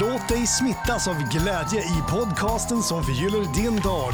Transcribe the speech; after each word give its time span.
Låt 0.00 0.28
dig 0.28 0.46
smittas 0.46 1.08
av 1.08 1.14
glädje 1.14 1.80
i 1.80 2.02
podcasten 2.10 2.82
som 2.82 3.02
förgyller 3.02 3.54
din 3.54 3.80
dag. 3.80 4.12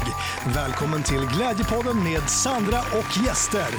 Välkommen 0.55 1.03
till 1.03 1.19
Glädjepodden 1.35 2.03
med 2.03 2.29
Sandra 2.29 2.79
och 2.79 3.25
gäster. 3.25 3.69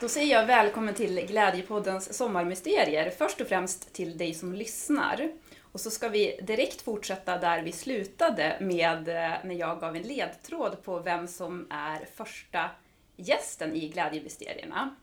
Då 0.00 0.08
säger 0.08 0.34
jag 0.34 0.46
välkommen 0.46 0.94
till 0.94 1.26
Glädjepoddens 1.26 2.16
sommarmysterier. 2.16 3.10
Först 3.10 3.40
och 3.40 3.46
främst 3.46 3.92
till 3.92 4.18
dig 4.18 4.34
som 4.34 4.52
lyssnar. 4.52 5.32
Och 5.72 5.80
så 5.80 5.90
ska 5.90 6.08
vi 6.08 6.40
direkt 6.42 6.82
fortsätta 6.82 7.38
där 7.38 7.62
vi 7.62 7.72
slutade 7.72 8.56
med 8.60 9.08
eh, 9.08 9.32
när 9.44 9.54
jag 9.54 9.80
gav 9.80 9.96
en 9.96 10.02
ledtråd 10.02 10.82
på 10.82 10.98
vem 10.98 11.28
som 11.28 11.66
är 11.70 12.06
första 12.14 12.70
gästen 13.16 13.74
i 13.74 13.88
Glädjemysterierna. 13.88 14.96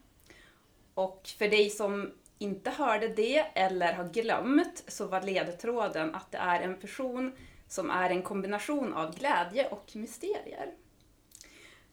Och 0.94 1.30
för 1.38 1.48
dig 1.48 1.70
som 1.70 2.12
inte 2.38 2.70
hörde 2.70 3.08
det 3.08 3.46
eller 3.54 3.94
har 3.94 4.10
glömt 4.10 4.84
så 4.88 5.08
var 5.08 5.22
ledtråden 5.22 6.16
att 6.16 6.32
det 6.32 6.38
är 6.38 6.62
en 6.62 6.78
person 6.80 7.32
som 7.68 7.90
är 7.90 8.10
en 8.10 8.22
kombination 8.22 8.94
av 8.94 9.16
glädje 9.16 9.68
och 9.68 9.92
mysterier. 9.94 10.72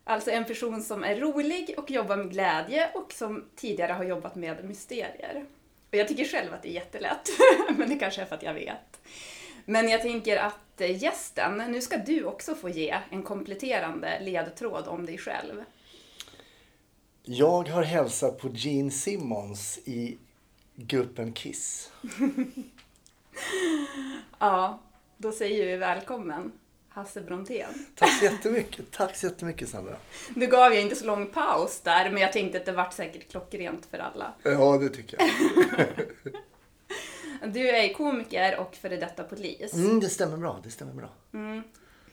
Alltså 0.04 0.30
en 0.30 0.44
person 0.44 0.82
som 0.82 1.04
är 1.04 1.16
rolig 1.16 1.74
och 1.76 1.90
jobbar 1.90 2.16
med 2.16 2.30
glädje 2.30 2.90
och 2.94 3.12
som 3.12 3.44
tidigare 3.56 3.92
har 3.92 4.04
jobbat 4.04 4.34
med 4.34 4.64
mysterier. 4.64 5.46
Och 5.90 5.96
jag 5.96 6.08
tycker 6.08 6.24
själv 6.24 6.54
att 6.54 6.62
det 6.62 6.68
är 6.68 6.72
jättelätt, 6.72 7.28
men 7.76 7.88
det 7.88 7.98
kanske 7.98 8.22
är 8.22 8.26
för 8.26 8.34
att 8.34 8.42
jag 8.42 8.54
vet. 8.54 9.00
Men 9.64 9.88
jag 9.88 10.02
tänker 10.02 10.36
att 10.36 10.80
eh, 10.80 11.02
gästen, 11.02 11.62
nu 11.72 11.80
ska 11.80 11.96
du 11.96 12.24
också 12.24 12.54
få 12.54 12.68
ge 12.68 12.98
en 13.10 13.22
kompletterande 13.22 14.20
ledtråd 14.20 14.88
om 14.88 15.06
dig 15.06 15.18
själv. 15.18 15.64
Jag 17.24 17.68
har 17.68 17.82
hälsat 17.82 18.38
på 18.38 18.48
Gene 18.48 18.90
Simmons 18.90 19.78
i 19.84 20.18
gruppen 20.76 21.32
Kiss. 21.32 21.90
Ja, 24.38 24.80
då 25.16 25.32
säger 25.32 25.66
vi 25.66 25.76
välkommen 25.76 26.52
Hasse 26.88 27.20
Brontén. 27.20 27.86
Tack 27.94 28.18
så 28.18 28.24
jättemycket. 28.24 28.90
Tack 28.90 29.16
så 29.16 29.26
jättemycket 29.26 29.68
Sandra. 29.68 29.96
Nu 30.34 30.46
gav 30.46 30.72
jag 30.72 30.82
inte 30.82 30.96
så 30.96 31.06
lång 31.06 31.26
paus 31.26 31.80
där, 31.80 32.10
men 32.10 32.22
jag 32.22 32.32
tänkte 32.32 32.58
att 32.58 32.64
det 32.66 32.72
vart 32.72 32.92
säkert 32.92 33.30
klockrent 33.30 33.86
för 33.86 33.98
alla. 33.98 34.34
Ja, 34.42 34.78
det 34.78 34.88
tycker 34.88 35.18
jag. 35.20 35.30
Du 37.52 37.68
är 37.68 37.92
komiker 37.94 38.58
och 38.60 38.74
före 38.74 38.96
detta 38.96 39.24
polis. 39.24 39.74
Mm, 39.74 40.00
det 40.00 40.08
stämmer 40.08 40.36
bra. 40.36 40.60
Det 40.64 40.70
stämmer 40.70 40.92
bra. 40.92 41.08
Mm. 41.34 41.62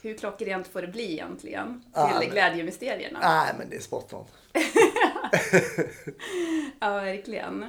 Hur 0.01 0.17
klockrent 0.17 0.67
får 0.67 0.81
det 0.81 0.87
bli 0.87 1.11
egentligen? 1.13 1.79
Till 1.81 1.89
Ja, 1.93 2.17
men- 2.19 2.29
glädjemysterierna? 2.29 3.19
Nej, 3.19 3.53
men 3.59 3.69
det 3.69 3.75
är 3.75 3.79
spot 3.81 4.13
on. 4.13 4.25
Ja, 6.79 6.89
verkligen. 6.93 7.65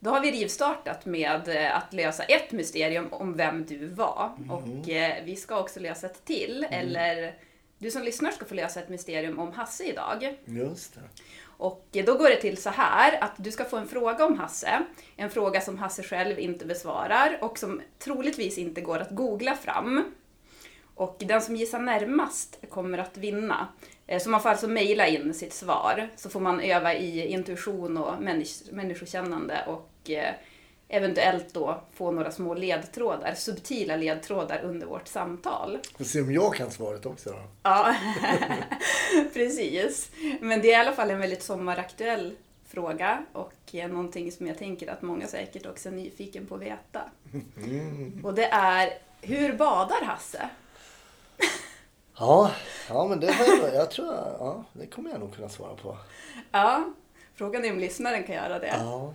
Då 0.00 0.10
har 0.10 0.20
vi 0.20 0.30
rivstartat 0.30 1.06
med 1.06 1.48
eh, 1.48 1.76
att 1.76 1.92
lösa 1.92 2.22
ett 2.22 2.52
mysterium 2.52 3.08
om 3.10 3.36
vem 3.36 3.66
du 3.66 3.86
var. 3.86 4.32
Och 4.50 4.88
eh, 4.88 5.24
vi 5.24 5.36
ska 5.36 5.60
också 5.60 5.80
lösa 5.80 6.06
ett 6.06 6.24
till. 6.24 6.66
Eller 6.70 7.34
du 7.78 7.90
som 7.90 8.02
lyssnar 8.02 8.30
ska 8.30 8.44
få 8.44 8.54
lösa 8.54 8.80
ett 8.80 8.88
mysterium 8.88 9.38
om 9.38 9.52
Hasse 9.52 9.84
idag. 9.84 10.36
Just 10.44 10.94
det. 10.94 11.00
Och 11.44 11.86
eh, 11.92 12.04
då 12.04 12.18
går 12.18 12.28
det 12.28 12.36
till 12.36 12.56
så 12.56 12.70
här 12.70 13.24
att 13.24 13.32
du 13.36 13.52
ska 13.52 13.64
få 13.64 13.76
en 13.76 13.88
fråga 13.88 14.26
om 14.26 14.38
Hasse. 14.38 14.82
En 15.16 15.30
fråga 15.30 15.60
som 15.60 15.78
Hasse 15.78 16.02
själv 16.02 16.38
inte 16.38 16.66
besvarar 16.66 17.38
och 17.40 17.58
som 17.58 17.82
troligtvis 17.98 18.58
inte 18.58 18.80
går 18.80 18.98
att 18.98 19.10
googla 19.10 19.56
fram. 19.56 20.04
Och 20.98 21.16
den 21.18 21.42
som 21.42 21.56
gissar 21.56 21.78
närmast 21.78 22.58
kommer 22.70 22.98
att 22.98 23.16
vinna. 23.16 23.68
Eh, 24.06 24.20
Så 24.20 24.30
man 24.30 24.40
får 24.42 24.48
alltså 24.48 24.68
mejla 24.68 25.06
in 25.06 25.34
sitt 25.34 25.52
svar. 25.52 26.08
Så 26.16 26.30
får 26.30 26.40
man 26.40 26.60
öva 26.60 26.94
i 26.94 27.26
intuition 27.26 27.96
och 27.96 28.14
människ- 28.22 28.72
människokännande 28.72 29.64
och 29.66 30.10
eh, 30.10 30.34
eventuellt 30.88 31.54
då 31.54 31.80
få 31.94 32.10
några 32.10 32.30
små 32.30 32.54
ledtrådar, 32.54 33.34
subtila 33.34 33.96
ledtrådar 33.96 34.60
under 34.64 34.86
vårt 34.86 35.08
samtal. 35.08 35.78
Får 35.98 36.04
se 36.04 36.20
om 36.20 36.32
jag 36.32 36.54
kan 36.54 36.70
svaret 36.70 37.06
också 37.06 37.30
då. 37.30 37.38
Ja, 37.62 37.94
precis. 39.34 40.10
Men 40.40 40.60
det 40.60 40.68
är 40.68 40.72
i 40.72 40.74
alla 40.74 40.92
fall 40.92 41.10
en 41.10 41.18
väldigt 41.20 41.42
sommaraktuell 41.42 42.34
fråga 42.68 43.24
och 43.32 43.54
eh, 43.72 43.88
någonting 43.88 44.32
som 44.32 44.46
jag 44.46 44.58
tänker 44.58 44.90
att 44.90 45.02
många 45.02 45.26
säkert 45.26 45.66
också 45.66 45.88
är 45.88 45.92
nyfiken 45.92 46.46
på 46.46 46.54
att 46.54 46.60
veta. 46.62 47.02
Och 48.24 48.34
det 48.34 48.44
är, 48.46 48.90
hur 49.22 49.52
badar 49.52 50.04
Hasse? 50.04 50.48
Ja, 52.18 52.50
ja 52.88 53.06
men 53.06 53.20
det 53.20 53.32
har 53.32 53.46
jag, 53.46 53.74
jag 53.74 53.90
tror 53.90 54.06
jag, 54.06 54.36
ja, 54.38 54.64
det 54.72 54.86
kommer 54.86 55.10
jag 55.10 55.20
nog 55.20 55.34
kunna 55.34 55.48
svara 55.48 55.74
på. 55.74 55.96
Ja, 56.50 56.84
frågan 57.34 57.64
är 57.64 57.72
om 57.72 57.78
lyssnaren 57.78 58.24
kan 58.24 58.34
göra 58.34 58.58
det. 58.58 58.74
Ja. 58.80 59.14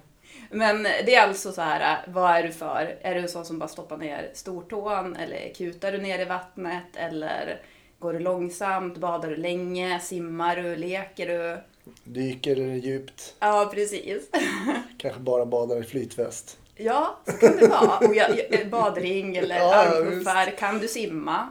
Men 0.51 0.83
det 0.83 1.15
är 1.15 1.27
alltså 1.27 1.51
så 1.51 1.61
här, 1.61 2.05
vad 2.07 2.31
är 2.31 2.43
du 2.43 2.51
för? 2.51 2.97
Är 3.01 3.15
du 3.15 3.21
en 3.21 3.29
sån 3.29 3.45
som 3.45 3.59
bara 3.59 3.69
stoppar 3.69 3.97
ner 3.97 4.31
stortån 4.33 5.15
eller 5.15 5.53
kutar 5.53 5.91
du 5.91 5.97
ner 5.97 6.19
i 6.19 6.25
vattnet 6.25 6.95
eller 6.95 7.61
går 7.99 8.13
du 8.13 8.19
långsamt, 8.19 8.97
badar 8.97 9.29
du 9.29 9.35
länge, 9.35 9.99
simmar 9.99 10.55
du, 10.55 10.75
leker 10.75 11.27
du? 11.27 11.57
Dyker 12.03 12.55
djupt. 12.55 13.35
Ja, 13.39 13.71
precis. 13.73 14.29
Kanske 14.97 15.19
bara 15.19 15.45
badar 15.45 15.81
i 15.81 15.83
flytväst. 15.83 16.57
Ja, 16.75 17.19
så 17.25 17.31
kan 17.31 17.57
det 17.57 17.67
vara. 17.67 17.97
Och 17.97 18.15
jag, 18.15 18.29
jag, 18.49 18.69
badring 18.69 19.35
eller 19.35 19.55
Ja, 19.59 19.75
armpuffar. 19.75 20.57
Kan 20.57 20.79
du 20.79 20.87
simma? 20.87 21.49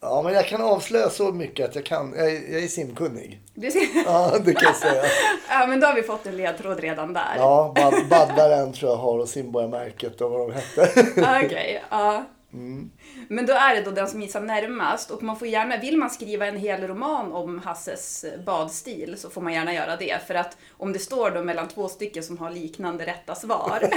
Ja, 0.00 0.22
men 0.22 0.34
jag 0.34 0.46
kan 0.46 0.60
avslöja 0.62 1.10
så 1.10 1.32
mycket 1.32 1.68
att 1.68 1.74
jag 1.74 1.84
kan. 1.84 2.14
Jag, 2.16 2.26
är- 2.32 2.52
jag 2.52 2.62
är 2.62 2.68
simkunnig. 2.68 3.40
Du 3.54 3.70
ser, 3.70 3.80
Ja, 4.06 4.32
det 4.44 4.52
kan 4.54 4.62
jag 4.66 4.76
säga. 4.76 5.02
ja, 5.48 5.66
men 5.66 5.80
då 5.80 5.86
har 5.86 5.94
vi 5.94 6.02
fått 6.02 6.26
en 6.26 6.36
ledtråd 6.36 6.80
redan 6.80 7.12
där. 7.12 7.34
Ja, 7.36 7.72
bad, 7.76 7.94
baddaren 8.10 8.72
tror 8.72 8.90
jag 8.90 8.98
har 8.98 9.18
och 9.18 9.28
simborgarmärket 9.28 10.20
och 10.20 10.30
vad 10.30 10.40
de 10.40 10.52
hette. 10.54 10.92
Okej, 11.46 11.84
ja. 11.90 12.24
Men 13.28 13.46
då 13.46 13.52
är 13.52 13.74
det 13.74 13.82
då 13.82 13.90
den 13.90 14.08
som 14.08 14.22
gissar 14.22 14.40
närmast 14.40 15.10
och 15.10 15.22
man 15.22 15.38
får 15.38 15.48
gärna, 15.48 15.76
vill 15.76 15.96
man 15.96 16.10
skriva 16.10 16.46
en 16.46 16.56
hel 16.56 16.86
roman 16.86 17.32
om 17.32 17.58
Hasses 17.58 18.24
badstil 18.46 19.14
så 19.18 19.30
får 19.30 19.40
man 19.40 19.52
gärna 19.52 19.74
göra 19.74 19.96
det. 19.96 20.26
För 20.26 20.34
att 20.34 20.56
om 20.70 20.92
det 20.92 20.98
står 20.98 21.30
då 21.30 21.42
mellan 21.44 21.68
två 21.68 21.88
stycken 21.88 22.22
som 22.22 22.38
har 22.38 22.50
liknande 22.50 23.06
rätta 23.06 23.34
svar 23.34 23.90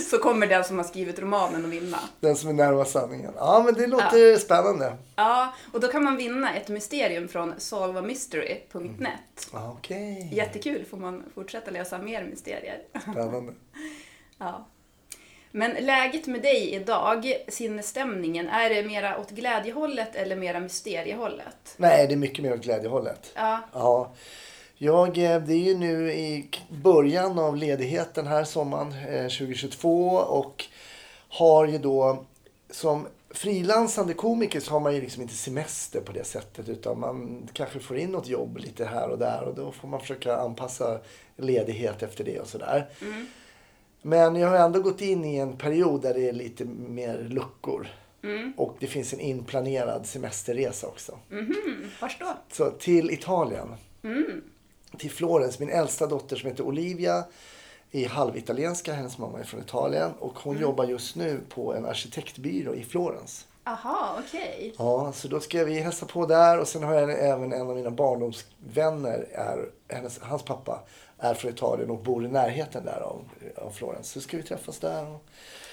så 0.10 0.18
kommer 0.18 0.46
den 0.46 0.64
som 0.64 0.78
har 0.78 0.84
skrivit 0.84 1.18
romanen 1.18 1.64
att 1.64 1.70
vinna. 1.70 1.98
Den 2.20 2.36
som 2.36 2.48
är 2.48 2.54
närmast 2.54 2.92
sanningen. 2.92 3.32
Ja, 3.36 3.62
men 3.64 3.74
det 3.74 3.86
låter 3.86 4.36
spännande. 4.36 4.96
Ja, 5.16 5.54
och 5.72 5.80
då 5.80 5.88
kan 5.88 6.04
man 6.04 6.16
vinna 6.16 6.54
ett 6.56 6.68
mysterium 6.68 7.28
från 7.28 7.54
solvamystery.net. 7.58 9.48
Ja, 9.52 9.76
Okej. 9.78 10.28
Jättekul, 10.32 10.84
får 10.84 10.96
man 10.96 11.24
fortsätta 11.34 11.70
lösa 11.70 11.98
mer 11.98 12.24
mysterier. 12.24 12.78
Spännande. 13.02 13.52
Ja. 14.38 14.66
Men 15.54 15.70
läget 15.70 16.26
med 16.26 16.42
dig 16.42 16.74
idag, 16.74 17.32
sinnesstämningen, 17.48 18.48
är 18.48 18.70
det 18.70 18.82
mera 18.82 19.18
åt 19.18 19.30
glädjehållet 19.30 20.14
eller 20.14 20.36
mera 20.36 20.60
mysteriehållet? 20.60 21.74
Nej, 21.76 22.06
det 22.06 22.14
är 22.14 22.16
mycket 22.16 22.44
mer 22.44 22.54
åt 22.54 22.60
glädjehållet. 22.62 23.32
Ja, 23.34 23.60
Ja. 23.72 24.12
Jag, 24.74 25.18
eh, 25.18 25.42
det 25.42 25.52
är 25.54 25.58
ju 25.58 25.76
nu 25.76 26.12
i 26.12 26.48
början 26.68 27.38
av 27.38 27.56
ledigheten 27.56 28.26
här 28.26 28.44
sommaren 28.44 28.92
eh, 28.92 29.22
2022 29.22 30.08
och 30.16 30.64
har 31.28 31.66
ju 31.66 31.78
då 31.78 32.24
som 32.70 33.06
frilansande 33.30 34.14
komiker 34.14 34.60
så 34.60 34.72
har 34.72 34.80
man 34.80 34.94
ju 34.94 35.00
liksom 35.00 35.22
inte 35.22 35.34
semester 35.34 36.00
på 36.00 36.12
det 36.12 36.24
sättet 36.24 36.68
utan 36.68 37.00
man 37.00 37.48
kanske 37.52 37.78
får 37.78 37.98
in 37.98 38.10
något 38.10 38.28
jobb 38.28 38.56
lite 38.58 38.84
här 38.84 39.08
och 39.08 39.18
där 39.18 39.42
och 39.42 39.54
då 39.54 39.72
får 39.72 39.88
man 39.88 40.00
försöka 40.00 40.36
anpassa 40.36 40.98
ledighet 41.36 42.02
efter 42.02 42.24
det 42.24 42.40
och 42.40 42.46
sådär. 42.46 42.88
Men 44.02 44.36
jag 44.36 44.48
har 44.48 44.56
ändå 44.56 44.80
gått 44.80 45.00
in 45.00 45.24
i 45.24 45.36
en 45.36 45.56
period 45.56 46.02
där 46.02 46.14
det 46.14 46.28
är 46.28 46.32
lite 46.32 46.64
mer 46.64 47.26
luckor. 47.30 47.88
Och 48.56 48.76
det 48.80 48.86
finns 48.86 49.12
en 49.12 49.20
inplanerad 49.20 50.06
semesterresa 50.06 50.86
också. 50.86 51.18
vars 52.00 52.16
då? 52.20 52.26
Så 52.52 52.70
till 52.70 53.10
Italien. 53.10 53.68
Till 54.98 55.10
Florens. 55.10 55.58
Min 55.58 55.68
äldsta 55.70 56.06
dotter 56.06 56.36
som 56.36 56.48
heter 56.50 56.64
Olivia 56.64 57.24
är 57.90 58.08
halvitalienska. 58.08 58.92
Hennes 58.92 59.18
mamma 59.18 59.38
är 59.40 59.44
från 59.44 59.60
Italien. 59.60 60.10
Och 60.18 60.38
hon 60.38 60.58
jobbar 60.58 60.84
just 60.84 61.16
nu 61.16 61.40
på 61.48 61.74
en 61.74 61.86
arkitektbyrå 61.86 62.74
i 62.74 62.84
Florens. 62.84 63.46
Aha, 63.64 64.18
okej. 64.26 64.74
Ja, 64.78 65.12
så 65.12 65.28
då 65.28 65.40
ska 65.40 65.64
vi 65.64 65.80
hälsa 65.80 66.06
på 66.06 66.26
där. 66.26 66.60
Och 66.60 66.68
sen 66.68 66.82
har 66.82 66.94
jag 66.94 67.10
även 67.10 67.52
en 67.52 67.68
av 67.68 67.76
mina 67.76 67.90
barndomsvänner. 67.90 69.26
Är, 69.32 69.70
hennes, 69.88 70.18
hans 70.18 70.42
pappa 70.42 70.80
är 71.22 71.34
från 71.34 71.50
Italien 71.50 71.90
och 71.90 71.98
bor 71.98 72.24
i 72.24 72.28
närheten 72.28 72.84
där 72.84 73.00
av, 73.00 73.24
av 73.56 73.70
Florens. 73.70 74.08
Så 74.10 74.20
ska 74.20 74.36
vi 74.36 74.42
träffas 74.42 74.78
där 74.78 75.06
och 75.14 75.24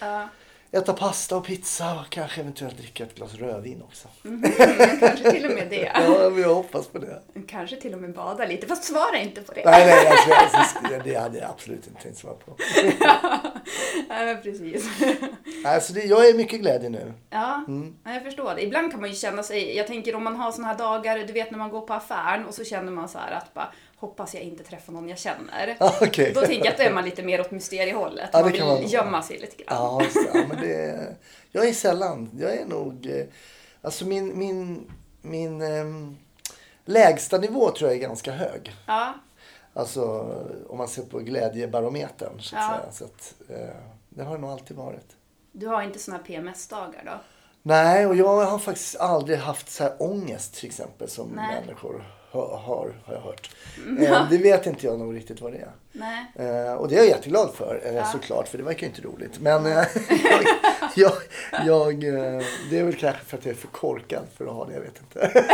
Ja. 0.01 0.27
äta 0.71 0.93
pasta 0.93 1.37
och 1.37 1.45
pizza 1.45 1.99
och 1.99 2.09
kanske 2.09 2.41
eventuellt 2.41 2.77
dricka 2.77 3.03
ett 3.03 3.15
glas 3.15 3.33
rödvin 3.35 3.81
också. 3.81 4.07
kanske 4.99 5.31
till 5.31 5.45
och 5.45 5.51
med 5.51 5.67
det. 5.69 5.91
Ja, 5.95 6.29
men 6.29 6.41
jag 6.41 6.55
hoppas 6.55 6.87
på 6.87 6.97
det. 6.99 7.21
Kanske 7.47 7.75
till 7.75 7.93
och 7.93 7.99
med 8.01 8.13
bada 8.13 8.45
lite, 8.45 8.67
fast 8.67 8.83
svara 8.83 9.17
inte 9.17 9.41
på 9.41 9.53
det. 9.53 9.61
Nej, 9.65 9.85
nej, 9.85 10.07
alltså, 10.07 10.57
alltså, 10.57 10.79
det 11.03 11.15
hade 11.15 11.37
jag 11.37 11.49
absolut 11.49 11.87
inte 11.87 12.01
tänkt 12.01 12.17
svara 12.17 12.35
på. 12.35 12.55
Men 14.07 14.41
precis. 14.41 14.85
Alltså, 15.65 15.93
det, 15.93 16.03
jag 16.03 16.29
är 16.29 16.33
mycket 16.33 16.59
glädje 16.59 16.89
nu. 16.89 17.13
Ja, 17.29 17.63
ja, 18.03 18.13
jag 18.13 18.23
förstår 18.23 18.55
det. 18.55 18.63
Ibland 18.63 18.91
kan 18.91 19.01
man 19.01 19.09
ju 19.09 19.15
känna 19.15 19.43
sig, 19.43 19.77
jag 19.77 19.87
tänker 19.87 20.15
om 20.15 20.23
man 20.23 20.35
har 20.35 20.51
såna 20.51 20.67
här 20.67 20.77
dagar, 20.77 21.17
du 21.19 21.33
vet 21.33 21.51
när 21.51 21.57
man 21.57 21.69
går 21.69 21.81
på 21.81 21.93
affären 21.93 22.45
och 22.45 22.53
så 22.53 22.63
känner 22.63 22.91
man 22.91 23.09
så 23.09 23.17
här 23.17 23.31
att 23.31 23.53
bara, 23.53 23.71
hoppas 23.99 24.33
jag 24.33 24.43
inte 24.43 24.63
träffar 24.63 24.93
någon 24.93 25.09
jag 25.09 25.17
känner. 25.17 25.77
Ah, 25.79 25.93
okej. 26.01 26.31
Då 26.35 26.41
tänker 26.41 26.65
jag 26.65 26.71
att 26.71 26.77
då 26.77 26.83
är 26.83 26.93
man 26.93 27.05
lite 27.05 27.23
mer 27.23 27.41
åt 27.41 27.51
mysteriehållet. 27.51 28.29
Ja, 28.33 28.37
det 28.43 28.43
man 28.43 28.67
man 28.67 28.75
vill 28.77 28.83
vara. 28.83 29.05
gömma 29.05 29.21
sig 29.23 29.39
lite 29.39 29.63
grann. 29.63 29.77
Ja, 29.77 30.01
just 30.03 30.15
det. 30.15 30.39
ja 30.39 30.45
men 30.47 30.61
det, 30.61 31.15
jag 31.51 31.67
är 31.67 31.73
sällan. 31.73 32.29
Jag 32.39 32.53
är 32.55 32.65
nog... 32.65 33.05
eh, 33.05 33.25
Alltså 33.81 34.05
min, 34.05 34.37
min, 34.37 34.91
min 35.21 35.61
ehm, 35.61 36.17
lägsta 36.85 37.37
nivå 37.37 37.71
tror 37.71 37.89
jag 37.89 37.97
är 37.97 38.01
ganska 38.01 38.31
hög. 38.31 38.75
Ja. 38.87 39.13
Alltså 39.73 40.03
om 40.69 40.77
man 40.77 40.87
ser 40.87 41.03
på 41.03 41.19
glädjebarometern 41.19 42.39
så 42.41 42.55
att 42.55 42.61
Ja. 42.61 42.69
säga. 42.79 42.91
Så 42.91 43.03
att, 43.05 43.33
eh, 43.49 43.75
det 44.09 44.23
har 44.23 44.35
det 44.35 44.41
nog 44.41 44.49
alltid 44.51 44.77
varit. 44.77 45.15
Du 45.51 45.67
har 45.67 45.81
inte 45.81 45.99
såna 45.99 46.19
PMS-dagar 46.19 47.03
då? 47.05 47.11
Nej, 47.61 48.05
och 48.05 48.15
jag 48.15 48.45
har 48.45 48.59
faktiskt 48.59 48.95
aldrig 48.99 49.37
haft 49.37 49.69
så 49.69 49.83
här 49.83 49.93
ångest 49.99 50.53
till 50.55 50.69
exempel 50.69 51.09
som 51.09 51.27
Nej. 51.29 51.61
människor 51.61 52.03
har, 52.31 52.57
har, 52.57 52.93
jag 53.05 53.21
hört. 53.21 53.49
Eh, 53.99 54.29
det 54.29 54.37
vet 54.37 54.65
inte 54.65 54.85
jag 54.85 54.99
nog 54.99 55.15
riktigt 55.15 55.41
vad 55.41 55.51
det 55.51 55.57
är. 55.57 55.71
Nej. 55.91 56.25
Eh, 56.35 56.73
och 56.73 56.89
det 56.89 56.95
är 56.95 56.99
jag 56.99 57.07
jätteglad 57.07 57.53
för 57.55 57.81
eh, 57.85 58.11
såklart, 58.11 58.47
för 58.47 58.57
det 58.57 58.63
verkar 58.63 58.81
ju 58.81 58.87
inte 58.87 59.01
roligt. 59.01 59.39
Men 59.39 59.65
jag, 60.95 61.13
jag, 61.65 61.99
det 62.69 62.79
är 62.79 62.83
väl 62.83 62.95
kanske 62.95 63.25
för 63.25 63.37
att 63.37 63.45
jag 63.45 63.53
är 63.53 63.57
för 63.57 63.67
korkad 63.67 64.23
för 64.37 64.45
att 64.45 64.53
ha 64.53 64.65
det, 64.65 64.73
jag 64.73 64.81
vet 64.81 64.99
inte. 64.99 65.31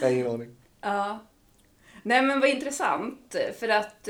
jag 0.00 0.08
har 0.08 0.14
ingen 0.14 0.26
aning. 0.26 0.56
Ja. 0.80 1.18
Nej 2.02 2.22
men 2.22 2.40
vad 2.40 2.48
intressant. 2.48 3.36
För 3.58 3.68
att 3.68 4.08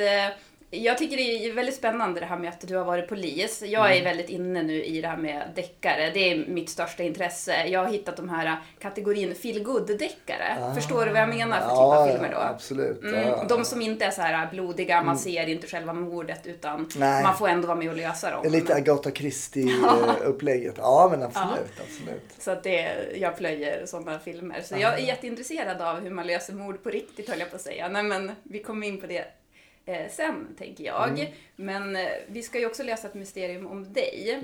jag 0.70 0.98
tycker 0.98 1.16
det 1.16 1.22
är 1.22 1.52
väldigt 1.52 1.74
spännande 1.74 2.20
det 2.20 2.26
här 2.26 2.38
med 2.38 2.48
att 2.48 2.60
du 2.68 2.76
har 2.76 2.84
varit 2.84 3.08
polis. 3.08 3.62
Jag 3.66 3.86
Mm. 3.86 3.98
är 4.00 4.04
väldigt 4.04 4.28
inne 4.28 4.62
nu 4.62 4.84
i 4.84 5.00
det 5.00 5.08
här 5.08 5.16
med 5.16 5.42
deckare. 5.54 6.10
Det 6.14 6.30
är 6.30 6.46
mitt 6.46 6.70
största 6.70 7.02
intresse. 7.02 7.66
Jag 7.66 7.80
har 7.84 7.90
hittat 7.90 8.16
de 8.16 8.28
här 8.28 8.56
kategorin 8.78 9.34
feel 9.34 9.64
deckare 9.98 10.72
Förstår 10.74 11.04
du 11.06 11.12
vad 11.12 11.20
jag 11.20 11.28
menar 11.28 11.60
för 11.60 11.68
typ 11.68 11.78
Ah. 11.78 11.94
Ja, 11.94 12.02
av 12.02 12.08
filmer 12.08 12.28
då? 12.28 12.34
ja, 12.34 12.48
absolut. 12.48 13.02
Mm, 13.02 13.28
Ja. 13.28 13.44
de 13.48 13.64
som 13.64 13.82
inte 13.82 14.04
är 14.04 14.10
så 14.10 14.22
här 14.22 14.50
blodiga, 14.50 15.02
man 15.02 15.18
ser 15.18 15.48
inte 15.48 15.66
själva 15.66 15.92
mordet 15.92 16.46
utan 16.46 16.88
Nej. 16.96 17.22
man 17.22 17.36
får 17.36 17.48
ändå 17.48 17.66
vara 17.68 17.78
med 17.78 17.88
och 17.90 17.96
lösa 17.96 18.30
dem. 18.30 18.52
Lite 18.52 18.74
Agatha 18.74 19.10
Christie-upplägget. 19.10 20.74
Ja, 20.78 21.08
men 21.10 21.22
absolut. 21.22 21.80
absolut. 21.80 22.22
Så 22.38 22.50
att 22.50 22.62
det, 22.62 22.90
jag 23.14 23.36
plöjer 23.36 23.86
sådana 23.86 24.18
filmer. 24.18 24.60
Så 24.64 24.74
jag 24.78 24.94
är 24.94 24.98
jätteintresserad 25.06 25.80
av 25.82 26.00
hur 26.00 26.10
man 26.10 26.26
löser 26.26 26.52
mord 26.52 26.82
på 26.82 26.90
riktigt 26.90 27.28
höll 27.30 27.38
jag 27.40 27.50
på 27.50 27.56
att 27.56 27.62
säga. 27.62 27.88
Nej 27.88 28.02
men 28.02 28.32
vi 28.42 28.62
kommer 28.62 28.86
in 28.86 29.00
på 29.00 29.06
det 29.06 29.24
sen 30.10 30.54
tänker 30.58 30.84
jag. 30.84 31.34
Men 31.56 31.96
eh, 31.96 32.08
vi 32.26 32.42
ska 32.42 32.58
ju 32.58 32.66
också 32.66 32.82
lösa 32.82 33.08
ett 33.08 33.14
mysterium 33.14 33.66
om 33.66 33.92
dig. 33.92 34.40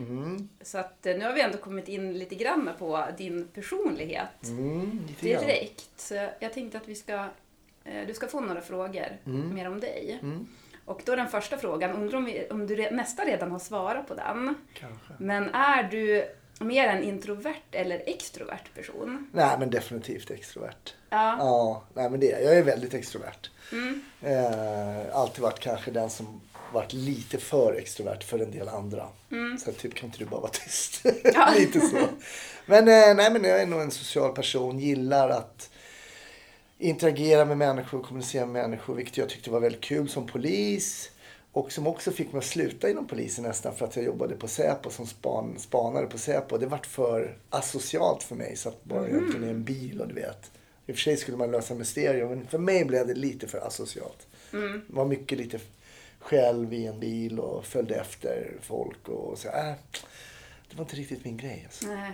Så 0.60 0.78
att 0.78 1.06
eh, 1.06 1.16
nu 1.16 1.24
har 1.24 1.32
vi 1.32 1.40
ändå 1.40 1.58
kommit 1.58 1.88
in 1.88 2.18
lite 2.18 2.34
grann 2.34 2.70
på 2.78 3.04
din 3.18 3.48
personlighet 3.54 4.44
Mm, 4.48 5.06
direkt. 5.20 5.90
Så 5.96 6.14
jag 6.40 6.52
tänkte 6.52 6.78
att 6.78 6.88
vi 6.88 6.94
ska, 6.94 7.12
eh, 7.84 8.06
du 8.06 8.14
ska 8.14 8.26
få 8.26 8.40
några 8.40 8.60
frågor 8.60 9.18
mer 9.54 9.68
om 9.68 9.80
dig. 9.80 10.20
Och 10.84 11.02
då 11.04 11.16
den 11.16 11.28
första 11.28 11.58
frågan, 11.58 11.90
undrar 11.90 12.18
om, 12.18 12.32
om 12.50 12.66
du 12.66 12.90
nästan 12.90 13.26
redan 13.26 13.50
har 13.50 13.58
svarat 13.58 14.08
på 14.08 14.14
den. 14.14 14.54
Kanske. 14.74 15.12
Men 15.18 15.54
är 15.54 15.82
du 15.82 16.24
mer 16.60 16.88
en 16.88 17.02
introvert 17.02 17.62
eller 17.72 18.02
extrovert 18.06 18.74
person? 18.74 19.30
Nej, 19.32 19.56
men 19.58 19.70
definitivt 19.70 20.30
extrovert. 20.30 20.94
Ja. 21.10 21.36
Ja, 21.38 21.84
nej 21.94 22.10
men 22.10 22.20
det. 22.20 22.26
Jag 22.26 22.56
är 22.58 22.62
väldigt 22.62 22.94
extrovert. 22.94 23.50
Mm. 23.72 24.00
Eh, 24.22 25.16
alltid 25.16 25.42
varit 25.42 25.60
kanske 25.60 25.90
den 25.90 26.10
som 26.10 26.40
varit 26.72 26.92
lite 26.92 27.38
för 27.38 27.74
extrovert 27.74 28.22
för 28.24 28.38
en 28.38 28.50
del 28.50 28.68
andra. 28.68 29.08
Mm. 29.30 29.58
Så 29.58 29.72
typ 29.72 29.94
kan 29.94 30.06
inte 30.06 30.18
du 30.18 30.24
bara 30.24 30.40
vara 30.40 30.50
tyst? 30.50 31.04
lite 31.58 31.80
så. 31.80 32.08
Men 32.66 32.88
eh, 32.88 33.14
nej 33.16 33.30
men 33.32 33.44
jag 33.44 33.62
är 33.62 33.66
nog 33.66 33.80
en 33.80 33.90
social 33.90 34.32
person. 34.32 34.78
Gillar 34.78 35.28
att 35.28 35.70
interagera 36.78 37.44
med 37.44 37.58
människor, 37.58 38.02
kommunicera 38.02 38.46
med 38.46 38.62
människor. 38.62 38.94
Vilket 38.94 39.16
jag 39.16 39.28
tyckte 39.28 39.50
var 39.50 39.60
väldigt 39.60 39.80
kul 39.80 40.08
som 40.08 40.26
polis. 40.26 41.10
Och 41.52 41.72
som 41.72 41.86
också 41.86 42.10
fick 42.10 42.32
mig 42.32 42.38
att 42.38 42.44
sluta 42.44 42.90
inom 42.90 43.06
polisen 43.06 43.44
nästan 43.44 43.74
för 43.74 43.84
att 43.84 43.96
jag 43.96 44.04
jobbade 44.04 44.34
på 44.34 44.48
Säpo 44.48 44.90
som 44.90 45.06
span, 45.06 45.54
spanare 45.58 46.06
på 46.06 46.18
Säpo. 46.18 46.58
Det 46.58 46.66
vart 46.66 46.86
för 46.86 47.38
asocialt 47.50 48.22
för 48.22 48.34
mig. 48.34 48.56
Så 48.56 48.68
att 48.68 48.84
bara 48.84 49.08
egentligen 49.08 49.44
i 49.44 49.50
en 49.50 49.64
bil 49.64 50.00
och 50.00 50.08
du 50.08 50.14
vet. 50.14 50.50
I 50.86 50.92
och 50.92 50.96
för 50.96 51.02
sig 51.02 51.16
skulle 51.16 51.36
man 51.36 51.50
lösa 51.50 51.74
mysterium 51.74 52.28
men 52.28 52.46
för 52.46 52.58
mig 52.58 52.84
blev 52.84 53.06
det 53.06 53.14
lite 53.14 53.48
för 53.48 53.58
asocialt. 53.58 54.26
Det 54.50 54.82
var 54.86 55.04
mycket 55.04 55.38
lite 55.38 55.58
själv 56.18 56.72
i 56.72 56.86
en 56.86 57.00
bil 57.00 57.40
och 57.40 57.64
följde 57.64 57.94
efter 57.94 58.52
folk 58.62 59.08
och 59.08 59.38
så. 59.38 59.48
Äh, 59.48 59.72
det 60.70 60.76
var 60.76 60.84
inte 60.84 60.96
riktigt 60.96 61.24
min 61.24 61.36
grej. 61.36 61.62
Alltså. 61.64 61.86
Nej. 61.86 62.12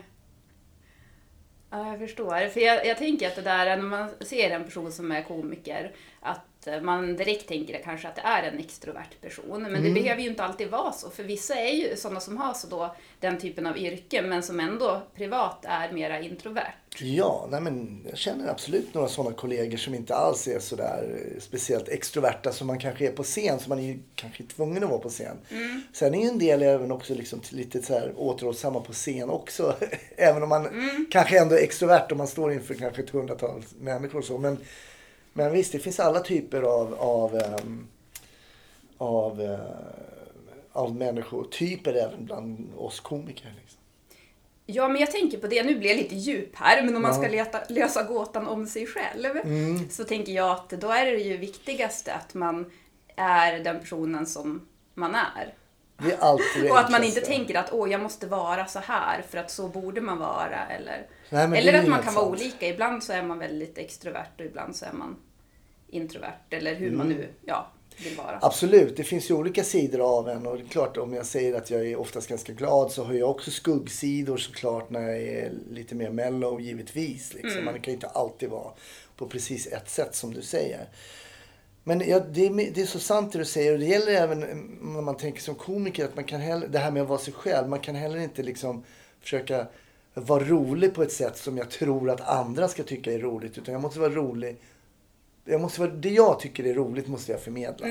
Ja, 1.70 1.90
jag 1.90 1.98
förstår. 1.98 2.48
För 2.48 2.60
jag, 2.60 2.86
jag 2.86 2.98
tänker 2.98 3.26
att 3.26 3.36
det 3.36 3.42
där, 3.42 3.76
när 3.76 3.82
man 3.82 4.10
ser 4.20 4.50
en 4.50 4.64
person 4.64 4.92
som 4.92 5.12
är 5.12 5.22
komiker, 5.22 5.94
att 6.20 6.40
man 6.82 7.17
direkt 7.17 7.49
tänker 7.49 7.82
kanske 7.85 8.09
att 8.09 8.17
det 8.17 8.23
är 8.23 8.43
en 8.43 8.59
extrovert 8.59 9.20
person. 9.20 9.62
Men 9.62 9.82
det 9.82 9.91
behöver 9.91 10.23
ju 10.23 10.29
inte 10.29 10.44
alltid 10.44 10.70
vara 10.70 10.93
så. 10.93 11.11
För 11.11 11.23
vissa 11.23 11.55
är 11.55 11.73
ju 11.73 11.97
sådana 11.97 12.20
som 12.20 12.37
har 12.37 12.55
så 12.55 12.67
då, 12.67 12.97
den 13.20 13.38
typen 13.38 13.67
av 13.67 13.79
yrke, 13.79 14.23
men 14.23 14.43
som 14.43 14.61
ändå 14.61 15.03
privat 15.14 15.64
är 15.69 15.93
mera 15.93 16.20
introvert. 16.20 16.75
Ja, 16.99 17.49
nej 17.50 17.61
men 17.61 18.06
jag 18.09 18.19
känner 18.19 18.49
absolut 18.49 18.94
några 18.94 19.09
sådana 19.09 19.37
kollegor 19.37 19.76
som 19.76 19.94
inte 19.94 20.14
alls 20.14 20.49
är 20.49 20.59
sådär 20.59 21.19
eh, 21.35 21.41
speciellt 21.41 21.88
extroverta 21.88 22.53
som 22.53 22.67
man 22.67 22.79
kanske 22.79 23.06
är 23.06 23.12
på 23.12 23.23
scen. 23.23 23.59
Så 23.59 23.69
man 23.69 23.79
är 23.79 23.87
ju 23.87 23.99
kanske 24.14 24.44
tvungen 24.44 24.85
att 24.85 24.91
vara 24.91 25.00
på 25.00 25.09
scen. 25.09 25.37
Sen 25.93 26.14
är 26.14 26.23
ju 26.23 26.29
en 26.29 26.38
del 26.38 26.62
även 26.62 26.93
också 26.93 27.14
liksom 27.14 27.41
lite 27.50 27.82
så 27.82 27.93
här 27.93 28.12
återhållsamma 28.17 28.81
på 28.81 28.93
scen 28.93 29.31
också. 29.31 29.76
även 30.17 30.43
om 30.43 30.49
man 30.49 30.69
kanske 31.11 31.38
ändå 31.38 31.55
är 31.55 31.62
extrovert 31.62 32.06
och 32.11 32.17
man 32.17 32.29
står 32.29 32.53
inför 32.53 32.75
kanske 32.75 33.03
ett 33.03 33.11
hundratal 33.11 33.64
människor 33.81 34.23
så. 34.23 34.38
Men, 34.38 34.59
men 35.32 35.52
visst, 35.52 35.73
det 35.73 35.79
finns 35.79 36.00
alla 36.00 36.20
typer 36.20 36.62
av, 36.62 36.94
av, 36.94 37.37
ehm, 37.37 37.87
av, 38.99 39.40
eh, 39.40 39.61
av 40.73 40.94
människotyper 40.96 41.94
även 41.94 42.25
bland 42.25 42.73
oss 42.76 43.00
komiker. 43.00 43.55
Liksom. 43.61 43.79
Ja, 44.67 44.88
men 44.88 45.00
jag 45.00 45.11
tänker 45.11 45.38
på 45.38 45.46
det, 45.46 45.62
nu 45.62 45.79
blir 45.79 45.88
jag 45.88 45.96
lite 45.96 46.14
djup 46.14 46.56
här, 46.56 46.82
men 46.82 46.96
om 46.96 47.02
man 47.02 47.14
ska 47.14 47.29
leta, 47.29 47.61
lösa 47.69 48.02
gåtan 48.02 48.46
om 48.46 48.67
sig 48.67 48.87
själv 48.87 49.37
Mm. 49.37 49.90
så 49.90 50.05
tänker 50.05 50.32
jag 50.32 50.50
att 50.50 50.70
då 50.70 50.90
är 50.90 51.06
det 51.06 51.19
ju 51.19 51.37
viktigaste 51.37 52.14
att 52.14 52.35
man 52.35 52.70
är 53.17 53.58
den 53.58 53.81
personen 53.81 54.26
som 54.26 54.67
man 54.94 55.14
är. 55.14 55.55
Det 55.99 56.12
är 56.12 56.19
alltid 56.19 56.62
det 56.62 56.70
Och 56.70 56.78
att 56.78 56.90
man 56.90 57.05
inte 57.05 57.20
tänker 57.20 57.58
att 57.58 57.73
åh, 57.73 57.90
jag 57.90 58.00
måste 58.00 58.26
vara 58.26 58.66
så 58.66 58.78
här 58.78 59.23
för 59.28 59.38
att 59.38 59.50
så 59.50 59.68
borde 59.68 60.00
man 60.00 60.18
vara. 60.18 60.66
Eller, 60.66 61.06
Nej, 61.30 61.59
eller 61.59 61.78
att 61.78 61.88
man 61.88 62.02
kan 62.02 62.14
vara 62.14 62.25
sant. 62.26 62.40
olika. 62.40 62.68
Ibland 62.68 63.04
så 63.04 63.12
är 63.12 63.23
man 63.23 63.38
väldigt 63.38 63.78
extrovert 63.78 64.30
och 64.38 64.45
ibland 64.45 64.76
så 64.76 64.85
är 64.85 64.92
man 64.92 65.16
introvert. 65.92 66.38
Eller 66.50 66.75
hur 66.75 66.90
man 66.90 67.08
nu 67.08 67.28
ja, 67.44 67.70
vill 68.04 68.16
vara. 68.16 68.38
Absolut, 68.42 68.96
det 68.96 69.04
finns 69.04 69.30
ju 69.30 69.34
olika 69.34 69.64
sidor 69.64 70.18
av 70.18 70.28
en 70.28 70.46
och 70.46 70.56
det 70.56 70.62
är 70.62 70.68
klart 70.68 70.96
om 70.96 71.12
jag 71.12 71.26
säger 71.26 71.54
att 71.54 71.70
jag 71.70 71.87
är 71.87 71.96
oftast 71.96 72.28
ganska 72.28 72.52
glad 72.52 72.92
så 72.92 73.04
har 73.04 73.14
jag 73.14 73.30
också 73.30 73.50
skuggsidor 73.50 74.37
såklart 74.37 74.90
när 74.90 75.00
jag 75.00 75.18
är 75.22 75.52
lite 75.70 75.94
mer 75.94 76.11
mellow 76.11 76.61
givetvis. 76.61 77.34
Liksom. 77.34 77.64
Man 77.64 77.75
kan 77.75 77.84
ju 77.84 77.92
inte 77.92 78.06
alltid 78.06 78.50
vara 78.50 78.72
på 79.16 79.26
precis 79.26 79.66
ett 79.66 79.90
sätt 79.90 80.14
som 80.14 80.34
du 80.34 80.42
säger. 80.42 80.88
Men 81.84 82.08
ja, 82.08 82.20
det, 82.20 82.46
är, 82.46 82.75
det 82.75 82.80
är 82.80 82.87
så 82.87 82.99
sant 82.99 83.32
det 83.32 83.38
du 83.38 83.44
säger 83.44 83.72
och 83.72 83.78
det 83.78 83.87
gäller 83.87 84.12
även 84.12 84.42
mm, 84.42 84.78
när 84.94 85.02
man 85.02 85.16
tänker 85.16 85.42
som 85.42 85.54
komiker 85.54 86.04
att 86.04 86.16
man 86.16 86.25
kan 86.25 86.40
heller, 86.40 86.68
det 86.68 86.78
här 86.78 86.90
med 86.90 87.02
att 87.02 87.08
vara 87.08 87.18
sig 87.18 87.34
själv, 87.34 87.68
man 87.68 87.80
kan 87.80 87.94
heller 87.94 88.18
inte 88.18 88.42
liksom 88.42 88.84
försöka 89.20 89.66
vara 90.14 90.44
rolig 90.44 90.94
på 90.94 91.02
ett 91.02 91.12
sätt 91.12 91.37
som 91.37 91.58
jag 91.58 91.70
tror 91.70 92.11
att 92.11 92.20
andra 92.20 92.68
ska 92.68 92.82
tycka 92.82 93.12
är 93.12 93.18
roligt 93.18 93.58
utan 93.58 93.72
jag 93.72 93.80
måste 93.82 94.00
vara 94.00 94.11
rolig 94.11 94.56
jag 95.44 95.61
måste 95.61 95.80
vara, 95.80 95.90
det 95.90 96.11
jag 96.11 96.40
tycker 96.40 96.64
är 96.64 96.75
roligt 96.75 97.08
måste 97.08 97.32
jag 97.32 97.40
förmedla. 97.40 97.87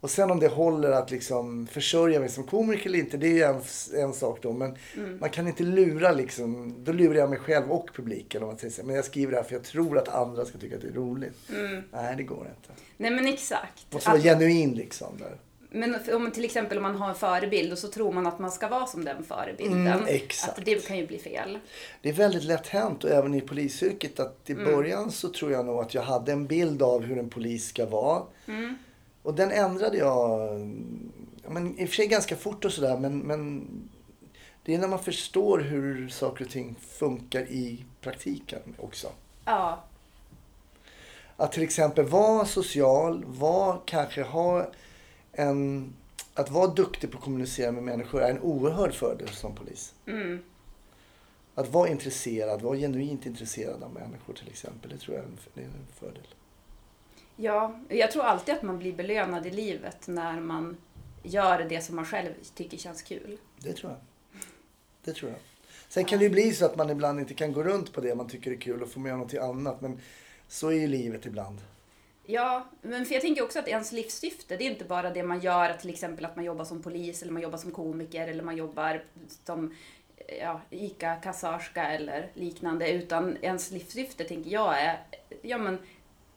Och 0.00 0.10
sen 0.10 0.30
om 0.30 0.40
det 0.40 0.48
håller 0.48 0.90
att 0.90 1.10
liksom 1.10 1.66
försörja 1.66 2.20
mig 2.20 2.28
som 2.28 2.44
komiker 2.44 2.86
eller 2.86 2.98
inte, 2.98 3.16
det 3.16 3.26
är 3.26 3.32
ju 3.32 3.42
en, 3.42 3.60
en 4.02 4.12
sak 4.12 4.38
då. 4.42 4.52
Men 4.52 4.76
man 5.20 5.30
kan 5.30 5.48
inte 5.48 5.62
lura 5.62 6.12
liksom, 6.12 6.74
då 6.84 6.92
lurar 6.92 7.14
jag 7.18 7.30
mig 7.30 7.38
själv 7.38 7.72
och 7.72 7.90
publiken 7.94 8.42
om 8.42 8.48
man 8.48 8.58
säger 8.58 8.72
så. 8.72 8.82
Men 8.86 8.96
jag 8.96 9.04
skriver 9.04 9.32
det 9.32 9.38
här 9.38 9.44
för 9.44 9.54
jag 9.54 9.64
tror 9.64 9.98
att 9.98 10.08
andra 10.08 10.44
ska 10.44 10.58
tycka 10.58 10.76
att 10.76 10.82
det 10.82 10.88
är 10.88 10.92
roligt. 10.92 11.38
Nej, 11.92 12.16
det 12.16 12.22
går 12.22 12.46
inte. 12.58 12.82
Nej 12.96 13.10
men 13.10 13.26
exakt. 13.26 13.92
Måste 13.92 14.08
vara 14.10 14.18
Att, 14.18 14.24
genuin 14.24 14.74
liksom. 14.74 15.18
Där. 15.18 15.38
Men 15.74 16.14
om 16.14 16.30
till 16.30 16.44
exempel 16.44 16.76
om 16.76 16.82
man 16.82 16.96
har 16.96 17.08
en 17.08 17.14
förebild 17.14 17.72
och 17.72 17.78
så 17.78 17.88
tror 17.88 18.12
man 18.12 18.26
att 18.26 18.38
man 18.38 18.50
ska 18.50 18.68
vara 18.68 18.86
som 18.86 19.04
den 19.04 19.24
förebilden. 19.24 19.86
Mm, 19.86 20.04
exakt. 20.06 20.58
Att 20.58 20.64
det 20.64 20.86
kan 20.86 20.98
ju 20.98 21.06
bli 21.06 21.18
fel. 21.18 21.58
Det 22.02 22.08
är 22.08 22.12
väldigt 22.12 22.44
lätt 22.44 22.68
hänt 22.68 23.04
och 23.04 23.10
även 23.10 23.34
i 23.34 23.40
polisyrket 23.40 24.20
att 24.20 24.50
i 24.50 24.54
början 24.54 25.10
så 25.10 25.28
tror 25.28 25.52
jag 25.52 25.66
nog 25.66 25.80
att 25.80 25.94
jag 25.94 26.02
hade 26.02 26.32
en 26.32 26.46
bild 26.46 26.82
av 26.82 27.02
hur 27.02 27.18
en 27.18 27.30
polis 27.30 27.68
ska 27.68 27.86
vara. 27.86 28.22
Och 29.22 29.34
den 29.34 29.50
ändrade 29.50 29.96
jag, 29.96 30.40
ja, 31.44 31.50
men 31.50 31.78
i 31.78 31.84
och 31.84 31.88
för 31.88 31.96
sig 31.96 32.06
ganska 32.06 32.36
fort 32.36 32.64
och 32.64 32.72
sådär 32.72 32.96
men, 32.96 33.18
men 33.18 33.68
det 34.64 34.74
är 34.74 34.78
när 34.78 34.88
man 34.88 35.02
förstår 35.04 35.58
hur 35.58 36.08
saker 36.08 36.44
och 36.44 36.50
ting 36.50 36.74
funkar 36.80 37.42
i 37.42 37.84
praktiken 38.00 38.60
också. 38.78 39.08
Ja. 39.44 39.84
Att 41.36 41.52
till 41.52 41.62
exempel 41.62 42.04
vara 42.04 42.44
social, 42.44 43.24
vara, 43.26 43.78
kanske 43.84 44.22
ha 44.22 44.66
en... 45.34 45.92
Att 46.34 46.50
vara 46.50 46.66
duktig 46.66 47.10
på 47.10 47.18
att 47.18 47.24
kommunicera 47.24 47.72
med 47.72 47.82
människor 47.82 48.22
är 48.22 48.30
en 48.30 48.40
oerhörd 48.40 48.94
fördel 48.94 49.28
som 49.28 49.54
polis. 49.54 49.94
Mm. 50.06 50.42
Att 51.54 51.68
vara 51.68 51.88
intresserad, 51.88 52.62
vara 52.62 52.76
genuint 52.76 53.26
intresserad 53.26 53.82
av 53.82 53.92
människor 53.92 54.34
till 54.34 54.48
exempel, 54.48 54.90
det 54.90 54.98
tror 54.98 55.16
jag 55.16 55.24
är 55.24 55.28
en, 55.28 55.38
det 55.54 55.60
är 55.60 55.64
en 55.64 55.86
fördel. 55.98 56.26
Ja, 57.36 57.80
jag 57.88 58.10
tror 58.10 58.22
alltid 58.22 58.54
att 58.54 58.62
man 58.62 58.78
blir 58.78 58.92
belönad 58.92 59.46
i 59.46 59.50
livet 59.50 60.06
när 60.06 60.40
man 60.40 60.76
gör 61.22 61.64
det 61.68 61.80
som 61.80 61.96
man 61.96 62.04
själv 62.04 62.32
tycker 62.54 62.76
känns 62.76 63.02
kul. 63.02 63.38
Det 63.58 63.72
tror 63.72 63.92
jag. 63.92 64.00
Det 65.04 65.12
tror 65.12 65.30
jag. 65.30 65.40
Sen 65.88 66.04
kan 66.04 66.18
det 66.18 66.24
ju 66.24 66.30
bli 66.30 66.52
så 66.52 66.66
att 66.66 66.76
man 66.76 66.90
ibland 66.90 67.20
inte 67.20 67.34
kan 67.34 67.52
gå 67.52 67.62
runt 67.62 67.92
på 67.92 68.00
det 68.00 68.14
man 68.14 68.28
tycker 68.28 68.50
är 68.50 68.56
kul 68.56 68.82
och 68.82 68.90
få 68.90 69.00
med 69.00 69.12
någonting 69.12 69.40
annat. 69.40 69.80
Men 69.80 70.00
så 70.48 70.68
är 70.68 70.74
ju 70.74 70.86
livet 70.86 71.26
ibland. 71.26 71.60
Ja, 72.26 72.66
men 72.82 73.06
för 73.06 73.14
jag 73.14 73.22
tänker 73.22 73.42
också 73.44 73.58
att 73.58 73.68
ens 73.68 73.92
livssyfte, 73.92 74.56
det 74.56 74.64
är 74.64 74.70
inte 74.70 74.84
bara 74.84 75.10
det 75.10 75.22
man 75.22 75.40
gör, 75.40 75.72
till 75.72 75.90
exempel 75.90 76.24
att 76.24 76.36
man 76.36 76.44
jobbar 76.44 76.64
som 76.64 76.82
polis 76.82 77.22
eller 77.22 77.32
man 77.32 77.42
jobbar 77.42 77.58
som 77.58 77.70
komiker 77.70 78.28
eller 78.28 78.42
man 78.42 78.56
jobbar 78.56 79.04
som 79.44 79.74
ja, 80.40 80.60
ICA-kassörska 80.70 81.86
eller 81.86 82.30
liknande, 82.34 82.90
utan 82.92 83.36
ens 83.42 83.70
livssyfte 83.70 84.24
tänker 84.24 84.50
jag 84.50 84.80
är 84.80 85.00
ja, 85.42 85.58
men, 85.58 85.78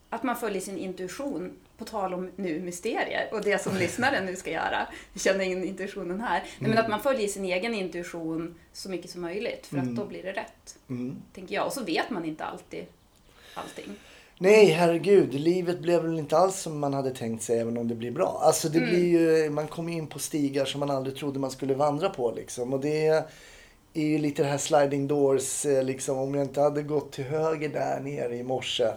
att 0.09 0.23
man 0.23 0.35
följer 0.35 0.61
sin 0.61 0.77
intuition, 0.77 1.57
på 1.77 1.85
tal 1.85 2.13
om 2.13 2.31
nu 2.35 2.59
mysterier 2.59 3.29
och 3.31 3.41
det 3.41 3.61
som 3.61 3.75
lyssnaren 3.79 4.25
nu 4.25 4.35
ska 4.35 4.51
göra. 4.51 4.87
Känner 5.15 5.45
in 5.45 5.63
intuitionen 5.63 6.21
här. 6.21 6.43
Mm. 6.59 6.71
Men 6.71 6.79
att 6.79 6.89
man 6.89 7.01
följer 7.01 7.27
sin 7.27 7.45
egen 7.45 7.73
intuition 7.73 8.55
så 8.73 8.89
mycket 8.89 9.11
som 9.11 9.21
möjligt 9.21 9.67
för 9.67 9.77
att 9.77 9.83
mm. 9.83 9.95
då 9.95 10.05
blir 10.05 10.23
det 10.23 10.31
rätt. 10.31 10.77
Mm. 10.89 11.21
Tänker 11.33 11.55
jag. 11.55 11.65
Och 11.65 11.73
så 11.73 11.83
vet 11.83 12.09
man 12.09 12.25
inte 12.25 12.45
alltid 12.45 12.85
allting. 13.53 13.95
Nej, 14.39 14.65
herregud. 14.65 15.33
Livet 15.33 15.79
blev 15.79 16.03
väl 16.03 16.19
inte 16.19 16.37
alls 16.37 16.59
som 16.59 16.79
man 16.79 16.93
hade 16.93 17.11
tänkt 17.11 17.43
sig 17.43 17.59
även 17.59 17.77
om 17.77 17.87
det 17.87 17.95
blir 17.95 18.11
bra. 18.11 18.39
Alltså 18.43 18.69
det 18.69 18.77
mm. 18.77 18.89
blir 18.89 19.05
ju, 19.05 19.49
man 19.49 19.67
kommer 19.67 19.93
in 19.93 20.07
på 20.07 20.19
stigar 20.19 20.65
som 20.65 20.79
man 20.79 20.91
aldrig 20.91 21.15
trodde 21.15 21.39
man 21.39 21.51
skulle 21.51 21.73
vandra 21.73 22.09
på 22.09 22.31
liksom. 22.31 22.73
Och 22.73 22.79
det 22.79 23.07
är 23.07 23.23
ju 23.93 24.17
lite 24.17 24.43
det 24.43 24.49
här 24.49 24.57
sliding 24.57 25.07
doors 25.07 25.65
eh, 25.65 25.83
liksom. 25.83 26.17
Om 26.17 26.35
jag 26.35 26.43
inte 26.43 26.61
hade 26.61 26.83
gått 26.83 27.11
till 27.11 27.23
höger 27.23 27.69
där 27.69 27.99
nere 27.99 28.35
i 28.35 28.43
morse 28.43 28.87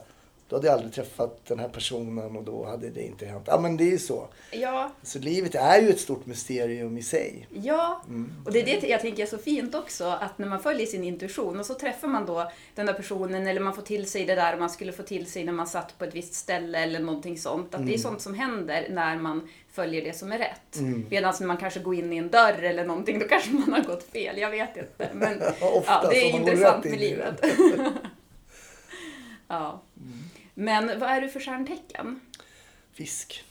då 0.50 0.57
hade 0.57 0.66
jag 0.66 0.75
aldrig 0.75 0.92
träffat 0.92 1.47
den 1.47 1.59
här 1.59 1.69
personen 1.69 2.37
och 2.37 2.45
då 2.45 2.64
hade 2.64 2.90
det 2.90 3.02
inte 3.02 3.26
hänt. 3.26 3.45
Ja 3.47 3.61
men 3.61 3.76
det 3.76 3.85
är 3.85 3.90
ju 3.90 3.99
så. 3.99 4.28
Ja. 4.50 4.90
Så 5.02 5.19
livet 5.19 5.54
är 5.54 5.80
ju 5.80 5.90
ett 5.90 6.00
stort 6.00 6.26
mysterium 6.26 6.99
i 6.99 7.02
sig. 7.02 7.49
Ja, 7.52 8.02
mm. 8.09 8.33
och 8.45 8.52
det 8.52 8.61
är 8.61 8.80
det 8.80 8.88
jag 8.88 9.00
tänker 9.00 9.23
är 9.23 9.26
så 9.26 9.38
fint 9.38 9.75
också 9.75 10.04
att 10.04 10.38
när 10.38 10.49
man 10.49 10.62
följer 10.62 10.87
sin 10.87 11.04
intuition 11.04 11.61
och 11.61 11.66
så 11.66 11.75
träffar 11.75 12.09
man 12.09 12.26
då 12.26 12.50
den 12.75 12.87
där 12.87 12.92
personen 12.92 13.47
eller 13.47 13.61
man 13.61 13.75
får 13.75 13.83
till 13.83 14.11
sig 14.11 14.25
det 14.25 14.35
där 14.35 14.57
man 14.57 14.71
skulle 14.71 14.92
få 14.92 15.02
till 15.02 15.26
sig 15.26 15.45
när 15.45 15.52
man 15.52 15.66
satt 15.66 15.99
på 15.99 16.04
ett 16.04 16.14
visst 16.14 16.35
ställe 16.35 16.78
eller 16.78 17.00
någonting 17.00 17.38
sånt. 17.38 17.69
Att 17.69 17.75
mm. 17.75 17.87
det 17.87 17.92
är 17.92 17.99
mm. 17.99 18.02
sånt 18.02 18.21
som 18.21 18.35
händer 18.35 18.87
när 18.90 19.19
man 19.19 19.49
följer 19.73 20.04
det 20.04 20.12
som 20.12 20.33
är 20.33 20.38
rätt. 20.38 20.76
Mm. 20.76 21.07
Medan 21.11 21.35
när 21.40 21.47
man 21.47 21.57
kanske 21.57 21.80
går 21.80 21.95
in 21.95 22.12
i 22.12 22.16
en 22.16 22.28
dörr 22.28 22.62
eller 22.62 22.85
någonting 22.85 23.19
då 23.19 23.28
kanske 23.28 23.50
man 23.50 23.73
har 23.73 23.83
gått 23.83 24.02
fel. 24.02 24.38
Jag 24.38 24.50
vet 24.50 24.76
inte. 24.76 25.11
Men 25.14 25.42
Ofta, 25.61 26.00
ja, 26.02 26.09
det 26.11 26.16
är 26.16 26.37
intressant 26.37 26.85
med 26.85 27.00
livet. 27.00 27.40
ja. 29.49 29.83
Mm. 29.97 30.30
Men 30.54 31.00
vad 31.00 31.11
är 31.11 31.21
du 31.21 31.28
för 31.28 31.40
stjärntecken? 31.40 32.21
Fisk. 32.92 33.45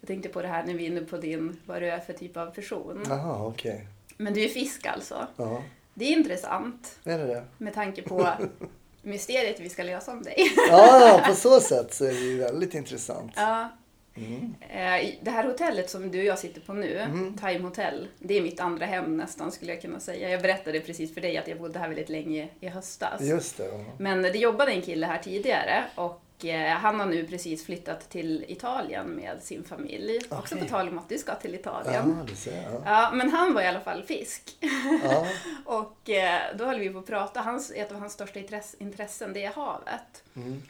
Jag 0.00 0.08
tänkte 0.08 0.28
på 0.28 0.42
det 0.42 0.48
här 0.48 0.64
när 0.64 0.74
vi 0.74 0.84
är 0.84 0.86
inne 0.86 1.00
på 1.00 1.16
din, 1.16 1.60
vad 1.66 1.82
du 1.82 1.90
är 1.90 2.00
för 2.00 2.12
typ 2.12 2.36
av 2.36 2.46
person. 2.46 3.04
Jaha, 3.08 3.46
okej. 3.46 3.74
Okay. 3.74 3.86
Men 4.16 4.34
du 4.34 4.44
är 4.44 4.48
fisk 4.48 4.86
alltså? 4.86 5.26
Ja. 5.36 5.62
Det 5.94 6.04
är 6.04 6.12
intressant. 6.12 6.98
Är 7.04 7.18
det 7.18 7.26
det? 7.26 7.44
Med 7.58 7.74
tanke 7.74 8.02
på 8.02 8.28
mysteriet 9.02 9.60
vi 9.60 9.68
ska 9.68 9.82
lösa 9.82 10.12
om 10.12 10.22
dig. 10.22 10.52
ja, 10.68 11.24
på 11.26 11.34
så 11.34 11.60
sätt 11.60 11.94
så 11.94 12.04
är 12.04 12.12
det 12.12 12.20
ju 12.20 12.36
väldigt 12.36 12.74
intressant. 12.74 13.32
Ja. 13.36 13.68
Mm. 14.14 14.54
Det 15.20 15.30
här 15.30 15.44
hotellet 15.44 15.90
som 15.90 16.10
du 16.10 16.18
och 16.18 16.24
jag 16.24 16.38
sitter 16.38 16.60
på 16.60 16.72
nu, 16.72 16.98
mm. 16.98 17.36
Time 17.38 17.58
Hotel, 17.58 18.08
det 18.18 18.38
är 18.38 18.42
mitt 18.42 18.60
andra 18.60 18.86
hem 18.86 19.16
nästan 19.16 19.52
skulle 19.52 19.72
jag 19.72 19.82
kunna 19.82 20.00
säga. 20.00 20.30
Jag 20.30 20.42
berättade 20.42 20.80
precis 20.80 21.14
för 21.14 21.20
dig 21.20 21.38
att 21.38 21.48
jag 21.48 21.58
bodde 21.58 21.78
här 21.78 21.88
väldigt 21.88 22.08
länge 22.08 22.48
i 22.60 22.68
höstas. 22.68 23.20
Just 23.20 23.56
det. 23.56 23.68
Ja. 23.68 23.84
Men 23.98 24.22
det 24.22 24.38
jobbade 24.38 24.72
en 24.72 24.82
kille 24.82 25.06
här 25.06 25.18
tidigare 25.18 25.84
och 25.94 26.44
eh, 26.44 26.76
han 26.76 27.00
har 27.00 27.06
nu 27.06 27.26
precis 27.26 27.66
flyttat 27.66 28.10
till 28.10 28.44
Italien 28.48 29.06
med 29.06 29.42
sin 29.42 29.64
familj. 29.64 30.16
Okay. 30.16 30.38
Också 30.38 30.56
på 30.56 30.64
tal 30.64 30.88
om 30.88 30.98
att 30.98 31.08
du 31.08 31.18
ska 31.18 31.34
till 31.34 31.54
Italien. 31.54 32.16
Ja, 32.18 32.26
det 32.30 32.36
ser 32.36 32.62
jag. 32.62 32.82
Ja, 32.84 33.10
men 33.14 33.30
han 33.30 33.54
var 33.54 33.62
i 33.62 33.66
alla 33.66 33.80
fall 33.80 34.02
fisk. 34.02 34.56
Ja. 35.04 35.26
och 35.64 36.10
eh, 36.10 36.40
då 36.58 36.64
höll 36.64 36.78
vi 36.78 36.90
på 36.90 36.98
att 36.98 37.06
prata. 37.06 37.40
Hans, 37.40 37.70
ett 37.70 37.92
av 37.92 37.98
hans 37.98 38.12
största 38.12 38.40
intressen 38.78 39.32
det 39.32 39.44
är 39.44 39.52
havet. 39.52 40.24
Mm. 40.36 40.62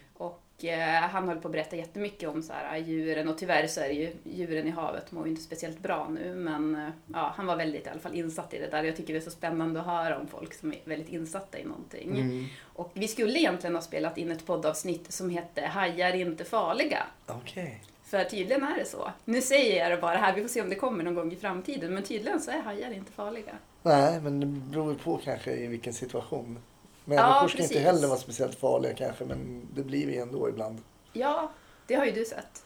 Eh, 0.65 1.09
han 1.11 1.29
höll 1.29 1.41
på 1.41 1.49
att 1.49 1.53
berätta 1.53 1.77
jättemycket 1.77 2.29
om 2.29 2.43
så 2.43 2.53
här, 2.53 2.79
djuren 2.79 3.29
och 3.29 3.39
tyvärr 3.39 3.67
så 3.67 3.81
är 3.81 3.89
det 3.89 3.95
ju 3.95 4.13
djuren 4.25 4.67
i 4.67 4.71
havet 4.71 5.13
mår 5.13 5.25
ju 5.25 5.31
inte 5.31 5.43
speciellt 5.43 5.79
bra 5.79 6.09
nu 6.09 6.35
men 6.35 6.75
eh, 6.75 6.89
ja, 7.13 7.33
han 7.37 7.47
var 7.47 7.57
väldigt 7.57 7.87
i 7.87 7.91
alla 7.91 8.01
fall 8.01 8.15
insatt 8.15 8.55
i 8.55 8.59
det 8.59 8.71
där. 8.71 8.85
Jag 8.85 8.97
tycker 8.97 9.13
det 9.13 9.19
är 9.19 9.25
så 9.25 9.31
spännande 9.31 9.81
att 9.81 9.87
höra 9.87 10.19
om 10.19 10.27
folk 10.27 10.55
som 10.55 10.73
är 10.73 10.81
väldigt 10.85 11.09
insatta 11.09 11.59
i 11.59 11.65
någonting. 11.65 12.11
Mm. 12.11 12.47
Och 12.63 12.91
vi 12.95 13.09
skulle 13.09 13.39
egentligen 13.39 13.75
ha 13.75 13.83
spelat 13.83 14.19
in 14.19 14.33
ett 14.33 14.47
poddavsnitt 14.47 15.13
som 15.13 15.31
hette 15.31 15.67
Hajar 15.67 16.15
inte 16.15 16.45
farliga. 16.45 17.07
Okay. 17.43 17.71
För 18.13 18.25
tydligen 18.25 18.63
är 18.63 18.79
det 18.79 18.85
så. 18.85 19.13
Nu 19.25 19.43
säger 19.43 19.83
jag 19.83 19.91
det 19.91 20.01
bara 20.01 20.17
här, 20.17 20.35
vi 20.35 20.43
får 20.43 20.49
se 20.49 20.63
om 20.63 20.69
det 20.69 20.75
kommer 20.75 21.05
någon 21.05 21.15
gång 21.15 21.33
i 21.33 21.37
framtiden, 21.37 21.95
men 21.95 22.03
tydligen 22.03 22.41
så 22.41 22.51
är 22.51 22.59
hajar 22.59 22.91
inte 22.91 23.13
farliga. 23.13 23.53
Nej, 23.83 24.21
men 24.21 24.41
det 24.41 24.47
beror 24.47 24.95
på 24.95 25.21
kanske 25.25 25.53
i 25.53 25.67
vilken 25.67 25.93
situation. 25.93 26.59
Människor 27.05 27.31
ja, 27.31 27.49
ska 27.49 27.63
inte 27.63 27.79
heller 27.79 28.09
vara 28.09 28.19
speciellt 28.19 28.59
farliga 28.59 28.95
kanske, 28.95 29.25
men 29.25 29.69
det 29.75 29.83
blir 29.83 30.07
vi 30.07 30.19
ändå 30.19 30.49
ibland. 30.49 30.79
Ja, 31.13 31.51
det 31.87 31.95
har 31.95 32.07
ju 32.07 32.13
du 32.13 32.25
sett. 32.25 32.65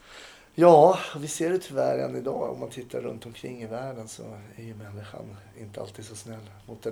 Ja, 0.55 0.99
vi 1.17 1.29
ser 1.29 1.51
det 1.51 1.59
tyvärr 1.59 1.99
än 1.99 2.17
idag. 2.17 2.51
Om 2.51 2.61
man 2.61 2.71
tittar 2.71 3.01
runt 3.01 3.27
omkring 3.27 3.63
i 3.63 3.67
världen 3.67 4.09
så 4.09 4.23
är 4.57 4.63
ju 4.63 4.75
människan 4.75 5.37
inte 5.59 5.81
alltid 5.81 6.05
så 6.05 6.17
snäll 6.17 6.51
mot, 6.67 6.87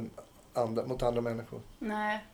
andra, 0.53 0.87
mot 0.87 1.03
andra 1.03 1.21
människor. 1.21 1.61
Nej. 1.79 2.25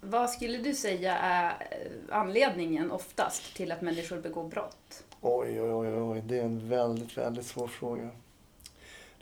Vad 0.00 0.30
skulle 0.30 0.58
du 0.58 0.74
säga 0.74 1.18
är 1.18 1.68
anledningen 2.10 2.90
oftast 2.90 3.56
till 3.56 3.72
att 3.72 3.80
människor 3.80 4.16
begår 4.20 4.44
brott? 4.44 5.04
Oj, 5.20 5.60
oj, 5.60 5.70
oj, 5.70 6.00
oj. 6.00 6.22
det 6.26 6.38
är 6.38 6.44
en 6.44 6.68
väldigt, 6.68 7.18
väldigt 7.18 7.46
svår 7.46 7.68
fråga. 7.68 8.10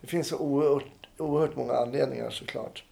Det 0.00 0.06
finns 0.06 0.28
så 0.28 0.38
oerhört, 0.38 1.08
oerhört 1.18 1.56
många 1.56 1.72
anledningar 1.72 2.30
såklart. 2.30 2.84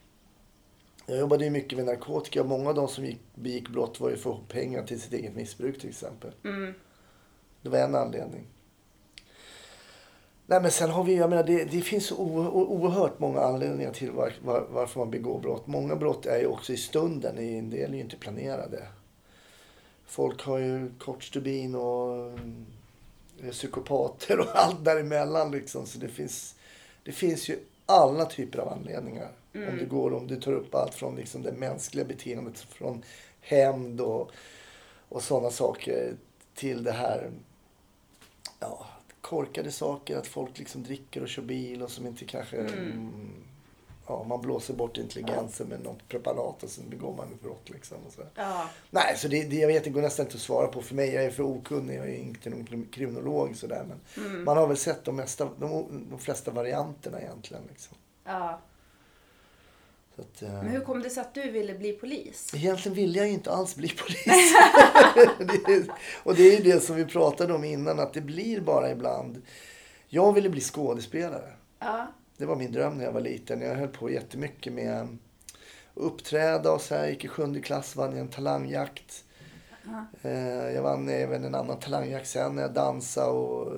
Jag 1.07 1.19
jobbade 1.19 1.45
ju 1.45 1.51
mycket 1.51 1.79
med 1.79 1.87
narkotika. 1.87 2.45
Många 2.45 2.69
av 2.69 2.75
de 2.75 2.89
som 2.89 3.05
gick, 3.05 3.21
begick 3.35 3.69
brott 3.69 4.01
var 4.01 4.11
ju 4.11 4.17
för 4.17 4.39
pengar 4.49 4.83
till 4.83 5.01
sitt 5.01 5.13
eget 5.13 5.35
missbruk 5.35 5.81
till 5.81 5.89
exempel. 5.89 6.33
Mm. 6.45 6.75
Det 7.63 7.69
var 7.69 7.79
en 7.79 7.95
anledning. 7.95 8.47
Nej 10.47 10.63
men 10.63 10.71
sen 10.71 10.91
har 10.91 11.05
vi, 11.05 11.17
jag 11.17 11.31
menar 11.31 11.45
det, 11.45 11.65
det 11.65 11.81
finns 11.81 12.07
så 12.07 12.17
oerhört 12.17 13.19
många 13.19 13.41
anledningar 13.41 13.93
till 13.93 14.11
var, 14.11 14.33
var, 14.45 14.67
varför 14.71 14.99
man 15.01 15.11
begår 15.11 15.41
brott. 15.41 15.67
Många 15.67 15.97
brott 15.97 16.27
är 16.27 16.39
ju 16.39 16.47
också 16.47 16.73
i 16.73 16.77
stunden, 16.77 17.39
en 17.39 17.71
del 17.71 17.91
är 17.91 17.95
ju 17.95 18.01
inte 18.01 18.17
planerade. 18.17 18.87
Folk 20.07 20.43
har 20.43 20.59
ju 20.59 20.91
kort 20.99 21.25
stubin 21.25 21.75
och 21.75 22.27
eh, 23.43 23.51
psykopater 23.51 24.41
och 24.41 24.47
allt 24.55 24.85
däremellan 24.85 25.51
liksom. 25.51 25.87
Så 25.87 25.99
det 25.99 26.09
finns, 26.09 26.55
det 27.03 27.13
finns 27.13 27.49
ju 27.49 27.59
alla 27.87 28.25
typer 28.25 28.59
av 28.59 28.69
anledningar. 28.69 29.31
Mm. 29.57 29.69
Om 29.69 29.79
det 29.79 29.85
går, 29.85 30.15
om 30.15 30.27
du 30.27 30.41
tar 30.41 30.53
upp 30.53 30.75
allt 30.75 30.95
från 30.95 31.17
liksom 31.17 31.43
det 31.43 31.53
mänskliga 31.53 32.05
beteendet, 32.05 32.59
från 32.59 33.03
hämnd 33.41 34.01
och, 34.01 34.31
och 35.09 35.23
sådana 35.23 35.51
saker 35.51 36.17
till 36.55 36.85
det 36.85 36.93
här 36.93 37.31
ja, 38.61 38.87
korkade 39.21 39.73
saker, 39.73 40.17
att 40.17 40.27
folk 40.27 40.59
liksom 40.59 40.83
dricker 40.83 41.23
och 41.23 41.29
kör 41.29 41.43
bil 41.43 41.83
och 41.83 41.91
som 41.91 42.07
inte 42.07 42.25
kanske 42.25 42.57
mm. 42.57 43.31
ja, 44.07 44.25
man 44.29 44.41
blåser 44.41 44.75
bort 44.75 44.99
intelligensen 44.99 45.69
med 45.69 45.85
något 45.85 46.09
preparat 46.09 46.63
och 46.63 46.71
sen 46.71 46.91
begår 46.91 47.17
man 47.17 47.33
ett 47.33 47.43
brott. 47.43 47.71
Liksom 47.71 47.99
och 48.07 48.13
så. 48.13 48.23
Ja. 48.35 48.69
Nej, 48.91 49.17
så 49.17 49.29
det, 49.29 49.45
det, 49.45 49.57
jag 49.57 49.69
vet, 49.69 49.85
det 49.85 49.91
går 49.91 50.03
nästan 50.03 50.27
inte 50.27 50.37
att 50.37 50.43
svara 50.43 50.67
på. 50.67 50.83
För 50.83 50.95
mig, 50.95 51.15
jag 51.15 51.25
är 51.25 51.31
för 51.31 51.43
okunnig. 51.43 51.99
Jag 51.99 52.09
är 52.09 52.17
inte 52.17 52.51
någon 52.51 52.89
kriminolog 52.93 53.57
sådär. 53.57 53.85
Men 53.89 54.27
mm. 54.27 54.45
man 54.45 54.57
har 54.57 54.67
väl 54.67 54.77
sett 54.77 55.05
de, 55.05 55.17
mesta, 55.17 55.49
de, 55.59 56.07
de 56.11 56.19
flesta 56.19 56.51
varianterna 56.51 57.21
egentligen. 57.21 57.63
Liksom. 57.69 57.97
Ja. 58.25 58.61
Att, 60.19 60.43
uh... 60.43 60.49
Men 60.49 60.69
hur 60.69 60.81
kom 60.81 61.03
det 61.03 61.11
sig 61.11 61.21
att 61.21 61.35
du 61.35 61.51
ville 61.51 61.75
bli 61.75 61.93
polis? 61.93 62.51
Egentligen 62.55 62.97
ville 62.97 63.19
jag 63.19 63.29
inte 63.29 63.53
alls 63.53 63.77
bli 63.77 63.89
polis. 63.89 64.27
det 65.67 65.89
och 66.23 66.35
det 66.35 66.43
är 66.43 66.57
ju 66.57 66.73
det 66.73 66.81
som 66.81 66.97
vi 66.97 67.05
pratade 67.05 67.55
om 67.55 67.65
innan, 67.65 68.01
att 68.01 68.13
det 68.13 68.21
blir 68.21 68.61
bara 68.61 68.91
ibland. 68.91 69.43
Jag 70.09 70.33
ville 70.33 70.49
bli 70.49 70.61
skådespelare. 70.61 71.53
Ja. 71.79 72.13
Det 72.37 72.47
var 72.47 72.57
min 72.57 72.73
dröm 72.73 72.99
när 72.99 73.05
jag 73.05 73.13
var 73.13 73.21
liten. 73.21 73.61
Jag 73.61 73.75
höll 73.75 73.89
på 73.89 74.11
jättemycket 74.11 74.73
med 74.73 75.03
att 75.03 75.09
uppträda 75.95 76.73
och 76.73 76.81
så 76.81 76.95
här. 76.95 77.03
Jag 77.03 77.11
gick 77.11 77.25
i 77.25 77.29
sjunde 77.29 77.61
klass, 77.61 77.97
vann 77.97 78.11
jag 78.11 78.21
en 78.21 78.29
talangjakt. 78.29 79.25
Uh. 80.25 80.73
Jag 80.75 80.83
vann 80.83 81.09
även 81.09 81.45
en 81.45 81.55
annan 81.55 81.79
talangjakt 81.79 82.29
sen 82.29 82.55
när 82.55 82.63
jag 82.63 82.73
dansade 82.73 83.31
och 83.31 83.73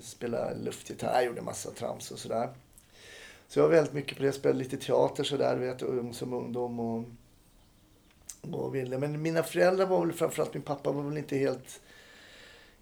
spelade 0.00 0.54
luftgitarr. 0.54 1.14
Jag 1.14 1.24
gjorde 1.24 1.42
massa 1.42 1.70
trams 1.70 2.10
och 2.10 2.18
sådär. 2.18 2.48
Så 3.48 3.58
jag 3.58 3.64
var 3.64 3.70
väldigt 3.74 3.92
mycket 3.92 4.16
på 4.16 4.22
det. 4.22 4.26
Jag 4.26 4.34
spelade 4.34 4.58
lite 4.58 4.76
teater 4.76 5.24
sådär, 5.24 5.56
vet, 5.56 6.14
som 6.16 6.32
ungdom. 6.32 6.80
Och, 6.80 7.04
och 8.52 8.74
ville. 8.74 8.98
Men 8.98 9.22
mina 9.22 9.42
föräldrar 9.42 9.86
var 9.86 10.06
väl, 10.06 10.12
framförallt 10.12 10.54
min 10.54 10.62
pappa 10.62 10.92
var 10.92 11.02
väl 11.02 11.18
inte 11.18 11.36
helt 11.36 11.80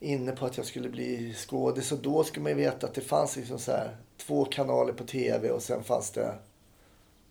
inne 0.01 0.33
på 0.33 0.47
att 0.47 0.57
jag 0.57 0.67
skulle 0.67 0.89
bli 0.89 1.35
skådis. 1.35 1.93
Och 1.93 1.99
då 1.99 2.25
skulle 2.25 2.43
man 2.43 2.53
ju 2.53 2.59
veta 2.59 2.87
att 2.87 2.95
det 2.95 3.01
fanns 3.01 3.37
liksom 3.37 3.59
så 3.59 3.73
här, 3.73 3.97
två 4.17 4.45
kanaler 4.45 4.93
på 4.93 5.05
tv 5.05 5.51
och 5.51 5.63
sen 5.63 5.85
fanns 5.85 6.11
det 6.11 6.35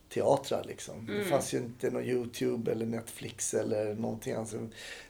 teatrar 0.09 0.63
liksom. 0.63 1.05
Det 1.05 1.23
fanns 1.23 1.53
ju 1.53 1.57
inte 1.57 1.89
någon 1.89 2.03
Youtube 2.03 2.71
eller 2.71 2.85
Netflix 2.85 3.53
eller 3.53 3.95
någonting. 3.95 4.33
Alltså, 4.33 4.57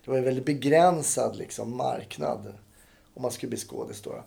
det 0.05 0.11
var 0.11 0.17
en 0.17 0.23
väldigt 0.23 0.45
begränsad 0.45 1.35
liksom, 1.35 1.77
marknad 1.77 2.53
om 3.13 3.21
man 3.21 3.31
skulle 3.31 3.49
bli 3.49 3.59
skådis 3.59 4.01
då. 4.01 4.23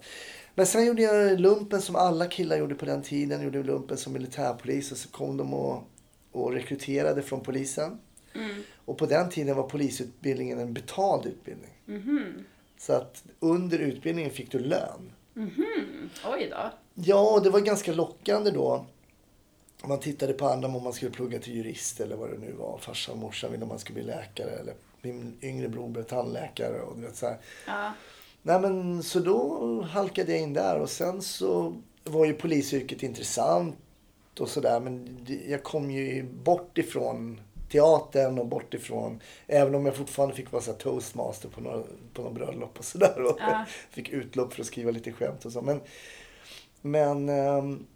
Men 0.58 0.66
sen 0.66 0.86
gjorde 0.86 1.02
jag 1.02 1.40
lumpen 1.40 1.82
som 1.82 1.96
alla 1.96 2.26
killar 2.26 2.56
gjorde 2.56 2.74
på 2.74 2.84
den 2.84 3.02
tiden. 3.02 3.40
Jag 3.40 3.44
gjorde 3.44 3.62
lumpen 3.62 3.96
som 3.96 4.12
militärpolis 4.12 4.92
och 4.92 4.98
så 4.98 5.08
kom 5.08 5.36
de 5.36 5.54
och, 5.54 5.82
och 6.32 6.52
rekryterade 6.52 7.22
från 7.22 7.40
polisen. 7.40 7.98
Och 8.84 8.98
på 8.98 9.06
den 9.06 9.30
tiden 9.30 9.56
var 9.56 9.62
polisutbildningen 9.62 10.58
en 10.58 10.74
betald 10.74 11.26
utbildning. 11.26 11.70
Så 12.78 12.92
att 12.92 13.24
under 13.40 13.78
utbildningen 13.78 14.30
fick 14.30 14.52
du 14.52 14.58
lön. 14.58 15.12
Oj 16.26 16.48
då. 16.50 16.72
Ja, 16.94 17.34
och 17.34 17.42
det 17.42 17.50
var 17.50 17.60
ganska 17.60 17.92
lockande 17.92 18.50
då. 18.50 18.86
Man 19.84 20.00
tittade 20.00 20.32
på 20.32 20.48
andra 20.48 20.68
om 20.68 20.82
man 20.82 20.92
skulle 20.92 21.10
plugga 21.10 21.38
till 21.38 21.56
jurist 21.56 22.00
eller 22.00 22.16
vad 22.16 22.30
det 22.30 22.38
nu 22.38 22.52
var. 22.52 22.78
Farsan 22.78 23.14
och 23.14 23.20
morsan 23.20 23.50
ville 23.50 23.62
om 23.62 23.68
man 23.68 23.78
skulle 23.78 23.94
bli 23.94 24.04
läkare. 24.04 24.50
Eller 24.50 24.74
min 25.02 25.38
yngre 25.42 25.68
bror 25.68 25.88
blev 25.88 26.02
tandläkare. 26.02 26.80
Och 26.80 26.96
du 26.96 27.02
vet, 27.02 27.16
så 27.16 27.26
här. 27.26 27.38
Ja. 27.66 27.92
Nej, 28.42 28.60
men, 28.60 29.02
så 29.02 29.20
då 29.20 29.82
halkade 29.82 30.32
jag 30.32 30.40
in 30.40 30.52
där 30.52 30.80
och 30.80 30.90
sen 30.90 31.22
så 31.22 31.76
var 32.04 32.24
ju 32.26 32.34
polisyrket 32.34 33.02
intressant 33.02 33.76
och 34.40 34.48
sådär. 34.48 34.80
Men 34.80 35.26
jag 35.48 35.62
kom 35.62 35.90
ju 35.90 36.22
bort 36.22 36.78
ifrån 36.78 37.40
teatern 37.70 38.38
och 38.38 38.46
bort 38.46 38.74
ifrån, 38.74 39.20
även 39.46 39.74
om 39.74 39.86
jag 39.86 39.96
fortfarande 39.96 40.34
fick 40.34 40.52
vara 40.52 40.62
så 40.62 40.72
toastmaster 40.72 41.48
på 41.48 41.60
några, 41.60 41.82
på 42.12 42.22
några 42.22 42.34
bröllop 42.34 42.78
och 42.78 42.84
sådär. 42.84 43.22
Och 43.22 43.36
Ja. 43.40 43.64
fick 43.90 44.08
utlopp 44.10 44.52
för 44.54 44.60
att 44.60 44.66
skriva 44.66 44.90
lite 44.90 45.12
skämt 45.12 45.44
och 45.44 45.52
så. 45.52 45.62
Men, 45.62 45.80
men 46.80 47.28
ehm, 47.28 47.86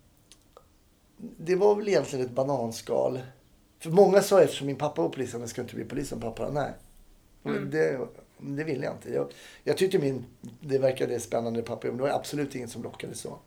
det 1.17 1.57
var 1.57 1.75
väl 1.75 1.89
egentligen 1.89 2.27
ett 2.27 2.33
bananskal. 2.33 3.21
För 3.79 3.91
många 3.91 4.23
sa 4.23 4.43
eftersom 4.43 4.67
min 4.67 4.77
pappa 4.77 5.03
var 5.03 5.09
polis, 5.09 5.35
men 5.35 5.49
ska 5.49 5.63
inte 5.63 5.75
bli 5.75 5.85
polis 5.85 6.09
som 6.09 6.21
pappa? 6.21 6.51
Nej. 6.51 6.71
Men 7.43 7.71
Det, 7.71 7.99
det 8.43 8.65
ville 8.65 8.85
jag 8.85 8.95
inte. 8.95 9.13
Jag, 9.13 9.33
jag 9.65 9.77
tyckte 9.77 9.99
min, 9.99 10.25
det 10.61 10.79
verkade 10.79 11.21
spännande 11.21 11.63
pappa, 11.63 11.87
men 11.87 11.97
det 11.97 12.03
var 12.03 12.11
absolut 12.11 12.55
inget 12.55 12.71
som 12.71 12.83
lockade 12.83 13.15
så. 13.15 13.39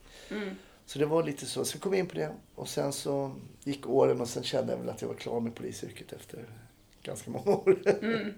Så 0.85 0.99
det 0.99 1.05
var 1.05 1.23
lite 1.23 1.45
så. 1.45 1.65
Sen 1.65 1.79
kom 1.81 1.93
jag 1.93 1.99
in 1.99 2.07
på 2.07 2.15
det 2.15 2.31
och 2.55 2.69
sen 2.69 2.93
så 2.93 3.31
gick 3.63 3.87
åren 3.87 4.21
och 4.21 4.29
sen 4.29 4.43
kände 4.43 4.73
jag 4.73 4.79
väl 4.79 4.89
att 4.89 5.01
jag 5.01 5.07
var 5.07 5.15
klar 5.15 5.39
med 5.39 5.55
polisyrket 5.55 6.13
efter 6.13 6.45
ganska 7.03 7.31
många 7.31 7.51
år. 7.51 7.79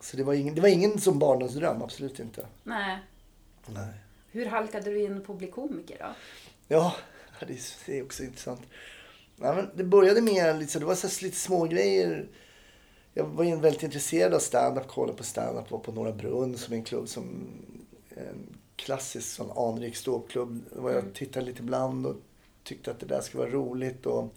Så 0.00 0.16
det 0.16 0.22
var 0.22 0.34
ingen, 0.34 0.54
det 0.54 0.60
var 0.60 0.68
ingen 0.68 1.00
som 1.00 1.18
barndomsdröm, 1.18 1.82
absolut 1.82 2.20
inte. 2.20 2.46
Nej. 2.62 2.98
Nej. 3.66 3.94
Hur 4.30 4.46
halkade 4.46 4.90
du 4.90 5.02
in 5.02 5.22
på 5.22 5.32
att 5.32 5.38
bli 5.38 5.46
komiker 5.46 5.96
då? 5.98 6.14
Ja, 6.68 6.96
det 7.46 7.98
är, 7.98 8.02
också 8.02 8.22
intressant. 8.22 8.60
Ja, 9.36 9.54
men 9.54 9.70
det 9.74 9.84
började 9.84 10.20
med 10.20 10.58
lite, 10.58 10.72
så, 10.72 10.78
det 10.78 10.84
var 10.84 10.94
så 10.94 11.24
lite 11.24 11.36
små 11.36 11.64
grejer. 11.64 12.28
Jag 13.18 13.24
var 13.24 13.44
väldigt 13.44 13.82
intresserad 13.82 14.34
av 14.34 14.38
stand-up, 14.38 14.88
kollade 14.88 15.18
på 15.18 15.24
stand-up, 15.24 15.70
var 15.70 15.78
på 15.78 15.92
Norra 15.92 16.12
Brunn 16.12 16.58
som 16.58 16.72
är 16.74 16.78
en 16.78 16.84
klubb 16.84 17.08
som 17.08 17.24
en 18.10 18.56
klassisk 18.76 19.28
sån 19.28 19.50
anrik 19.58 19.96
ståuppklubb. 19.96 20.60
Där 20.82 20.90
Jag 20.90 21.14
tittade 21.14 21.46
lite 21.46 21.62
ibland 21.62 22.06
och 22.06 22.16
tyckte 22.64 22.90
att 22.90 23.00
det 23.00 23.06
där 23.06 23.20
skulle 23.20 23.42
vara 23.42 23.52
roligt. 23.52 24.06
Och 24.06 24.34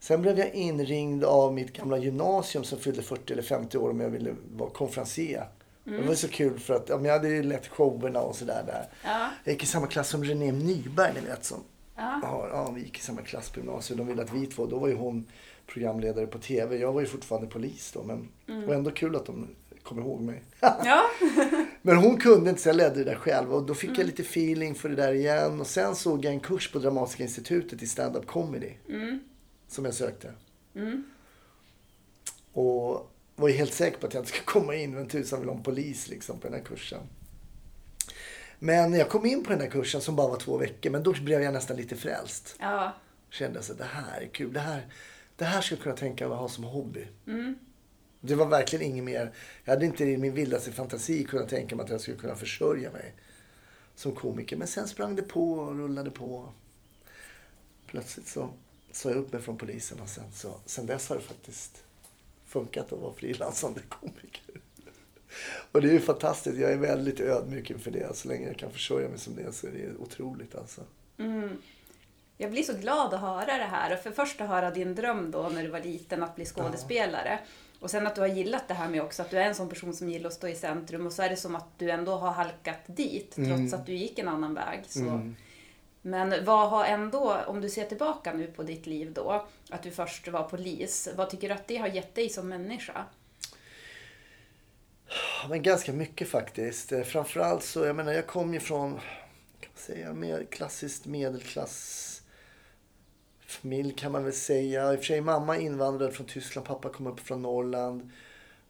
sen 0.00 0.22
blev 0.22 0.38
jag 0.38 0.54
inringd 0.54 1.24
av 1.24 1.54
mitt 1.54 1.72
gamla 1.72 1.98
gymnasium 1.98 2.64
som 2.64 2.78
fyllde 2.78 3.02
40 3.02 3.32
eller 3.32 3.42
50 3.42 3.78
år 3.78 3.90
om 3.90 4.00
jag 4.00 4.10
ville 4.10 4.34
vara 4.56 4.70
konferencier. 4.70 5.48
Det 5.84 6.02
var 6.02 6.14
så 6.14 6.28
kul 6.28 6.58
för 6.58 6.74
att 6.74 6.88
ja, 6.88 7.00
jag 7.04 7.12
hade 7.12 7.28
ju 7.28 7.42
lett 7.42 7.68
showerna 7.68 8.20
och 8.20 8.36
sådär 8.36 8.62
där. 8.66 8.88
Ja. 9.04 9.30
Jag 9.44 9.52
gick 9.52 9.62
i 9.62 9.66
samma 9.66 9.86
klass 9.86 10.08
som 10.08 10.24
René 10.24 10.52
Nyberg, 10.52 11.12
ni 11.14 11.20
vet. 11.26 11.44
Som 11.44 11.58
Ja. 11.96 12.20
har, 12.24 12.48
ja, 12.48 12.70
vi 12.70 12.80
gick 12.80 12.98
i 12.98 13.02
samma 13.02 13.22
klass 13.22 13.50
på 13.50 13.60
gymnasiet. 13.60 13.98
De 13.98 14.06
ville 14.06 14.22
att 14.22 14.32
vi 14.32 14.46
två, 14.46 14.66
då 14.66 14.78
var 14.78 14.88
ju 14.88 14.94
hon 14.96 15.26
programledare 15.72 16.26
på 16.26 16.38
TV. 16.38 16.76
Jag 16.76 16.92
var 16.92 17.00
ju 17.00 17.06
fortfarande 17.06 17.48
polis 17.48 17.92
då. 17.92 18.02
Men 18.02 18.28
det 18.46 18.66
var 18.66 18.74
ändå 18.74 18.90
kul 18.90 19.16
att 19.16 19.26
de 19.26 19.48
kom 19.82 19.98
ihåg 19.98 20.20
mig. 20.20 20.42
Ja. 20.60 21.02
men 21.82 21.96
hon 21.96 22.16
kunde 22.16 22.50
inte 22.50 22.62
så 22.62 22.68
jag 22.68 22.76
ledde 22.76 22.94
det 22.94 23.04
där 23.04 23.14
själv. 23.14 23.54
Och 23.54 23.62
då 23.66 23.74
fick 23.74 23.98
jag 23.98 24.06
lite 24.06 24.22
feeling 24.22 24.74
för 24.74 24.88
det 24.88 24.94
där 24.94 25.12
igen. 25.12 25.60
Och 25.60 25.66
sen 25.66 25.96
såg 25.96 26.24
jag 26.24 26.32
en 26.32 26.40
kurs 26.40 26.72
på 26.72 26.78
Dramatiska 26.78 27.22
institutet 27.22 27.82
i 27.82 27.86
stand-up 27.86 28.26
comedy. 28.26 28.72
Som 29.68 29.84
jag 29.84 29.94
sökte. 29.94 30.32
Och 32.52 33.10
var 33.36 33.48
ju 33.48 33.54
helt 33.54 33.74
säker 33.74 33.98
på 33.98 34.06
att 34.06 34.14
jag 34.14 34.20
inte 34.20 34.32
skulle 34.32 34.44
komma 34.44 34.74
in. 34.74 34.94
Men 34.94 35.08
tusan 35.08 35.40
vill 35.40 35.48
ha 35.48 35.56
en 35.56 35.62
polis 35.62 36.08
liksom 36.08 36.38
på 36.38 36.46
den 36.48 36.56
här 36.56 36.64
kursen. 36.64 37.00
Men 38.58 38.90
när 38.90 38.98
jag 38.98 39.08
kom 39.08 39.26
in 39.26 39.44
på 39.44 39.50
den 39.50 39.60
här 39.60 39.68
kursen 39.70 40.00
som 40.00 40.16
bara 40.16 40.28
var 40.28 40.36
två 40.36 40.56
veckor. 40.56 40.90
Men 40.90 41.02
då 41.02 41.12
blev 41.12 41.42
jag 41.42 41.52
nästan 41.52 41.76
lite 41.76 41.96
frälst. 41.96 42.56
Ja. 42.60 42.96
Kände 43.30 43.62
så 43.62 43.72
det 43.72 43.84
här 43.84 44.20
är 44.20 44.26
kul. 44.26 44.52
Det 44.52 44.60
här, 44.60 44.86
det 45.40 45.46
här 45.46 45.60
skulle 45.60 45.78
jag 45.78 45.82
kunna 45.82 45.96
tänka 45.96 46.28
mig 46.28 46.34
att 46.34 46.40
ha 46.40 46.48
som 46.48 46.64
hobby. 46.64 47.06
Det 48.20 48.34
var 48.34 48.46
verkligen 48.46 48.84
inget 48.84 49.04
mer. 49.04 49.32
Jag 49.64 49.72
hade 49.72 49.86
inte 49.86 50.04
i 50.04 50.16
min 50.16 50.34
vildaste 50.34 50.72
fantasi 50.72 51.24
kunnat 51.24 51.48
tänka 51.48 51.76
mig 51.76 51.84
att 51.84 51.90
jag 51.90 52.00
skulle 52.00 52.16
kunna 52.16 52.34
försörja 52.36 52.92
mig 52.92 53.14
som 53.94 54.14
komiker. 54.14 54.56
Men 54.56 54.68
sen 54.68 54.88
sprang 54.88 55.16
det 55.16 55.22
på 55.22 55.52
och 55.52 55.76
rullade 55.76 56.10
på. 56.10 56.52
Plötsligt 57.86 58.26
så 58.26 58.50
sa 58.92 59.08
jag 59.08 59.18
upp 59.18 59.32
mig 59.32 59.42
från 59.42 59.58
polisen 59.58 60.00
och 60.00 60.08
sen, 60.08 60.32
så, 60.32 60.60
sen 60.66 60.86
dess 60.86 61.08
har 61.08 61.16
det 61.16 61.22
faktiskt 61.22 61.84
funkat 62.46 62.92
att 62.92 63.00
vara 63.00 63.14
frilansande 63.14 63.80
komiker. 63.88 64.60
Och 65.72 65.80
det 65.82 65.88
är 65.88 65.92
ju 65.92 66.00
fantastiskt. 66.00 66.58
Jag 66.58 66.72
är 66.72 66.76
väldigt 66.78 67.20
ödmjuk 67.20 67.70
inför 67.70 67.90
det. 67.90 68.16
Så 68.16 68.28
länge 68.28 68.46
jag 68.46 68.56
kan 68.56 68.70
försörja 68.70 69.08
mig 69.08 69.18
som 69.18 69.34
det 69.34 69.52
så 69.52 69.66
är 69.66 69.70
det 69.70 69.96
otroligt 69.98 70.54
alltså. 70.54 70.84
Jag 72.40 72.50
blir 72.50 72.62
så 72.62 72.72
glad 72.74 73.14
att 73.14 73.20
höra 73.20 73.58
det 73.58 73.64
här. 73.70 73.96
För 73.96 74.10
först 74.10 74.40
att 74.40 74.48
höra 74.48 74.70
din 74.70 74.94
dröm 74.94 75.30
då 75.30 75.48
när 75.48 75.62
du 75.62 75.68
var 75.68 75.80
liten 75.80 76.22
att 76.22 76.36
bli 76.36 76.44
skådespelare. 76.44 77.38
Och 77.80 77.90
sen 77.90 78.06
att 78.06 78.14
du 78.14 78.20
har 78.20 78.28
gillat 78.28 78.68
det 78.68 78.74
här 78.74 78.88
med 78.88 79.02
också 79.02 79.22
att 79.22 79.30
du 79.30 79.38
är 79.38 79.46
en 79.46 79.54
sån 79.54 79.68
person 79.68 79.94
som 79.94 80.10
gillar 80.10 80.28
att 80.28 80.34
stå 80.34 80.48
i 80.48 80.54
centrum. 80.54 81.06
Och 81.06 81.12
så 81.12 81.22
är 81.22 81.28
det 81.28 81.36
som 81.36 81.56
att 81.56 81.78
du 81.78 81.90
ändå 81.90 82.16
har 82.16 82.32
halkat 82.32 82.80
dit 82.86 83.34
trots 83.34 83.72
att 83.72 83.86
du 83.86 83.94
gick 83.94 84.18
en 84.18 84.28
annan 84.28 84.54
väg. 84.54 84.84
Så. 84.88 85.32
Men 86.02 86.44
vad 86.44 86.70
har 86.70 86.84
ändå, 86.84 87.36
om 87.46 87.60
du 87.60 87.68
ser 87.68 87.84
tillbaka 87.84 88.32
nu 88.32 88.46
på 88.46 88.62
ditt 88.62 88.86
liv 88.86 89.12
då, 89.12 89.46
att 89.70 89.82
du 89.82 89.90
först 89.90 90.28
var 90.28 90.42
polis. 90.42 91.08
Vad 91.16 91.30
tycker 91.30 91.48
du 91.48 91.54
att 91.54 91.68
det 91.68 91.76
har 91.76 91.88
gett 91.88 92.14
dig 92.14 92.28
som 92.28 92.48
människa? 92.48 93.04
Men 95.48 95.62
ganska 95.62 95.92
mycket 95.92 96.28
faktiskt. 96.28 96.92
Eh, 96.92 97.02
Framförallt 97.02 97.64
så, 97.64 97.84
jag 97.84 97.96
menar 97.96 98.12
jag 98.12 98.26
kom 98.26 98.54
ju 98.54 98.60
från, 98.60 98.90
kan 99.60 99.70
man 99.74 99.82
säga, 99.82 100.12
mer 100.12 100.46
klassiskt 100.50 101.06
medelklass 101.06 102.19
familj 103.50 103.94
kan 103.96 104.12
man 104.12 104.24
väl 104.24 104.32
säga. 104.32 104.92
I 104.92 104.96
och 104.96 104.98
för 104.98 105.06
sig 105.06 105.20
mamma 105.20 105.58
invandrade 105.58 106.12
från 106.12 106.26
Tyskland, 106.26 106.66
pappa 106.66 106.88
kom 106.88 107.06
upp 107.06 107.20
från 107.20 107.42
Norrland. 107.42 108.10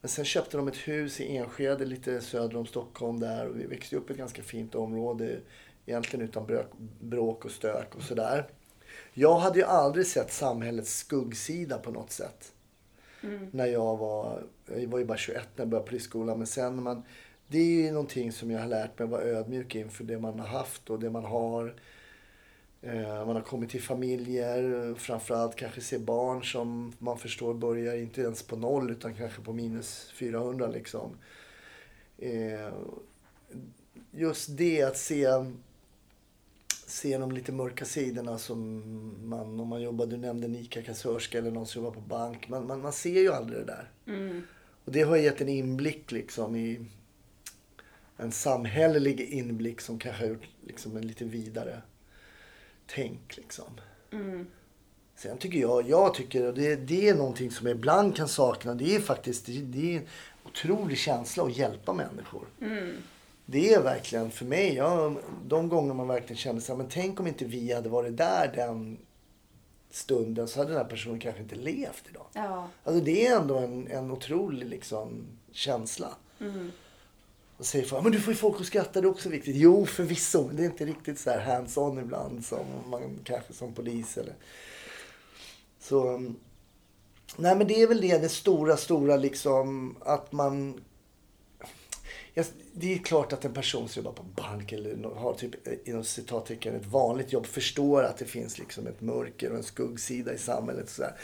Men 0.01 0.09
sen 0.09 0.25
köpte 0.25 0.57
de 0.57 0.69
ett 0.69 0.77
hus 0.77 1.21
i 1.21 1.37
Enskede 1.37 1.85
lite 1.85 2.21
söder 2.21 2.57
om 2.57 2.67
Stockholm 2.67 3.21
där 3.21 3.49
och 3.49 3.61
vi 3.61 3.67
växte 3.67 3.97
upp 3.97 4.11
i 4.11 4.13
ett 4.13 4.19
ganska 4.19 4.43
fint 4.43 4.75
område. 4.75 5.41
Egentligen 5.87 6.25
utan 6.25 6.47
bråk 7.01 7.45
och 7.45 7.51
stök 7.51 7.95
och 7.95 8.03
sådär. 8.03 8.49
Jag 9.13 9.39
hade 9.39 9.59
ju 9.59 9.65
aldrig 9.65 10.07
sett 10.07 10.33
samhällets 10.33 10.99
skuggsida 10.99 11.79
på 11.79 11.91
något 11.91 12.11
sätt 12.11 12.53
när 13.51 13.67
jag 13.67 13.97
var, 13.97 14.43
jag 14.67 14.89
var 14.89 14.99
ju 14.99 15.05
bara 15.05 15.19
21 15.19 15.49
när 15.57 15.63
jag 15.63 15.69
började 15.69 15.89
polisskolan. 15.89 16.39
Men 16.39 16.47
sen 16.47 16.83
man, 16.83 17.03
det 17.49 17.59
är 17.59 17.65
ju 17.65 17.91
någonting 17.91 18.33
som 18.33 18.51
jag 18.51 18.61
har 18.61 18.67
lärt 18.67 18.99
mig 18.99 19.05
att 19.05 19.11
vara 19.11 19.23
ödmjuk 19.23 19.75
inför 19.75 20.05
det 20.05 20.19
man 20.19 20.41
har 20.41 20.47
haft 20.47 20.91
och 20.91 21.01
det 21.01 21.11
man 21.11 21.25
har. 21.25 21.75
Eh, 22.83 23.27
Man 23.27 23.37
har 23.37 23.43
kommit 23.43 23.71
till 23.71 23.83
familjer, 23.83 24.95
framförallt 24.95 25.57
kanske 25.57 25.81
se 25.81 25.99
barn 25.99 26.45
som 26.45 26.93
man 26.99 27.19
förstår 27.19 27.55
börjar 27.55 27.97
inte 27.97 28.21
ens 28.21 28.43
på 28.43 28.57
noll 28.57 28.91
utan 28.91 29.15
kanske 29.15 29.41
på 29.43 29.53
minus 29.53 30.11
400 30.15 30.67
liksom. 30.67 31.11
Eh, 32.19 32.73
Just 34.13 34.57
det 34.57 34.83
att 34.83 34.97
se, 34.99 35.27
se 36.87 37.19
de 37.19 37.33
lite 37.33 37.53
mörka 37.53 37.85
sidorna 37.85 38.39
som 38.39 38.83
man, 39.29 39.61
om 39.61 39.69
man 39.69 39.83
jobbar, 39.83 40.07
du 40.07 40.17
nämnde 40.17 40.47
en 40.47 40.57
ICA-kassörska 40.57 41.39
eller 41.39 41.51
någon 41.51 41.67
som 41.67 41.85
jobbar 41.85 41.95
på 41.95 42.01
bank. 42.01 42.49
Man, 42.49 42.67
man, 42.67 42.81
man 42.81 42.93
ser 42.93 43.21
ju 43.21 43.33
aldrig 43.33 43.61
det 43.61 43.65
där. 43.67 43.91
Och 44.85 44.93
det 44.93 45.03
har 45.03 45.17
gett 45.17 45.41
en 45.41 45.49
inblick 45.49 46.13
liksom 46.13 46.57
i 46.57 46.87
en 48.17 48.33
samhällelig 48.33 49.21
inblick 49.21 49.81
som 49.81 49.99
kanske 49.99 50.23
har 50.25 50.29
gjort 50.31 50.49
liksom 50.67 50.97
en 50.97 51.07
lite 51.07 51.25
vidare 51.25 51.83
tänk 52.95 53.37
liksom. 53.37 53.65
Sen 55.17 55.39
tycker 55.39 55.59
jag, 55.59 55.89
jag 55.89 56.15
tycker, 56.15 56.47
och 56.47 56.55
det, 56.55 56.77
det 56.77 57.09
är 57.09 57.15
någonting 57.15 57.51
som 57.51 57.67
jag 57.67 57.77
ibland 57.77 58.17
kan 58.17 58.29
sakna, 58.29 58.75
det 58.75 58.95
är 58.97 59.01
faktiskt 59.01 59.47
det, 59.47 59.53
det 59.63 59.95
är 59.95 59.99
en 59.99 60.07
otrolig 60.45 60.99
känsla 60.99 61.45
att 61.45 61.57
hjälpa 61.57 61.93
människor. 61.93 62.47
Det 63.47 63.75
är 63.75 63.83
verkligen 63.83 64.31
för 64.31 64.45
mig, 64.45 64.75
jag, 64.75 65.17
de 65.47 65.69
gånger 65.69 65.95
man 65.95 66.09
verkligen 66.09 66.37
kände 66.37 66.61
så 66.61 66.73
här, 66.73 66.77
men 66.79 66.89
tänk 66.89 67.21
om 67.21 67.27
inte 67.27 67.45
vi 67.45 67.73
hade 67.73 67.89
varit 67.89 68.17
där 68.17 68.53
den 68.57 68.99
stunden 69.91 70.49
så 70.49 70.59
hade 70.59 70.71
den 70.71 70.79
här 70.79 70.89
personen 70.89 71.19
kanske 71.21 71.43
inte 71.43 71.55
levt 71.55 72.05
idag. 72.11 72.27
Ja. 72.33 72.69
Alltså 72.85 73.05
det 73.05 73.27
är 73.27 73.41
ändå 73.41 73.59
en, 73.59 73.87
en 73.87 74.11
otrolig 74.11 74.69
liksom, 74.69 75.27
känsla. 75.53 76.09
Och 77.61 77.67
säger 77.67 77.85
folk, 77.85 78.03
men 78.03 78.13
du 78.13 78.21
får 78.21 78.33
ju 78.33 78.39
folk 78.39 78.61
att 78.61 78.67
skratta, 78.67 79.01
det 79.01 79.07
är 79.07 79.11
också 79.11 79.29
viktigt. 79.29 79.57
Jo, 79.57 79.87
förvisso, 79.87 80.47
men 80.47 80.57
det 80.57 80.63
är 80.63 80.67
inte 80.67 80.85
riktigt 80.85 81.19
så 81.19 81.31
här 81.31 81.41
hands-on 81.41 81.99
ibland 81.99 82.45
som 82.45 82.67
man 82.91 83.19
kanske 83.25 83.53
som 83.53 83.75
polis 83.75 84.19
eller... 84.19 84.35
Så, 85.81 86.19
nej 87.37 87.57
men 87.57 87.67
det 87.67 87.83
är 87.83 87.87
väl 87.87 88.01
det, 88.01 88.19
det 88.19 88.29
stora, 88.29 88.77
stora 88.77 89.17
liksom 89.17 89.97
att 90.01 90.33
man 90.33 90.81
Ja, 92.35 92.45
det 92.73 92.95
är 92.95 92.99
klart 92.99 93.33
att 93.33 93.45
en 93.45 93.55
person 93.55 93.89
som 93.89 94.03
jobbar 94.03 94.17
på 94.17 94.23
bank 94.23 94.73
eller 94.73 95.15
har 95.15 95.35
typ 95.35 95.67
eh, 95.67 95.75
inom 95.85 96.05
citattecken 96.05 96.75
ett 96.75 96.87
vanligt 96.87 97.33
jobb 97.33 97.47
förstår 97.47 98.03
att 98.03 98.19
det 98.19 98.25
finns 98.25 98.59
liksom 98.59 98.87
ett 98.87 99.01
mörker 99.01 99.51
och 99.51 99.57
en 99.57 99.63
skuggsida 99.63 100.35
i 100.35 100.39
samhället. 100.39 100.89
Så 100.89 101.03
där. 101.03 101.15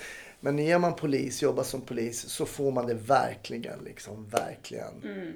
Men 0.41 0.59
är 0.59 0.79
man 0.79 0.95
polis, 0.95 1.43
jobbar 1.43 1.63
som 1.63 1.81
polis, 1.81 2.21
så 2.29 2.47
får 2.47 2.73
man 2.73 2.87
det 2.87 2.95
verkligen, 2.95 3.85
liksom, 3.85 4.29
verkligen 4.29 5.03
mm 5.03 5.33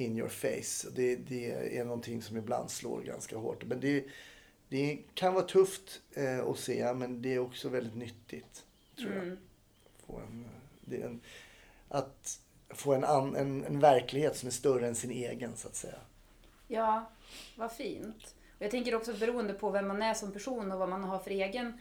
in 0.00 0.18
your 0.18 0.28
face. 0.28 0.90
Det, 0.94 1.16
det 1.16 1.76
är 1.78 1.84
någonting 1.84 2.22
som 2.22 2.36
ibland 2.36 2.70
slår 2.70 3.02
ganska 3.02 3.36
hårt. 3.36 3.64
Men 3.64 3.80
det, 3.80 4.04
det 4.68 4.98
kan 5.14 5.34
vara 5.34 5.44
tufft 5.44 6.00
eh, 6.12 6.40
att 6.40 6.58
se, 6.58 6.94
men 6.94 7.22
det 7.22 7.34
är 7.34 7.38
också 7.38 7.68
väldigt 7.68 7.96
nyttigt, 7.96 8.64
tror 8.98 9.14
jag. 9.14 9.36
Få 10.06 10.18
en, 10.18 10.48
det 10.80 11.02
är 11.02 11.06
en, 11.06 11.20
att 11.88 12.40
få 12.68 12.94
en, 12.94 13.04
an, 13.04 13.36
en, 13.36 13.64
en 13.64 13.80
verklighet 13.80 14.36
som 14.36 14.46
är 14.46 14.50
större 14.50 14.88
än 14.88 14.94
sin 14.94 15.10
egen, 15.10 15.56
så 15.56 15.68
att 15.68 15.76
säga. 15.76 15.98
Ja, 16.68 17.10
vad 17.56 17.72
fint. 17.72 18.34
Och 18.56 18.62
jag 18.62 18.70
tänker 18.70 18.94
också 18.94 19.12
beroende 19.14 19.54
på 19.54 19.70
vem 19.70 19.88
man 19.88 20.02
är 20.02 20.14
som 20.14 20.32
person 20.32 20.72
och 20.72 20.78
vad 20.78 20.88
man 20.88 21.04
har 21.04 21.18
för 21.18 21.30
egen 21.30 21.78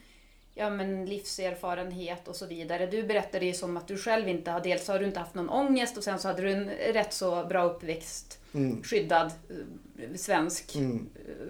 ja, 0.56 0.70
men 0.70 1.06
livserfarenhet 1.06 2.28
och 2.28 2.36
så 2.36 2.46
vidare. 2.46 2.86
Du 2.86 3.04
berättade 3.04 3.46
ju 3.46 3.54
som 3.54 3.78
att 3.78 3.88
du 3.88 3.98
själv 3.98 4.28
inte 4.28 4.52
har, 4.52 4.60
dels 4.62 4.88
har 4.88 5.00
du 5.00 5.06
inte 5.06 5.20
haft 5.20 5.36
någon 5.36 5.50
ångest 5.50 5.98
och 5.98 6.04
sen 6.04 6.20
så 6.20 6.28
hade 6.28 6.42
du 6.42 6.52
en 6.52 6.70
rätt 6.70 7.14
så 7.14 7.46
bra 7.46 7.64
uppväxt, 7.64 8.40
skyddad 8.84 9.32
eh, 9.50 10.16
svensk 10.16 10.76
eh, 10.76 10.90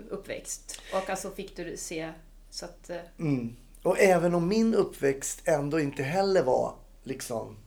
uppväxt. 0.10 0.82
Och 0.94 1.10
alltså 1.10 1.32
fick 1.32 1.56
du 1.56 1.78
se 1.78 2.12
så 2.50 2.66
att... 2.66 2.90
eh, 2.90 2.98
Mm. 3.20 3.56
Och 3.84 4.00
även 4.00 4.36
om 4.36 4.48
min 4.48 4.74
uppväxt 4.76 5.42
ändå 5.46 5.80
inte 5.80 6.04
heller 6.04 6.44
var 6.44 6.76
liksom... 7.04 7.58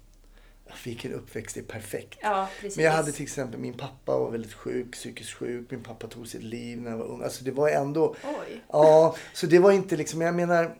Vilken 0.85 1.13
uppväxt 1.13 1.57
är 1.57 1.63
perfekt. 1.63 2.19
Ja. 2.23 2.49
Men 2.63 2.85
jag 2.85 2.93
hade 2.93 3.13
till 3.13 3.23
exempel, 3.23 3.61
min 3.61 3.75
pappa 3.75 4.19
var 4.19 4.31
väldigt 4.31 4.53
sjuk, 4.53 4.93
psykiskt 4.93 5.33
sjuk. 5.33 5.71
Min 5.71 5.83
pappa 5.83 6.07
tog 6.07 6.29
sitt 6.29 6.43
liv 6.43 6.81
när 6.81 6.91
jag 6.91 6.99
var 6.99 7.05
ung. 7.07 7.23
Alltså 7.23 7.45
det 7.45 7.51
var 7.51 7.69
ändå... 7.69 8.15
Oj. 8.25 8.61
Ja, 8.69 9.17
så 9.35 9.47
det 9.47 9.59
var 9.59 9.73
inte 9.73 9.97
liksom, 9.97 10.21
jag 10.21 10.35
menar... 10.35 10.77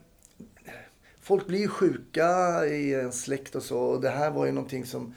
Folk 1.27 1.47
blir 1.47 1.59
ju 1.59 1.67
sjuka 1.67 2.65
i 2.65 2.93
en 2.93 3.11
släkt 3.11 3.55
och 3.55 3.63
så. 3.63 3.79
Och 3.79 4.01
det 4.01 4.09
här 4.09 4.31
var 4.31 4.45
ju 4.45 4.51
någonting 4.51 4.85
som... 4.85 5.15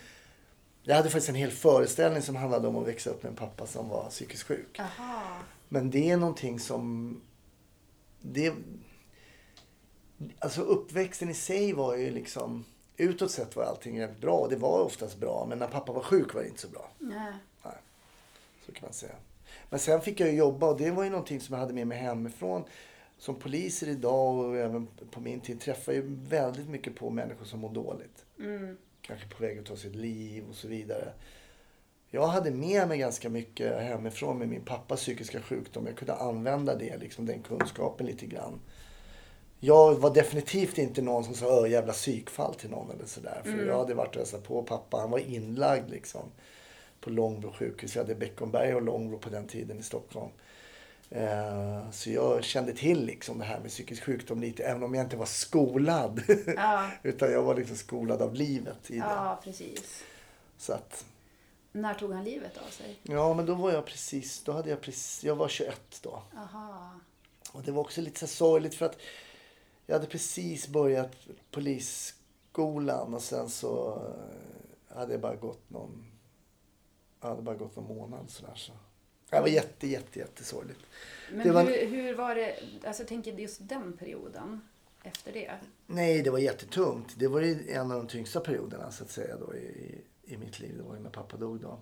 Jag 0.82 0.96
hade 0.96 1.10
faktiskt 1.10 1.28
en 1.28 1.34
hel 1.34 1.50
föreställning 1.50 2.22
som 2.22 2.36
handlade 2.36 2.68
om 2.68 2.76
att 2.76 2.86
växa 2.86 3.10
upp 3.10 3.22
med 3.22 3.30
en 3.30 3.36
pappa 3.36 3.66
som 3.66 3.88
var 3.88 4.08
psykiskt 4.10 4.42
sjuk. 4.42 4.78
Aha. 4.78 5.36
Men 5.68 5.90
det 5.90 6.10
är 6.10 6.16
någonting 6.16 6.60
som... 6.60 7.16
Det, 8.20 8.52
alltså 10.38 10.60
uppväxten 10.60 11.30
i 11.30 11.34
sig 11.34 11.72
var 11.72 11.96
ju 11.96 12.10
liksom... 12.10 12.64
Utåt 12.96 13.30
sett 13.30 13.56
var 13.56 13.64
allting 13.64 13.96
jävligt 13.96 14.20
bra. 14.20 14.46
Det 14.50 14.56
var 14.56 14.80
oftast 14.80 15.18
bra. 15.18 15.46
Men 15.48 15.58
när 15.58 15.68
pappa 15.68 15.92
var 15.92 16.02
sjuk 16.02 16.34
var 16.34 16.42
det 16.42 16.48
inte 16.48 16.60
så 16.60 16.68
bra. 16.68 16.90
Nej. 16.98 17.32
Nej, 17.64 17.78
så 18.66 18.72
kan 18.72 18.82
man 18.82 18.92
säga. 18.92 19.14
Men 19.68 19.80
sen 19.80 20.00
fick 20.00 20.20
jag 20.20 20.34
jobba 20.34 20.66
och 20.66 20.78
det 20.78 20.90
var 20.90 21.04
ju 21.04 21.10
någonting 21.10 21.40
som 21.40 21.52
jag 21.52 21.60
hade 21.60 21.74
med 21.74 21.86
mig 21.86 21.98
hemifrån. 21.98 22.64
Som 23.20 23.35
poliser 23.35 23.88
idag 23.88 24.38
och 24.38 24.56
även 24.56 24.88
på 25.11 25.20
min 25.20 25.40
tid 25.40 25.61
träffar 25.61 25.92
ju 25.92 26.02
väldigt 26.28 26.68
mycket 26.68 26.96
på 26.96 27.11
människor 27.11 27.44
som 27.44 27.61
mår 27.61 27.72
dåligt. 27.72 28.24
Kanske 29.02 29.28
på 29.28 29.42
väg 29.42 29.59
att 29.59 29.66
ta 29.66 29.76
sitt 29.76 29.94
liv 29.94 30.44
och 30.48 30.54
så 30.54 30.68
vidare. 30.68 31.12
Jag 32.11 32.26
hade 32.26 32.50
med 32.50 32.88
mig 32.88 32.98
ganska 32.98 33.28
mycket 33.28 33.83
hemifrån 33.83 34.38
med 34.38 34.48
min 34.48 34.64
pappas 34.64 35.00
psykiska 35.00 35.42
sjukdom. 35.42 35.87
Jag 35.87 35.96
kunde 35.96 36.14
använda 36.14 36.74
det, 36.74 36.96
liksom 36.96 37.26
den 37.26 37.42
kunskapen 37.42 38.06
lite 38.06 38.26
grann. 38.26 38.61
Jag 39.59 39.94
var 39.94 40.14
definitivt 40.14 40.78
inte 40.78 41.02
någon 41.02 41.24
som 41.24 41.35
sa 41.35 41.64
öh 41.64 41.70
jävla 41.70 41.92
psykfall 41.92 42.54
till 42.54 42.70
någon 42.70 42.90
eller 42.90 43.06
sådär. 43.06 43.40
För 43.44 43.66
jag 43.66 43.78
hade 43.78 43.94
varit 43.94 44.14
och 44.14 44.20
hälsat 44.20 44.44
på 44.44 44.62
pappa. 44.62 44.96
Han 44.96 45.11
var 45.11 45.18
inlagd 45.18 45.90
liksom. 45.90 46.22
På 47.00 47.11
Långbro 47.11 47.52
sjukhus. 47.52 47.96
Jag 47.96 48.02
hade 48.02 48.14
Beckomberga 48.14 48.76
och 48.76 48.83
Långbro 48.83 49.18
på 49.18 49.30
den 49.30 49.46
tiden 49.46 49.78
i 49.78 49.83
Stockholm. 49.83 50.30
Eh, 51.10 51.90
Så 51.90 52.10
jag 52.10 52.44
kände 52.44 52.72
till 52.72 53.04
liksom 53.06 53.38
det 53.38 53.44
här 53.44 53.60
med 53.60 53.68
psykisk 53.70 54.02
sjukdom 54.04 54.40
lite. 54.40 54.64
Även 54.64 54.82
om 54.82 54.94
jag 54.94 55.04
inte 55.06 55.16
var 55.16 55.26
skolad. 55.26 56.22
Ja. 56.56 56.90
Utan 57.02 57.32
jag 57.32 57.42
var 57.42 57.54
liksom 57.54 57.76
skolad 57.76 58.22
av 58.22 58.34
livet 58.34 58.90
i 58.90 58.92
det. 58.92 58.98
Ja, 58.98 59.40
precis. 59.44 60.04
Så 60.58 60.72
att, 60.72 61.04
När 61.72 61.94
tog 61.94 62.12
han 62.12 62.24
livet 62.24 62.58
av 62.66 62.70
sig? 62.70 62.96
ja 63.02 63.34
men 63.34 63.46
då 63.46 63.54
var 63.54 63.72
jag 63.72 63.86
precis, 63.86 64.42
då 64.44 64.52
hade 64.52 64.70
jag 64.70 64.80
precis, 64.80 65.24
jag 65.24 65.36
var 65.36 65.48
21 65.48 66.00
då. 66.02 66.22
Aha. 66.36 66.90
Och 67.52 67.62
det 67.62 67.72
var 67.72 67.80
också 67.80 68.00
lite 68.00 68.20
så 68.20 68.26
sorgligt 68.26 68.74
för 68.74 68.86
att 68.86 68.96
jag 69.86 69.94
hade 69.94 70.06
precis 70.06 70.68
börjat 70.68 71.12
polisskolan 71.50 73.14
och 73.14 73.22
sen 73.22 73.48
så 73.50 73.98
eh, 74.90 74.96
hade 74.98 75.12
jag 75.12 75.20
bara 75.20 75.36
gått 75.36 75.70
någon, 75.70 76.04
jag 77.20 77.28
hade 77.28 77.42
bara 77.42 77.56
gått 77.56 77.76
någon 77.76 77.96
månad 77.96 78.30
sådär 78.30 78.54
så. 78.56 78.72
Det 79.30 79.40
var 79.40 79.48
jätte, 79.48 79.86
jätte, 79.86 80.18
jättesorgligt. 80.18 80.80
Men 81.32 81.46
Det 81.46 81.52
var- 81.52 81.64
hur, 81.64 81.86
hur 81.86 82.14
var 82.14 82.34
det, 82.34 82.54
alltså 82.86 83.04
tänker 83.04 83.32
just 83.32 83.68
den 83.68 83.92
perioden 83.92 84.60
efter 85.02 85.32
det? 85.32 85.50
Nej, 85.86 86.22
det 86.22 86.30
var 86.30 86.38
jättetungt. 86.38 87.14
Det 87.16 87.28
var 87.28 87.42
en 87.70 87.90
av 87.90 87.96
de 87.98 88.06
tyngsta 88.06 88.40
perioderna 88.40 88.90
så 88.90 89.04
att 89.04 89.10
säga 89.10 89.36
då 89.36 89.54
i, 89.54 89.98
i 90.24 90.36
mitt 90.36 90.60
liv. 90.60 90.74
Det 90.76 90.82
var 90.82 90.94
ju 90.96 91.00
när 91.02 91.10
pappa 91.10 91.36
dog 91.36 91.60
då. 91.60 91.78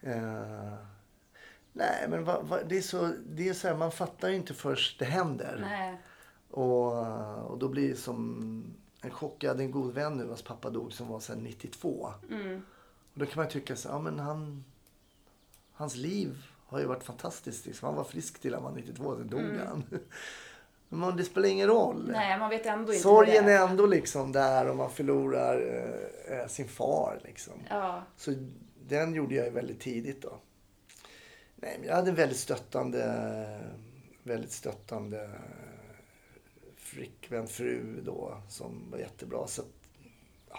Eh, 0.00 0.74
nej, 1.72 2.06
men 2.08 2.24
vad, 2.24 2.46
vad, 2.46 2.68
det 2.68 2.76
är 2.78 2.82
så, 2.82 3.12
det 3.26 3.48
är 3.48 3.54
så 3.54 3.68
här, 3.68 3.76
man 3.76 3.92
fattar 3.92 4.28
ju 4.28 4.36
inte 4.36 4.54
först 4.54 4.98
det 4.98 5.04
händer. 5.04 5.58
Nej. 5.60 5.96
Och, 6.50 6.92
och 7.50 7.58
då 7.58 7.68
blir 7.68 7.88
det 7.88 7.96
som 7.96 8.74
en 9.00 9.10
chock. 9.10 9.42
Jag 9.44 9.48
hade 9.50 9.62
en 9.62 9.70
god 9.70 9.94
vän 9.94 10.16
nu 10.16 10.24
vars 10.24 10.42
pappa 10.42 10.70
dog 10.70 10.92
som 10.92 11.08
var 11.08 11.20
sedan 11.20 11.38
92. 11.44 12.12
Och 13.12 13.20
då 13.20 13.26
kan 13.26 13.42
man 13.42 13.48
tycka 13.52 13.76
så 13.76 13.88
ja 13.88 13.98
men 14.00 14.18
han, 14.18 14.64
hans 15.72 15.96
liv 15.96 16.44
har 16.74 16.80
ju 16.80 16.86
varit 16.86 17.04
fantastiskt. 17.04 17.66
Liksom. 17.66 17.86
Han 17.86 17.96
var 17.96 18.04
frisk 18.04 18.40
till 18.40 18.54
han 18.54 18.62
var 18.62 18.72
92, 18.72 19.16
sen 19.16 19.28
dog 19.28 19.40
han. 19.66 19.84
Men 20.88 21.16
det 21.16 21.24
spelar 21.24 21.48
ingen 21.48 21.68
roll. 21.68 22.10
Nej, 22.12 22.38
man 22.38 22.50
vet 22.50 22.66
ändå 22.66 22.92
inte 22.92 23.02
Sorgen 23.02 23.48
är 23.48 23.68
ändå 23.68 23.86
liksom 23.86 24.32
där 24.32 24.68
och 24.68 24.76
man 24.76 24.90
förlorar 24.90 25.60
eh, 25.60 26.38
eh, 26.38 26.46
sin 26.46 26.68
far. 26.68 27.20
Liksom. 27.24 27.54
Ja. 27.70 28.02
Så 28.16 28.34
den 28.88 29.14
gjorde 29.14 29.34
jag 29.34 29.44
ju 29.44 29.50
väldigt 29.50 29.80
tidigt 29.80 30.22
då. 30.22 30.38
Nej, 31.56 31.76
men 31.78 31.88
jag 31.88 31.94
hade 31.94 32.10
en 32.10 32.16
väldigt 32.16 32.38
stöttande, 32.38 33.60
väldigt 34.22 34.52
stöttande 34.52 35.30
flickvän, 36.76 37.46
fru 37.46 38.00
då, 38.04 38.42
som 38.48 38.90
var 38.90 38.98
jättebra. 38.98 39.46
Så 39.46 39.62
att, 39.62 39.68
ja, 40.50 40.58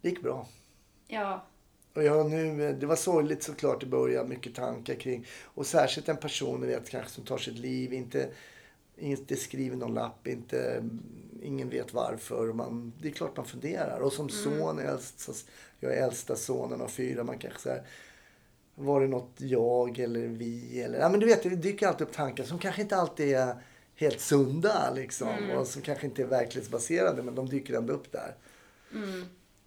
det 0.00 0.08
gick 0.08 0.22
bra. 0.22 0.46
Ja. 1.06 1.42
Och 1.94 2.04
jag 2.04 2.30
nu, 2.30 2.72
det 2.80 2.86
var 2.86 2.96
sorgligt 2.96 3.42
såklart 3.42 3.82
i 3.82 3.86
början, 3.86 4.28
mycket 4.28 4.54
tankar 4.54 4.94
kring. 4.94 5.26
Och 5.44 5.66
särskilt 5.66 6.08
en 6.08 6.16
person, 6.16 6.66
vet, 6.66 6.88
kanske 6.90 7.10
som 7.10 7.24
tar 7.24 7.38
sitt 7.38 7.58
liv, 7.58 7.92
inte, 7.92 8.28
inte 8.96 9.36
skriver 9.36 9.76
någon 9.76 9.94
lapp, 9.94 10.26
inte, 10.26 10.84
ingen 11.42 11.68
vet 11.70 11.94
varför. 11.94 12.52
Man, 12.52 12.92
det 13.02 13.08
är 13.08 13.12
klart 13.12 13.36
man 13.36 13.46
funderar. 13.46 14.00
Och 14.00 14.12
som 14.12 14.28
son, 14.28 14.78
äldst, 14.78 15.20
så- 15.20 15.32
jag 15.80 15.92
är 15.96 16.04
äldsta 16.04 16.36
sonen 16.36 16.80
av 16.80 16.88
fyra, 16.88 17.24
man 17.24 17.38
kanske 17.38 17.60
så 17.60 17.68
här, 17.68 17.82
var 18.74 19.00
det 19.00 19.08
något 19.08 19.30
jag 19.36 19.98
eller 19.98 20.26
vi? 20.26 20.80
Eller, 20.82 20.98
ja, 20.98 21.08
men 21.08 21.20
du 21.20 21.26
vet, 21.26 21.42
det 21.42 21.48
dyker 21.56 21.86
alltid 21.86 22.06
upp 22.06 22.12
tankar 22.12 22.44
som 22.44 22.58
kanske 22.58 22.82
inte 22.82 22.96
alltid 22.96 23.34
är 23.36 23.54
helt 23.94 24.20
sunda 24.20 24.90
liksom. 24.94 25.28
Och 25.58 25.66
som 25.66 25.82
kanske 25.82 26.06
inte 26.06 26.22
är 26.22 26.26
verklighetsbaserade, 26.26 27.22
men 27.22 27.34
de 27.34 27.48
dyker 27.48 27.74
ändå 27.74 27.92
upp 27.92 28.12
där. 28.12 28.34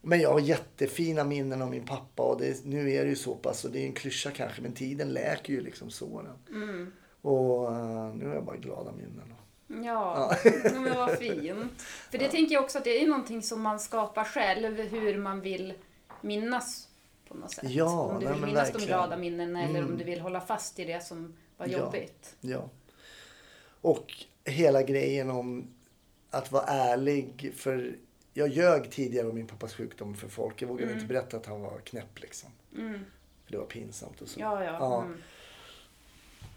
Men 0.05 0.19
jag 0.21 0.31
har 0.31 0.39
jättefina 0.39 1.23
minnen 1.23 1.61
av 1.61 1.69
min 1.69 1.85
pappa 1.85 2.23
och 2.23 2.39
det, 2.41 2.65
nu 2.65 2.91
är 2.91 3.03
det 3.03 3.09
ju 3.09 3.15
så 3.15 3.35
pass, 3.35 3.65
och 3.65 3.71
det 3.71 3.79
är 3.79 3.85
en 3.85 3.93
klyscha 3.93 4.31
kanske, 4.31 4.61
men 4.61 4.73
tiden 4.73 5.13
läker 5.13 5.53
ju 5.53 5.61
liksom 5.61 5.89
såren. 5.89 6.33
Och 7.21 7.71
eh, 7.75 8.13
nu 8.15 8.27
har 8.27 8.35
jag 8.35 8.45
bara 8.45 8.57
glada 8.57 8.91
minnen. 8.91 9.33
Ja, 9.85 10.35
men 10.73 10.95
vad 10.97 11.17
fint. 11.17 11.81
För 12.11 12.17
det 12.17 12.27
tänker 12.29 12.53
jag 12.53 12.63
också 12.63 12.77
att 12.77 12.83
det 12.83 13.01
är 13.03 13.07
någonting 13.07 13.41
som 13.41 13.61
man 13.61 13.79
skapar 13.79 14.23
själv, 14.23 14.77
hur 14.79 15.17
man 15.17 15.41
vill 15.41 15.73
minnas 16.21 16.87
på 17.27 17.33
något 17.37 17.51
sätt. 17.51 17.69
Ja, 17.69 17.99
om 18.01 18.19
du 18.19 18.27
vill 18.27 18.35
minnas 18.35 18.53
de 18.53 18.53
verkligen. 18.73 18.87
glada 18.87 19.17
minnena 19.17 19.63
eller 19.63 19.83
om 19.83 19.97
du 19.97 20.03
vill 20.03 20.19
hålla 20.19 20.41
fast 20.41 20.79
i 20.79 20.85
det 20.85 21.03
som 21.03 21.33
var 21.57 21.67
Ja. 21.67 21.77
jobbigt. 21.77 22.35
Ja. 22.41 22.69
Och 23.81 24.13
hela 24.45 24.83
grejen 24.83 25.29
om 25.29 25.67
att 26.29 26.51
vara 26.51 26.63
ärlig. 26.65 27.53
För 27.57 27.95
jag 28.33 28.49
ljög 28.49 28.91
tidigare 28.91 29.27
om 29.27 29.35
min 29.35 29.47
pappas 29.47 29.73
sjukdom 29.73 30.15
för 30.15 30.27
folk. 30.27 30.61
Jag 30.61 30.67
vågade 30.67 30.93
inte 30.93 31.05
berätta 31.05 31.37
att 31.37 31.45
han 31.45 31.61
var 31.61 31.79
knäpp 31.79 32.21
liksom. 32.21 32.49
För 33.45 33.51
det 33.51 33.57
var 33.57 33.65
pinsamt 33.65 34.21
och 34.21 34.27
så. 34.27 34.39
Ja, 34.39 34.63
ja. 34.63 34.77
Ja. 34.79 35.03
Mm. 35.03 35.21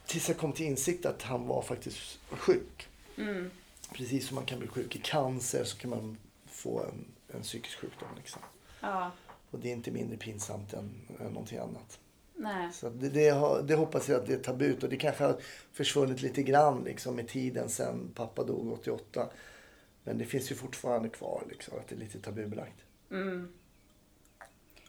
Tills 0.07 0.29
jag 0.29 0.39
kom 0.39 0.53
till 0.53 0.67
insikt 0.67 1.07
att 1.07 1.23
han 1.23 1.47
var 1.47 1.63
faktiskt 1.63 2.19
sjuk. 2.31 2.89
Mm. 3.17 3.51
Precis 3.95 4.27
som 4.27 4.35
man 4.35 4.45
kan 4.45 4.59
bli 4.59 4.69
sjuk 4.69 4.97
i 4.97 4.99
cancer 4.99 5.65
så 5.65 5.79
kan 5.79 5.91
man 5.91 6.17
få 6.47 6.81
en, 6.81 7.05
en 7.37 7.43
psykisk 7.43 7.79
sjukdom. 7.79 8.09
Liksom. 8.17 8.43
ja. 8.81 9.11
Och 9.51 9.59
det 9.59 9.69
är 9.69 9.73
inte 9.73 9.91
mindre 9.91 10.17
pinsamt 10.17 10.73
än, 10.73 10.91
än 11.21 11.33
någonting 11.33 11.59
annat. 11.59 11.99
Nej. 12.35 12.73
Så 12.73 12.89
det, 12.89 13.09
det, 13.09 13.29
har, 13.29 13.63
det 13.63 13.75
hoppas 13.75 14.09
jag 14.09 14.21
att 14.21 14.27
det 14.27 14.35
är 14.35 14.39
tabut. 14.39 14.83
Och 14.83 14.89
det 14.89 14.97
kanske 14.97 15.25
har 15.25 15.37
försvunnit 15.73 16.23
lite 16.23 16.43
grann 16.43 16.85
liksom, 16.85 17.17
med 17.17 17.29
tiden 17.29 17.69
sen 17.69 18.11
pappa 18.15 18.45
dog 18.45 18.73
88. 18.73 19.29
Men 20.07 20.19
det 20.19 20.25
finns 20.25 20.51
ju 20.51 20.55
fortfarande 20.55 21.09
kvar 21.09 21.43
liksom, 21.49 21.79
att 21.79 21.89
det 21.89 21.95
är 21.95 21.99
lite 21.99 22.21
tabubelagt. 22.21 22.85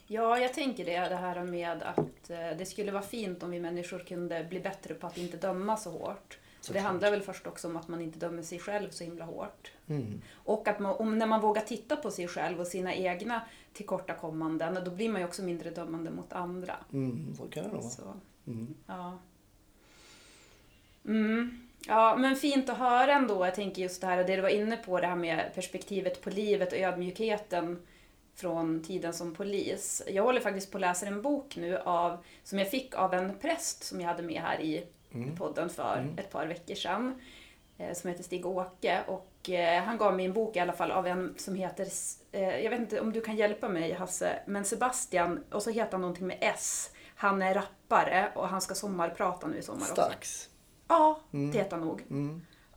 Ja, 0.08 0.40
jag 0.40 0.54
tänker 0.54 0.86
det, 0.86 1.00
det 1.00 1.16
här 1.16 1.44
med 1.44 1.84
att 1.84 2.30
eh, 2.30 2.58
det 2.58 2.66
skulle 2.66 2.92
vara 2.92 3.04
fint 3.04 3.44
om 3.44 3.52
vi 3.52 3.60
människor 3.60 4.00
kunde 4.00 4.44
bli 4.50 4.60
bättre 4.60 4.94
på 4.94 5.08
att 5.08 5.18
inte 5.18 5.38
döma 5.38 5.78
så 5.78 5.92
hårt. 5.92 6.38
Så 6.62 6.74
det 6.74 6.80
handlar 6.80 7.12
väl 7.12 7.22
först 7.22 7.48
också 7.48 7.68
om 7.68 7.78
att 7.78 7.88
man 7.88 8.02
inte 8.02 8.20
dömer 8.20 8.44
sig 8.44 8.60
själv 8.60 8.90
så 8.90 9.04
himla 9.04 9.26
hårt. 9.26 9.72
Mm. 9.88 10.22
Och 10.34 10.68
att 10.68 10.80
man, 10.80 10.96
om, 10.96 11.18
när 11.18 11.28
man 11.28 11.42
vågar 11.42 11.62
titta 11.62 11.96
på 11.96 12.12
sig 12.12 12.28
själv 12.28 12.60
och 12.60 12.68
sina 12.68 12.96
egna 12.96 13.42
tillkortakommanden, 13.74 14.84
då 14.86 14.92
blir 14.92 15.10
man 15.10 15.22
ju 15.22 15.28
också 15.28 15.44
mindre 15.44 15.70
dömande 15.70 16.12
mot 16.12 16.34
andra. 16.34 16.76
Mm, 16.94 17.36
så 17.36 17.48
kan 17.48 17.64
det 17.64 17.70
nog 17.70 17.84
vara. 17.84 18.20
Mm. 18.48 18.76
ja. 18.88 19.20
Mm. 21.06 21.67
Ja, 21.88 22.16
men 22.16 22.36
fint 22.36 22.70
att 22.70 22.78
höra 22.78 23.14
ändå. 23.14 23.46
Jag 23.46 23.56
tänker 23.56 23.82
just 23.82 24.02
det 24.02 24.08
här, 24.08 24.24
det 24.24 24.36
du 24.36 24.42
var 24.42 24.50
inne 24.50 24.78
på, 24.78 25.00
det 25.00 25.08
här 25.08 25.16
med 25.16 25.52
perspektivet 25.56 26.22
på 26.22 26.30
livet 26.30 26.72
och 26.74 26.78
ödmjukheten 26.80 27.82
från 28.36 28.84
tiden 28.84 29.14
som 29.14 29.36
polis. 29.36 30.02
Jag 30.08 30.24
håller 30.24 30.42
faktiskt 30.42 30.72
på 30.72 30.78
att 30.78 30.82
läsa 30.82 31.06
en 31.06 31.22
bok 31.22 31.56
nu 31.56 31.78
av, 31.78 32.18
som 32.44 32.60
jag 32.60 32.72
fick 32.72 32.96
av 32.96 33.14
en 33.14 33.38
präst 33.40 33.84
som 33.84 34.02
jag 34.02 34.08
hade 34.08 34.24
med 34.24 34.42
här 34.42 34.60
i 34.62 34.84
podden 35.38 35.70
för 35.70 36.14
ett 36.18 36.32
par 36.32 36.48
veckor 36.48 36.76
sedan. 36.76 37.22
eh, 37.78 37.94
Som 37.94 38.10
heter 38.10 38.24
Stig-Åke. 38.24 39.00
Och 39.08 39.50
eh, 39.50 39.84
han 39.84 39.98
gav 39.98 40.16
mig 40.16 40.26
en 40.26 40.34
bok 40.34 40.56
i 40.56 40.60
alla 40.60 40.74
fall 40.74 40.92
av 40.92 41.08
en 41.08 41.34
som 41.38 41.56
heter, 41.56 41.88
eh, 42.32 42.60
jag 42.60 42.70
vet 42.70 42.80
inte 42.80 43.02
om 43.02 43.14
du 43.14 43.22
kan 43.22 43.36
hjälpa 43.36 43.70
mig 43.70 43.92
Hasse, 43.94 44.40
men 44.46 44.66
Sebastian, 44.66 45.44
och 45.52 45.64
så 45.64 45.70
heter 45.70 45.92
han 45.92 46.02
någonting 46.02 46.28
med 46.28 46.38
S. 46.42 46.92
Han 47.16 47.42
är 47.42 47.54
rappare 47.54 48.32
och 48.36 48.48
han 48.50 48.62
ska 48.62 48.76
sommarprata 48.76 49.48
nu 49.48 49.58
i 49.58 49.62
sommar 49.62 49.82
också. 49.82 49.94
Stax. 49.94 50.50
Ja, 50.88 51.20
det 51.32 51.58
heter 51.58 51.78
han 51.78 51.88
nog. 51.88 52.04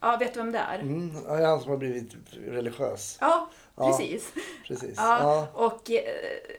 Ja, 0.02 0.16
vet 0.16 0.34
du 0.34 0.40
vem 0.40 0.52
det 0.52 0.58
är? 0.58 0.78
Mm. 0.78 1.10
Ja, 1.26 1.34
det 1.36 1.42
är 1.42 1.46
han 1.46 1.60
som 1.60 1.70
har 1.70 1.76
blivit 1.78 2.12
religiös. 2.46 3.18
Ja, 3.20 3.50
Ja. 3.76 3.86
precis. 3.86 4.32
Precis. 4.66 4.94
Ja, 4.96 5.18
Ja. 5.22 5.48
och 5.66 5.90
eh, 5.90 6.02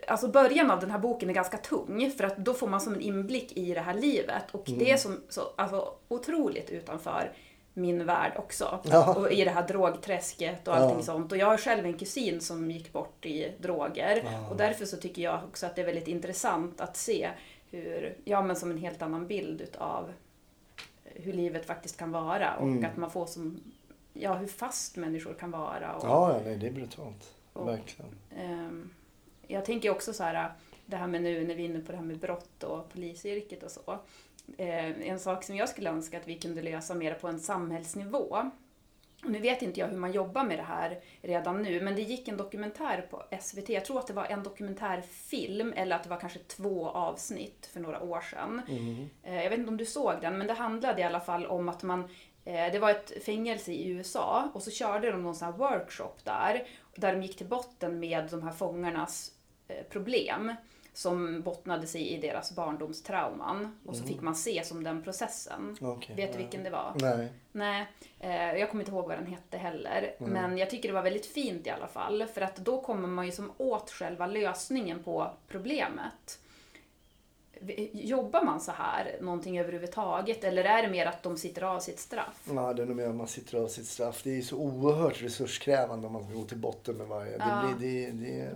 alltså 0.08 0.28
början 0.28 0.72
av 0.72 0.80
den 0.80 0.92
här 0.92 1.00
boken 1.00 1.30
är 1.30 1.34
ganska 1.34 1.58
tung 1.58 2.12
för 2.18 2.24
att 2.24 2.38
då 2.38 2.54
får 2.54 2.68
man 2.68 2.82
som 2.82 2.94
en 2.94 3.02
inblick 3.02 3.58
i 3.58 3.74
det 3.74 3.80
här 3.82 3.94
livet 3.94 4.44
och 4.52 4.68
Mm. 4.70 4.80
det 4.80 4.92
är 4.92 4.98
som, 4.98 5.22
så, 5.30 5.42
alltså, 5.58 5.94
otroligt 6.08 6.70
utanför 6.70 7.32
min 7.74 8.06
värld 8.06 8.34
också. 8.38 8.80
Ja. 8.84 9.16
Och 9.16 9.32
i 9.32 9.44
det 9.44 9.52
här 9.52 9.68
drogträsket 9.68 10.68
och 10.68 10.76
allting 10.76 10.98
Ja. 10.98 11.04
sånt. 11.04 11.32
Och 11.32 11.38
jag 11.38 11.46
har 11.48 11.58
själv 11.58 11.86
en 11.86 11.98
kusin 11.98 12.42
som 12.42 12.72
gick 12.72 12.94
bort 12.94 13.26
i 13.26 13.52
droger 13.60 14.24
och 14.50 14.56
därför 14.58 14.86
så 14.86 14.98
tycker 14.98 15.22
jag 15.22 15.40
också 15.50 15.66
att 15.66 15.76
det 15.76 15.82
är 15.82 15.86
väldigt 15.86 16.08
intressant 16.08 16.82
att 16.82 16.98
se 16.98 17.30
hur, 17.72 18.18
ja 18.26 18.42
men 18.42 18.56
som 18.56 18.72
en 18.72 18.78
helt 18.78 19.02
annan 19.02 19.28
bild 19.28 19.62
utav 19.62 20.12
hur 21.16 21.34
livet 21.34 21.66
faktiskt 21.66 21.98
kan 21.98 22.12
vara 22.12 22.56
och 22.56 22.68
Mm. 22.68 22.86
att 22.86 22.98
man 22.98 23.12
får 23.12 23.26
som, 23.26 23.60
ja 24.14 24.34
hur 24.34 24.48
fast 24.48 24.96
människor 24.98 25.34
kan 25.34 25.52
vara. 25.52 25.96
Och, 25.96 26.04
Ja, 26.06 26.42
nej, 26.46 26.58
det 26.58 26.68
är 26.68 26.72
brutalt. 26.72 27.34
Och- 27.54 27.68
Verkligen. 27.68 28.12
Ehm, 28.38 28.90
jag 29.48 29.66
tänker 29.66 29.90
också 29.90 30.14
så 30.14 30.24
här, 30.24 30.52
det 30.86 30.96
här 30.98 31.08
med 31.08 31.22
nu 31.22 31.48
när 31.48 31.56
vi 31.56 31.64
är 31.66 31.70
inne 31.70 31.80
på 31.80 31.92
det 31.92 31.98
här 31.98 32.06
med 32.06 32.20
brott 32.20 32.64
och 32.64 32.90
polisyrket 32.94 33.64
och 33.64 33.72
så. 33.72 33.98
Eh, 34.58 35.08
en 35.10 35.20
sak 35.20 35.44
som 35.44 35.56
jag 35.56 35.70
skulle 35.70 35.90
önska 35.90 36.18
att 36.18 36.28
vi 36.28 36.40
kunde 36.40 36.62
lösa 36.62 36.96
mer 36.96 37.14
på 37.14 37.28
en 37.28 37.40
samhällsnivå. 37.40 38.52
Nu 39.24 39.40
vet 39.40 39.62
inte 39.62 39.80
jag 39.80 39.88
hur 39.88 39.98
man 39.98 40.12
jobbar 40.12 40.44
med 40.44 40.58
det 40.60 40.64
här 40.64 41.00
redan 41.22 41.62
nu, 41.62 41.82
men 41.82 41.96
det 41.96 42.02
gick 42.02 42.28
en 42.28 42.38
dokumentär 42.38 43.08
på 43.12 43.24
SVT. 43.42 43.70
Jag 43.70 43.86
tror 43.86 44.00
att 44.00 44.08
det 44.08 44.14
var 44.14 44.26
en 44.26 44.44
dokumentärfilm 44.44 45.74
eller 45.76 45.96
att 45.96 46.04
det 46.04 46.10
var 46.10 46.20
kanske 46.20 46.40
två 46.40 46.90
avsnitt 46.90 47.70
för 47.74 47.80
några 47.80 48.02
år 48.02 48.22
sedan. 48.22 48.62
Eh, 49.24 49.44
Jag 49.44 49.50
vet 49.50 49.60
inte 49.60 49.72
om 49.72 49.78
du 49.78 49.86
såg 49.86 50.14
den, 50.22 50.38
men 50.38 50.48
det 50.48 50.54
handlade 50.54 51.02
i 51.02 51.04
alla 51.04 51.20
fall 51.20 51.46
om 51.46 51.70
att 51.70 51.84
man 51.84 52.00
eh, 52.46 52.72
det 52.72 52.80
var 52.80 52.90
ett 52.90 53.24
fängelse 53.26 53.72
i 53.72 53.90
USA 53.90 54.50
och 54.54 54.62
så 54.64 54.72
körde 54.72 55.12
de 55.12 55.24
någon 55.24 55.36
sån 55.36 55.46
här 55.46 55.58
workshop 55.58 56.14
där. 56.24 56.68
Där 56.96 57.14
de 57.16 57.22
gick 57.22 57.38
till 57.38 57.48
botten 57.48 58.00
med 58.00 58.28
de 58.32 58.44
här 58.44 58.52
fångarnas 58.52 59.32
eh, 59.68 59.84
problem. 59.90 60.56
Som 60.94 61.42
bottnade 61.42 61.88
sig 61.88 62.10
i 62.10 62.18
deras 62.18 62.56
barndomstrauman. 62.56 63.80
Och 63.86 63.96
så 63.96 64.04
fick 64.04 64.22
man 64.22 64.36
se 64.36 64.64
som 64.66 64.84
den 64.84 65.04
processen. 65.04 65.78
Okej, 65.82 66.16
Vet 66.16 66.32
du 66.32 66.38
vilken 66.38 66.64
det 66.64 66.70
var? 66.70 66.94
Nej. 67.00 67.30
Nej, 67.52 67.88
eh, 68.20 68.60
jag 68.60 68.70
kommer 68.70 68.84
inte 68.84 68.92
ihåg 68.92 69.08
vad 69.08 69.18
den 69.18 69.28
hette 69.28 69.58
heller. 69.58 70.16
Men 70.20 70.58
jag 70.58 70.70
tycker 70.70 70.90
det 70.90 70.96
var 70.96 71.04
väldigt 71.04 71.26
fint 71.26 71.68
i 71.68 71.70
alla 71.70 71.88
fall. 71.88 72.26
För 72.34 72.42
att 72.42 72.56
då 72.56 72.82
kommer 72.82 73.08
man 73.08 73.26
ju 73.26 73.32
som 73.32 73.52
åt 73.58 73.92
själva 73.92 74.28
lösningen 74.28 75.04
på 75.04 75.32
problemet. 75.48 76.40
Jobbar 77.94 78.44
man 78.44 78.62
så 78.62 78.72
här 78.72 79.18
någonting 79.22 79.60
överhuvudtaget? 79.60 80.44
Eller 80.44 80.64
är 80.64 80.82
det 80.82 80.90
mer 80.90 81.06
att 81.06 81.24
de 81.24 81.38
sitter 81.38 81.62
av 81.62 81.80
sitt 81.80 82.00
straff? 82.00 82.48
Ja, 82.54 82.74
det 82.74 82.82
är 82.82 82.86
nog 82.86 82.96
mer 82.96 83.08
att 83.08 83.16
man 83.16 83.28
sitter 83.28 83.58
av 83.58 83.68
sitt 83.68 83.88
straff. 83.88 84.22
Det 84.24 84.30
är 84.30 84.36
ju 84.36 84.42
så 84.42 84.58
oerhört 84.58 85.22
resurskrävande 85.22 86.08
om 86.08 86.14
man 86.14 86.24
ska 86.24 86.34
gå 86.34 86.44
till 86.44 86.58
botten 86.58 86.96
med 86.96 87.08
varje. 87.08 87.38
Ja. 87.40 87.66
Det, 87.70 87.76
blir, 87.76 88.12
det, 88.12 88.12
det, 88.12 88.56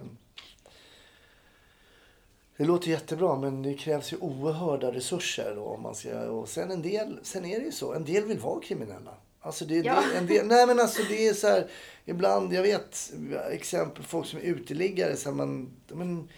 det 2.58 2.66
låter 2.66 2.90
jättebra 2.90 3.36
men 3.36 3.62
det 3.62 3.74
krävs 3.74 4.14
ju 4.14 4.18
oerhörda 4.18 4.92
resurser 4.92 5.54
då 5.56 5.64
om 5.64 5.82
man 5.82 5.96
ska, 5.96 6.20
och 6.30 6.50
sen 6.50 6.72
en 6.72 6.82
del, 6.82 7.20
sen 7.24 7.46
är 7.46 7.60
det 7.60 7.66
ju 7.66 7.72
så, 7.72 7.94
en 7.94 8.06
del 8.06 8.24
vill 8.26 8.40
vara 8.40 8.62
kriminella. 8.62 9.12
Alltså 9.42 9.66
det, 9.66 9.76
Ja. 9.76 10.04
det, 10.14 10.18
en 10.18 10.28
del, 10.28 10.48
nej 10.48 10.68
men 10.68 10.80
alltså 10.80 11.02
det 11.10 11.28
är 11.28 11.34
så 11.34 11.48
här, 11.48 11.68
ibland, 12.06 12.54
jag 12.54 12.62
vet 12.62 13.14
exempel 13.52 14.04
folk 14.04 14.28
som 14.28 14.40
är 14.40 14.44
uteliggare, 14.44 15.16
så 15.16 15.30
här, 15.30 15.36
man, 15.36 15.72
men, 15.88 16.30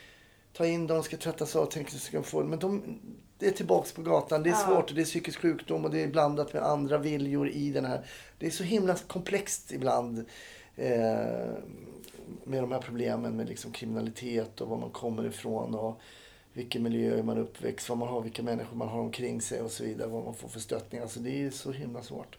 ta 0.53 0.65
in 0.65 0.87
dem, 0.87 1.03
ska 1.03 1.17
tvättas 1.17 1.55
av, 1.55 1.65
tänker 1.65 1.91
sig 1.91 1.99
ska 1.99 2.23
få, 2.23 2.43
men 2.43 2.59
de, 2.59 2.99
det 3.39 3.47
är 3.47 3.51
tillbaks 3.51 3.91
på 3.91 4.01
gatan, 4.01 4.43
det 4.43 4.49
är 4.49 4.51
Ja. 4.51 4.65
svårt 4.67 4.89
och 4.89 4.95
det 4.95 5.01
är 5.01 5.05
psykisk 5.05 5.39
sjukdom 5.39 5.85
och 5.85 5.91
det 5.91 6.03
är 6.03 6.07
blandat 6.07 6.53
med 6.53 6.63
andra 6.63 6.97
viljor 6.97 7.49
i 7.49 7.69
den 7.71 7.85
här. 7.85 8.05
Det 8.39 8.45
är 8.47 8.51
så 8.51 8.63
himla 8.63 8.95
komplext 8.95 9.71
ibland 9.71 10.25
eh, 10.75 11.53
med 12.43 12.63
de 12.63 12.71
här 12.71 12.81
problemen 12.81 13.35
med 13.35 13.49
liksom 13.49 13.71
kriminalitet 13.71 14.61
och 14.61 14.67
var 14.67 14.77
man 14.77 14.89
kommer 14.89 15.25
ifrån 15.25 15.75
och 15.75 16.01
vilken 16.53 16.83
miljö 16.83 17.23
man 17.23 17.37
är 17.37 17.41
uppväxt, 17.41 17.89
vad 17.89 17.97
man 17.97 18.07
har, 18.07 18.21
vilka 18.21 18.43
människor 18.43 18.77
man 18.77 18.87
har 18.87 18.99
omkring 18.99 19.41
sig 19.41 19.61
och 19.61 19.71
så 19.71 19.83
vidare, 19.83 20.07
vad 20.07 20.23
man 20.23 20.33
får 20.33 20.47
för 20.47 20.59
stöttning. 20.59 21.01
Alltså 21.01 21.19
det 21.19 21.45
är 21.45 21.49
så 21.49 21.71
himla 21.71 22.01
svårt. 22.01 22.37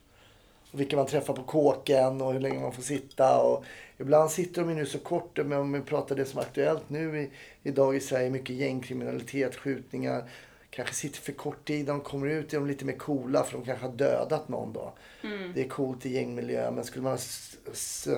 Och 0.72 0.80
vilka 0.80 0.96
man 0.96 1.06
träffar 1.06 1.34
på 1.34 1.42
kåken 1.42 2.20
och 2.20 2.32
hur 2.32 2.40
länge 2.40 2.60
man 2.60 2.72
får 2.72 2.82
sitta. 2.82 3.42
Och 3.42 3.64
ibland 3.98 4.30
sitter 4.30 4.62
de 4.62 4.70
ju 4.70 4.76
nu 4.76 4.86
så 4.86 4.98
kort, 4.98 5.38
men 5.44 5.58
om 5.58 5.72
vi 5.72 5.80
pratar 5.80 6.16
det 6.16 6.24
som 6.24 6.38
är 6.38 6.42
aktuellt 6.42 6.90
nu 6.90 7.20
i, 7.20 7.30
idag 7.62 7.96
i 7.96 8.00
Sverige, 8.00 8.30
mycket 8.30 8.56
gängkriminalitet, 8.56 9.56
skjutningar. 9.56 10.30
Kanske 10.70 10.94
sitter 10.94 11.20
för 11.20 11.32
kort 11.32 11.64
tid, 11.66 11.86
de 11.86 12.00
kommer 12.00 12.26
ut 12.26 12.52
är 12.52 12.58
de 12.58 12.66
lite 12.66 12.84
mer 12.84 12.96
coola 12.96 13.44
för 13.44 13.52
de 13.52 13.64
kanske 13.64 13.86
har 13.86 13.92
dödat 13.92 14.48
någon 14.48 14.72
då. 14.72 14.92
Det 15.54 15.60
är 15.64 15.68
coolt 15.68 16.06
i 16.06 16.14
gängmiljö, 16.14 16.70
men 16.70 16.84
skulle 16.84 17.02
man 17.02 17.12
ha 17.12 17.18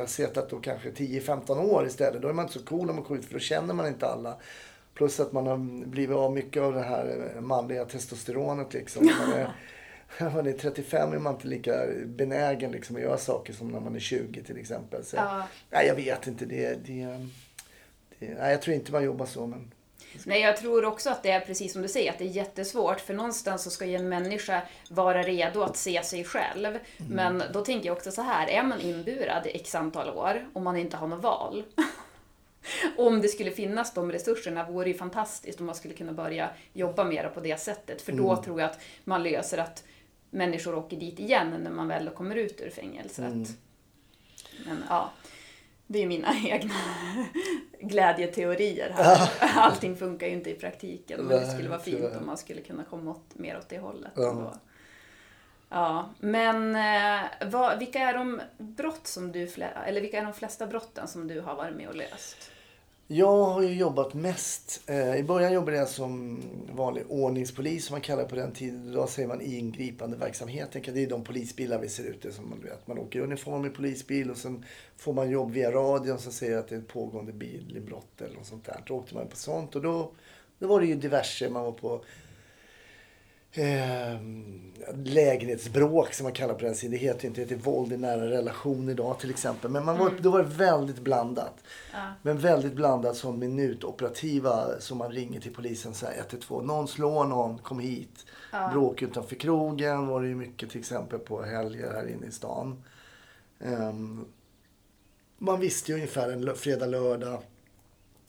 suttit 0.07 0.51
då 0.51 0.59
kanske 0.61 0.91
10-15 0.91 1.59
år 1.61 1.87
istället, 1.87 2.23
då 2.23 2.29
är 2.29 2.33
man 2.33 2.45
inte 2.45 2.59
så 2.59 2.65
cool 2.65 2.87
när 2.87 2.93
man 2.95 3.05
kommer 3.05 3.21
ut 3.21 3.27
för 3.27 3.33
då 3.35 3.39
känner 3.41 3.75
man 3.75 3.87
inte 3.87 4.07
alla. 4.07 4.37
Plus 4.95 5.21
att 5.21 5.33
man 5.33 5.47
har 5.47 5.57
blivit 5.87 6.17
av 6.17 6.33
mycket 6.33 6.63
av 6.63 6.73
det 6.75 6.83
här 6.83 7.33
eh, 7.35 7.41
manliga 7.41 7.85
testosteronet 7.85 8.73
liksom. 8.75 9.07
Man 9.07 9.33
är, 9.33 9.53
när 10.19 10.31
man 10.31 10.47
är 10.47 10.53
35 10.59 11.13
är 11.13 11.19
man 11.19 11.35
inte 11.35 11.47
lika 11.49 11.73
benägen 12.07 12.73
liksom 12.73 12.97
att 12.97 13.03
göra 13.03 13.19
saker 13.19 13.53
som 13.53 13.69
när 13.69 13.81
man 13.81 13.97
är 13.97 14.01
20 14.01 14.43
till 14.43 14.59
exempel. 14.59 15.05
Så, 15.05 15.17
Ja. 15.17 15.43
nej, 15.71 15.87
jag 15.87 15.95
vet 15.95 16.27
inte. 16.27 16.45
Det, 16.45 16.75
det, 16.87 17.05
det, 18.19 18.35
nej, 18.35 18.51
jag 18.51 18.63
tror 18.63 18.77
inte 18.77 18.93
man 18.93 19.05
jobbar 19.05 19.27
så. 19.27 19.47
Men, 19.47 19.73
Nej, 20.27 20.41
jag 20.41 20.57
tror 20.57 20.85
också 20.85 21.11
att 21.11 21.23
det 21.23 21.31
är 21.31 21.41
precis 21.41 21.73
som 21.73 21.83
du 21.83 21.89
säger, 21.89 22.11
att 22.11 22.19
det 22.19 22.25
är 22.25 22.29
jättesvårt. 22.29 23.01
För 23.01 23.15
någonstans 23.15 23.63
så 23.63 23.71
ska 23.71 23.87
ju 23.87 23.97
en 23.97 24.09
människa 24.09 24.63
vara 24.89 25.23
redo 25.23 25.63
att 25.63 25.77
se 25.77 26.03
sig 26.03 26.25
själv. 26.25 26.79
Men 26.97 27.43
då 27.53 27.65
tänker 27.65 27.87
jag 27.87 27.97
också 27.97 28.11
så 28.11 28.23
här, 28.23 28.47
är 28.49 28.63
man 28.63 28.81
inburad 28.81 29.47
i 29.47 29.51
x 29.51 29.75
antal 29.75 30.11
år 30.11 30.49
och 30.53 30.63
man 30.63 30.77
inte 30.77 30.97
har 30.97 31.07
något 31.07 31.23
val. 31.23 31.65
om 32.97 33.21
det 33.21 33.29
skulle 33.29 33.51
finnas 33.51 33.95
de 33.95 34.13
resurserna 34.13 34.71
vore 34.71 34.85
det 34.85 34.91
ju 34.91 34.99
fantastiskt 34.99 35.61
om 35.61 35.67
man 35.67 35.75
skulle 35.75 35.95
kunna 35.95 36.13
börja 36.13 36.51
jobba 36.73 37.05
mer 37.05 37.29
på 37.29 37.41
det 37.41 37.61
sättet. 37.61 38.03
För 38.03 38.13
då 38.13 38.37
tror 38.37 38.61
jag 38.61 38.71
att 38.71 38.81
man 39.05 39.23
löser 39.23 39.59
att 39.59 39.85
människor 40.31 40.75
åker 40.75 40.97
dit 40.97 41.21
igen 41.21 41.61
när 41.63 41.71
man 41.71 41.89
väl 41.89 42.11
kommer 42.11 42.37
ut 42.37 42.61
ur 42.61 42.71
fängelset. 42.71 43.25
Men 44.67 44.85
ja, 44.89 45.11
det 45.93 46.03
är 46.03 46.07
mina 46.07 46.35
egna 46.45 46.75
glädjeteorier 47.81 48.91
här. 48.91 49.31
Allting 49.59 49.97
funkar 49.97 50.27
ju 50.27 50.33
inte 50.33 50.51
i 50.51 50.55
praktiken, 50.55 51.21
men 51.21 51.41
det 51.41 51.47
skulle 51.47 51.69
vara 51.69 51.81
fint 51.81 52.17
om 52.21 52.27
man 52.27 52.39
skulle 52.39 52.61
kunna 52.61 52.85
komma 52.85 53.11
åt, 53.11 53.35
mer 53.35 53.59
åt 53.59 53.69
det 53.69 53.79
hållet. 53.79 54.13
Ja. 54.17 54.55
Ja, 55.69 56.11
men 56.19 56.77
eh, 56.77 57.29
vad, 57.47 57.79
vilka 57.79 57.99
är 57.99 58.15
de 58.15 58.41
brott 58.59 59.07
som 59.07 59.33
du, 59.33 59.49
eller 59.87 60.01
vilka 60.01 60.19
är 60.19 60.25
de 60.25 60.33
flesta 60.33 60.67
brotten 60.67 61.09
som 61.09 61.29
du 61.29 61.41
har 61.41 61.55
varit 61.55 61.77
med 61.77 61.89
och 61.89 61.95
löst? 61.97 62.51
Jag 63.13 63.45
har 63.45 63.63
ju 63.63 63.75
jobbat 63.75 64.15
mest. 64.15 64.83
Eh, 64.87 65.17
I 65.17 65.23
början 65.23 65.53
jobbade 65.53 65.77
jag 65.77 65.89
som 65.89 66.43
vanlig 66.73 67.05
ordningspolis 67.09 67.87
som 67.87 67.95
man 67.95 68.01
kallar 68.01 68.23
det 68.23 68.29
på 68.29 68.37
den 68.37 68.53
tiden. 68.53 68.89
Idag 68.89 69.09
säger 69.09 69.29
man 69.29 69.41
ingripande 69.41 70.17
verksamhet. 70.17 70.69
Det 70.73 71.03
är 71.03 71.09
de 71.09 71.25
polisbilar 71.25 71.79
vi 71.79 71.89
ser 71.89 72.05
ute 72.05 72.33
som 72.33 72.51
man 72.51 72.61
vet. 72.61 72.87
Man 72.87 72.99
åker 72.99 73.19
i 73.19 73.23
uniform 73.23 73.67
i 73.67 73.71
polisbil 73.71 74.31
och 74.31 74.37
sen 74.37 74.65
får 74.97 75.13
man 75.13 75.31
jobb 75.31 75.51
via 75.51 75.71
radion 75.71 76.19
som 76.19 76.33
säger 76.33 76.59
att 76.59 76.69
det 76.69 76.75
är 76.75 76.79
ett 76.79 76.89
pågående 76.89 77.33
bilinbrott 77.33 78.21
eller 78.21 78.35
något 78.35 78.47
sånt 78.47 78.65
där. 78.65 78.83
Då 78.87 78.95
åkte 78.95 79.15
man 79.15 79.29
på 79.29 79.37
sånt 79.37 79.77
och 79.77 79.83
då, 79.83 80.13
då 80.59 80.67
var 80.67 80.81
det 80.81 80.87
ju 80.87 80.95
diverse. 80.95 81.49
Man 81.49 81.65
var 81.65 81.73
på 81.73 82.05
eh, 83.53 84.21
lägenhetsbråk 85.05 86.15
som 86.15 86.25
man 86.25 86.33
kallar 86.33 86.55
på 86.55 86.65
den 86.65 86.75
sidan. 86.75 86.93
Det 86.93 86.99
heter 86.99 87.29
inte, 87.29 87.41
det 87.41 87.55
heter 87.55 87.65
våld 87.65 87.93
i 87.93 87.97
nära 87.97 88.31
relation 88.31 88.89
idag 88.89 89.19
till 89.19 89.31
exempel. 89.31 89.71
Men 89.71 89.85
man 89.85 89.99
var, 89.99 90.13
då 90.21 90.31
var 90.31 90.43
det 90.43 90.49
väldigt 90.49 90.99
blandat. 90.99 91.55
Ja. 91.93 91.99
Men 92.23 92.39
väldigt 92.39 92.73
blandat 92.73 93.17
som 93.17 93.39
minutoperativa 93.39 94.81
som 94.81 94.99
man 94.99 95.13
ringer 95.13 95.41
till 95.41 95.55
polisen 95.55 95.95
så 95.95 96.07
här 96.07 96.15
112. 96.19 96.67
Någon 96.67 96.89
slår 96.89 97.25
någon, 97.25 97.59
kom 97.59 97.81
hit. 97.81 98.27
Bråk 98.73 99.03
utanför 99.03 99.37
krogen 99.37 100.07
var 100.07 100.23
det 100.23 100.29
ju 100.29 100.35
mycket 100.35 100.71
till 100.71 100.81
exempel 100.81 101.19
på 101.19 101.43
helger 101.43 101.93
här 101.93 102.09
inne 102.09 102.27
i 102.27 102.31
stan. 102.31 102.83
Ehm, 103.61 104.25
man 105.39 105.61
visste 105.61 105.93
ju 105.93 105.95
ungefär 105.95 106.31
en 106.31 106.57
fredag, 106.57 106.87
lördag. 106.87 107.43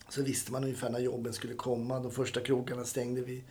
Så 0.08 0.22
visste 0.22 0.52
man 0.52 0.64
ungefär 0.64 0.90
när 0.90 0.98
jobben 0.98 1.32
skulle 1.32 1.54
komma. 1.54 2.00
De 2.00 2.10
första 2.10 2.40
krogarna 2.40 2.84
stängde 2.84 3.20
vi 3.20 3.44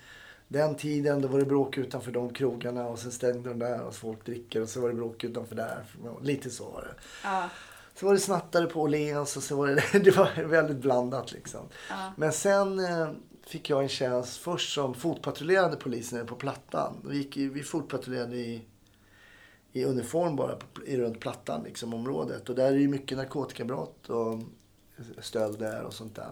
den 0.51 0.75
tiden. 0.75 1.21
Då 1.21 1.27
var 1.27 1.39
det 1.39 1.45
bråk 1.45 1.77
utanför 1.77 2.11
de 2.11 2.33
krogarna 2.33 2.87
och 2.87 2.99
sen 2.99 3.11
stängde 3.11 3.49
de 3.49 3.59
där 3.59 3.81
och 3.81 3.95
folk 3.95 4.25
dricker 4.25 4.61
och 4.61 4.69
så 4.69 4.81
var 4.81 4.89
det 4.89 4.95
bråk 4.95 5.23
utanför 5.23 5.55
där. 5.55 5.83
Lite 6.21 6.49
så 6.49 6.63
var 6.63 6.81
det. 6.81 6.93
Ja. 7.23 7.49
Så 7.95 8.05
var 8.05 8.13
det 8.13 8.19
snattare 8.19 8.65
på 8.65 8.81
Åhléns 8.81 9.37
och 9.37 9.43
så 9.43 9.55
var 9.55 9.67
det, 9.67 9.99
det 10.03 10.17
var 10.17 10.43
väldigt 10.43 10.77
blandat 10.77 11.31
liksom. 11.31 11.61
Ja. 11.89 12.13
Men 12.17 12.31
sen 12.31 12.79
eh, 12.79 13.09
fick 13.45 13.69
jag 13.69 13.83
en 13.83 13.89
tjänst 13.89 14.37
först 14.37 14.73
som 14.73 14.93
fotpatrullerande 14.93 15.77
polis 15.77 16.11
nere 16.11 16.25
på 16.25 16.35
Plattan. 16.35 16.93
Vi, 17.09 17.17
gick, 17.17 17.37
vi 17.37 17.63
fotpatrullerade 17.63 18.35
i, 18.35 18.61
i 19.71 19.85
uniform 19.85 20.35
bara 20.35 20.55
på, 20.55 20.85
i 20.85 20.97
runt 20.97 21.19
Plattan, 21.19 21.63
liksom 21.63 21.93
området. 21.93 22.49
Och 22.49 22.55
där 22.55 22.67
är 22.67 22.71
det 22.71 22.79
ju 22.79 22.87
mycket 22.87 23.17
narkotikabrott 23.17 24.09
och 24.09 24.39
stölder 25.19 25.83
och 25.83 25.93
sånt 25.93 26.15
där. 26.15 26.31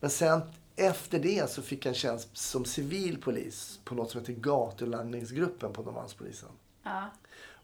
Men 0.00 0.10
sen 0.10 0.40
efter 0.76 1.18
det 1.18 1.50
så 1.50 1.62
fick 1.62 1.86
jag 1.86 1.90
en 1.90 1.94
tjänst 1.94 2.36
som 2.36 2.64
civil 2.64 3.20
polis 3.20 3.80
på 3.84 3.94
något 3.94 4.10
som 4.10 4.20
heter 4.20 4.32
gatulangningsgruppen 4.32 5.72
på 5.72 5.82
Norrmalmspolisen. 5.82 6.48
Ja. 6.82 7.10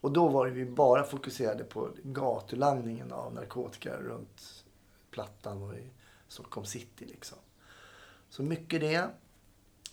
Och 0.00 0.12
då 0.12 0.28
var 0.28 0.46
vi 0.46 0.66
bara 0.66 1.04
fokuserade 1.04 1.64
på 1.64 1.88
gatulangningen 2.02 3.12
av 3.12 3.34
narkotika 3.34 3.96
runt 3.96 4.64
Plattan 5.10 5.62
och 5.62 5.74
i 5.74 5.90
Stockholm 6.28 6.66
city. 6.66 7.04
Liksom. 7.04 7.38
Så 8.28 8.42
mycket 8.42 8.80
det. 8.80 9.10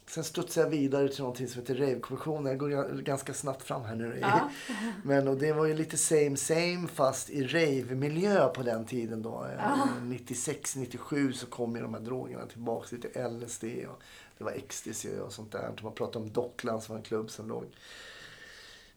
Sen 0.10 0.24
studsade 0.24 0.65
jag 0.65 0.72
vidare 0.72 1.10
till 1.10 1.20
någonting 1.20 1.48
som 1.48 1.62
heter 1.62 1.76
Rave-kommissionen. 1.76 2.46
Jag 2.46 2.58
går 2.58 2.70
ga- 2.70 3.02
ganska 3.02 3.34
snabbt 3.34 3.63
fram 3.63 3.82
här 3.84 3.96
nu. 3.96 4.17
Ja. 4.22 4.50
Men 5.04 5.28
och 5.28 5.38
det 5.38 5.54
var 5.54 5.65
ju 5.65 5.74
lite 5.74 5.98
same 5.98 6.38
same 6.38 6.88
fast 6.88 7.30
i 7.30 7.43
rave-miljö 7.43 8.48
på 8.50 8.63
den 8.63 8.86
tiden 8.86 9.22
då. 9.22 9.48
Ja. 9.58 9.88
96, 10.04 10.76
97 10.76 11.34
så 11.34 11.46
kom 11.46 11.76
ju 11.76 11.82
de 11.82 11.93
här 11.93 12.02
drogerna 12.02 12.46
tillbaka. 12.46 12.96
Lite 12.96 13.30
LSD 13.30 13.63
och 13.63 14.02
det 14.38 14.43
var 14.43 14.52
ecstasy 14.52 15.20
och 15.20 15.34
sånt 15.34 15.52
där. 15.52 15.76
Man 15.84 15.93
pratade 15.93 16.26
om 16.26 16.32
Dockland 16.32 16.84
som 16.84 16.93
var 16.93 16.98
en 17.00 17.04
klubb 17.06 17.30
som 17.32 17.48
låg 17.48 17.65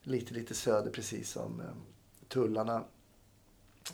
lite, 0.02 0.34
lite 0.34 0.54
söder 0.54 0.90
precis 0.90 1.30
som 1.30 1.60
eh, 1.60 1.66
tullarna. 2.28 2.84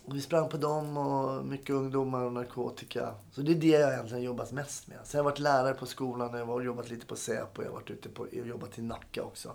Och 0.04 0.16
vi 0.16 0.20
sprang 0.20 0.48
på 0.48 0.56
dem 0.56 0.96
och 0.96 1.44
mycket 1.44 1.70
ungdomar 1.70 2.24
och 2.24 2.32
narkotika. 2.32 3.14
Så 3.32 3.40
det 3.40 3.52
är 3.52 3.56
det 3.56 3.66
jag 3.66 3.92
egentligen 3.92 4.22
jobbat 4.24 4.52
mest 4.52 4.86
med. 4.86 4.98
Sen 5.04 5.18
har 5.18 5.24
jag 5.24 5.30
varit 5.30 5.38
lärare 5.38 5.74
på 5.74 5.86
skolan, 5.86 6.38
jag 6.38 6.46
har 6.46 6.60
jobbat 6.60 6.90
lite 6.90 7.06
på 7.06 7.16
Säpo, 7.16 7.62
jag 7.62 7.68
har 7.70 7.74
varit 7.74 7.90
ute 7.90 8.08
på, 8.08 8.28
jobbat 8.32 8.78
i 8.78 8.82
Nacka 8.82 9.22
också. 9.22 9.52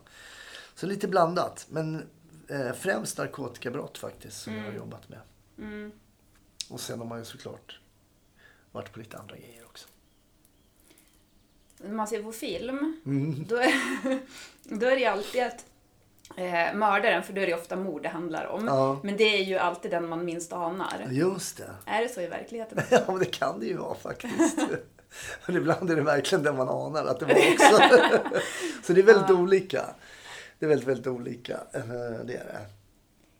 Så 0.76 0.86
lite 0.88 1.08
blandat. 1.08 1.65
Men 1.70 2.10
eh, 2.48 2.72
främst 2.74 3.17
narkotikabrott 3.17 3.98
faktiskt 3.98 4.41
som 4.41 4.54
jag 4.56 4.63
har 4.63 4.72
jobbat 4.72 5.10
med. 5.10 5.20
Mm. 5.58 5.91
Och 6.70 6.80
sen 6.80 7.00
har 7.00 7.06
man 7.06 7.20
ju 7.20 7.26
såklart 7.26 7.80
varit 8.72 8.91
på 8.94 9.00
lite 9.00 9.17
andra 9.17 9.36
grejer 9.38 9.65
också. 9.65 9.88
När 11.78 11.91
man 11.94 12.08
ser 12.08 12.24
på 12.24 12.32
film, 12.32 13.02
Mm. 13.06 13.46
då, 13.48 13.56
är, 13.56 13.74
då 14.63 14.86
är 14.86 14.96
det 14.96 15.06
alltid 15.06 15.44
att 15.44 15.65
eh, 16.38 16.74
mördaren, 16.74 17.24
för 17.24 17.34
då 17.34 17.41
är 17.41 17.48
det 17.48 17.54
ofta 17.54 17.76
mord 17.76 18.04
det 18.04 18.10
handlar 18.10 18.46
om. 18.46 18.65
Ja. 18.67 19.00
Men 19.04 19.17
det 19.17 19.24
är 19.24 19.44
ju 19.44 19.58
alltid 19.58 19.91
den 19.91 20.08
man 20.08 20.26
minst 20.26 20.54
anar. 20.54 21.08
Just 21.10 21.58
det. 21.58 21.70
Är 21.86 22.02
det 22.02 22.10
så 22.10 22.22
i 22.22 22.28
verkligheten? 22.28 22.80
Ja, 22.91 23.00
men 23.08 23.20
det 23.20 23.26
kan 23.26 23.60
det 23.60 23.65
ju 23.65 23.78
vara 23.78 23.96
faktiskt. 23.96 24.58
Men 25.46 25.56
ibland 25.58 25.91
är 25.91 25.96
det 25.96 26.02
verkligen 26.02 26.44
det 26.44 26.54
man 26.54 26.70
anar 26.70 27.06
att 27.06 27.20
det 27.20 27.26
var 27.26 27.34
också. 27.34 28.00
Så 28.84 28.94
det 28.94 29.02
är 29.02 29.06
väldigt 29.06 29.30
olika. 29.32 29.86
Det 30.60 30.65
är 30.65 30.70
väldigt, 30.70 30.88
väldigt 30.88 31.08
olika. 31.08 31.54
Eh, 31.74 31.82
Det 32.26 32.36
är 32.36 32.46
det. 32.46 32.65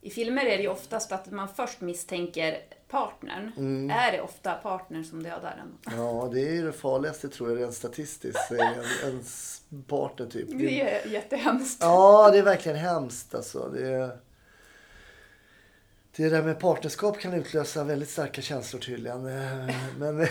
I 0.02 0.10
filmer 0.10 0.46
är 0.46 0.58
det 0.58 0.64
ju 0.64 0.70
oftast 0.70 1.12
att 1.12 1.32
man 1.32 1.48
först 1.56 1.82
misstänker 1.82 2.58
partnern. 2.92 3.90
Är 3.92 4.12
det 4.12 4.22
ofta 4.22 4.54
partnern 4.54 5.04
som 5.04 5.24
dödar 5.24 5.62
en? 5.62 5.96
Ja, 5.98 6.30
det 6.34 6.42
är 6.42 6.52
ju 6.54 6.66
det 6.66 6.74
farligaste 6.74 7.30
tror 7.30 7.50
jag 7.50 7.60
rent 7.60 7.74
statistiskt. 7.74 8.52
En, 8.52 8.84
ens 9.10 9.62
partner 9.88 10.26
typ. 10.28 10.48
Det 10.50 10.82
är 10.82 11.08
jättehemskt. 11.08 11.78
Ja, 11.82 12.30
det 12.32 12.38
är 12.38 12.44
verkligen 12.44 12.78
hemskt 12.78 13.36
alltså. 13.36 13.70
Det, 13.74 13.88
är... 13.88 14.18
det 16.16 16.30
där 16.30 16.44
med 16.44 16.60
partnerskap 16.60 17.20
kan 17.20 17.34
utlösa 17.34 17.84
väldigt 17.84 18.10
starka 18.10 18.42
känslor 18.42 18.80
tydligen. 18.80 19.26
Eh, 19.28 19.76
Men, 19.98 20.20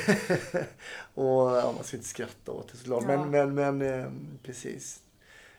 och 1.14 1.56
ja, 1.56 1.72
man 1.76 1.84
ska 1.84 1.96
inte 1.96 2.08
skratta 2.08 2.52
åt 2.52 2.72
det 2.72 2.78
såklart. 2.78 3.04
Ja. 3.08 3.24
Men, 3.24 3.54
men, 3.54 3.78
men 3.78 4.00
eh, 4.00 4.10
precis. 4.42 5.00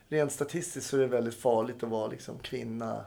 Rent 0.08 0.32
statistiskt 0.32 0.90
så 0.90 0.96
är 0.96 1.00
det 1.00 1.06
väldigt 1.06 1.40
farligt 1.40 1.82
att 1.82 1.88
vara 1.88 2.06
liksom 2.06 2.38
kvinna. 2.38 3.04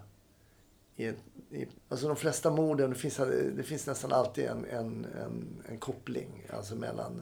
I, 0.95 1.05
i, 1.49 1.67
alltså 1.89 2.07
de 2.07 2.15
flesta 2.15 2.51
morden, 2.51 2.89
det 2.89 2.95
finns, 2.95 3.17
det 3.55 3.63
finns 3.63 3.87
nästan 3.87 4.11
alltid 4.11 4.45
en, 4.45 4.65
en, 4.65 5.05
en, 5.05 5.63
en 5.69 5.77
koppling 5.77 6.47
alltså 6.53 6.75
mellan 6.75 7.21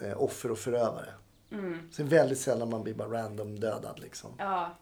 eh, 0.00 0.22
offer 0.22 0.50
och 0.50 0.58
förövare. 0.58 1.14
Mm. 1.50 1.78
Är 1.98 2.04
väldigt 2.04 2.40
sällan 2.40 2.70
man 2.70 2.82
blir 2.82 2.94
bara 2.94 3.22
random 3.22 3.60
dödad 3.60 3.98
liksom. 3.98 4.30
Ja, 4.38 4.76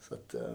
Så 0.00 0.14
att, 0.14 0.34
eh, 0.34 0.54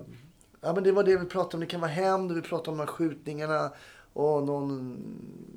ja, 0.62 0.74
men 0.74 0.84
det 0.84 0.92
var 0.92 1.04
det 1.04 1.18
vi 1.18 1.26
pratade 1.26 1.54
om. 1.56 1.60
Det 1.60 1.66
kan 1.66 1.82
vara 1.82 1.92
hämnd, 1.92 2.32
vi 2.32 2.42
pratade 2.42 2.72
om 2.72 2.78
de 2.78 2.84
här 2.84 2.94
skjutningarna. 2.94 3.72
Och 4.14 4.44
någon 4.44 4.98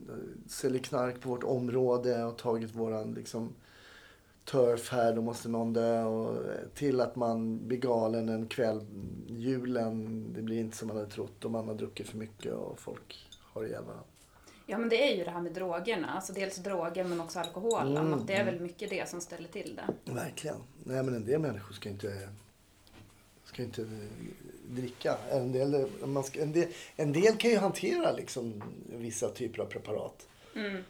eh, 0.08 0.48
säljer 0.50 0.82
knark 0.82 1.20
på 1.20 1.28
vårt 1.28 1.44
område 1.44 2.24
och 2.24 2.38
tagit 2.38 2.74
våran 2.74 3.14
liksom, 3.14 3.54
turf 4.46 4.92
här. 4.92 5.12
Då 5.12 5.22
måste 5.22 5.48
någon 5.48 5.72
dö. 5.72 6.02
Och 6.04 6.36
eh, 6.36 6.60
till 6.74 7.00
att 7.00 7.16
man 7.16 7.68
blir 7.68 7.78
galen 7.78 8.28
en 8.28 8.46
kväll, 8.46 8.86
julen. 9.28 10.24
Det 10.34 10.42
blir 10.42 10.60
inte 10.60 10.76
som 10.76 10.88
man 10.88 10.96
hade 10.96 11.10
trott. 11.10 11.44
Och 11.44 11.50
man 11.50 11.68
har 11.68 11.74
druckit 11.74 12.08
för 12.08 12.16
mycket 12.18 12.52
och 12.52 12.78
folk 12.80 13.28
har 13.52 13.64
ihjäl 13.64 13.82
varandra. 13.84 14.04
ja, 14.66 14.78
men 14.78 14.88
det 14.88 15.12
är 15.12 15.16
ju 15.16 15.24
det 15.24 15.30
här 15.30 15.40
med 15.40 15.52
drogerna. 15.52 16.08
Alltså 16.14 16.32
dels 16.32 16.56
droger 16.56 17.04
men 17.04 17.20
också 17.20 17.38
alkoholen. 17.38 17.96
Mm, 17.96 18.14
Att 18.14 18.26
det 18.26 18.34
är 18.34 18.44
väl 18.44 18.60
mycket 18.60 18.90
det 18.90 19.08
som 19.08 19.20
ställer 19.20 19.48
till 19.48 19.80
det. 20.04 20.12
Verkligen. 20.12 20.56
Nej, 20.84 21.02
men 21.02 21.14
en 21.14 21.24
del 21.24 21.40
människor 21.40 21.74
ska 21.74 21.88
inte, 21.88 22.28
ska 23.44 23.62
inte 23.62 23.82
eh, 23.82 23.88
dricka. 24.70 25.16
En 25.30 25.52
del, 25.52 25.86
man 26.04 26.24
ska, 26.24 26.42
en, 26.42 26.52
del, 26.52 26.68
en 26.96 27.12
del 27.12 27.36
kan 27.36 27.50
ju 27.50 27.56
hantera 27.56 28.12
liksom 28.12 28.62
vissa 28.86 29.28
typer 29.28 29.62
av 29.62 29.66
preparat. 29.66 30.28
Mm. 30.54 30.82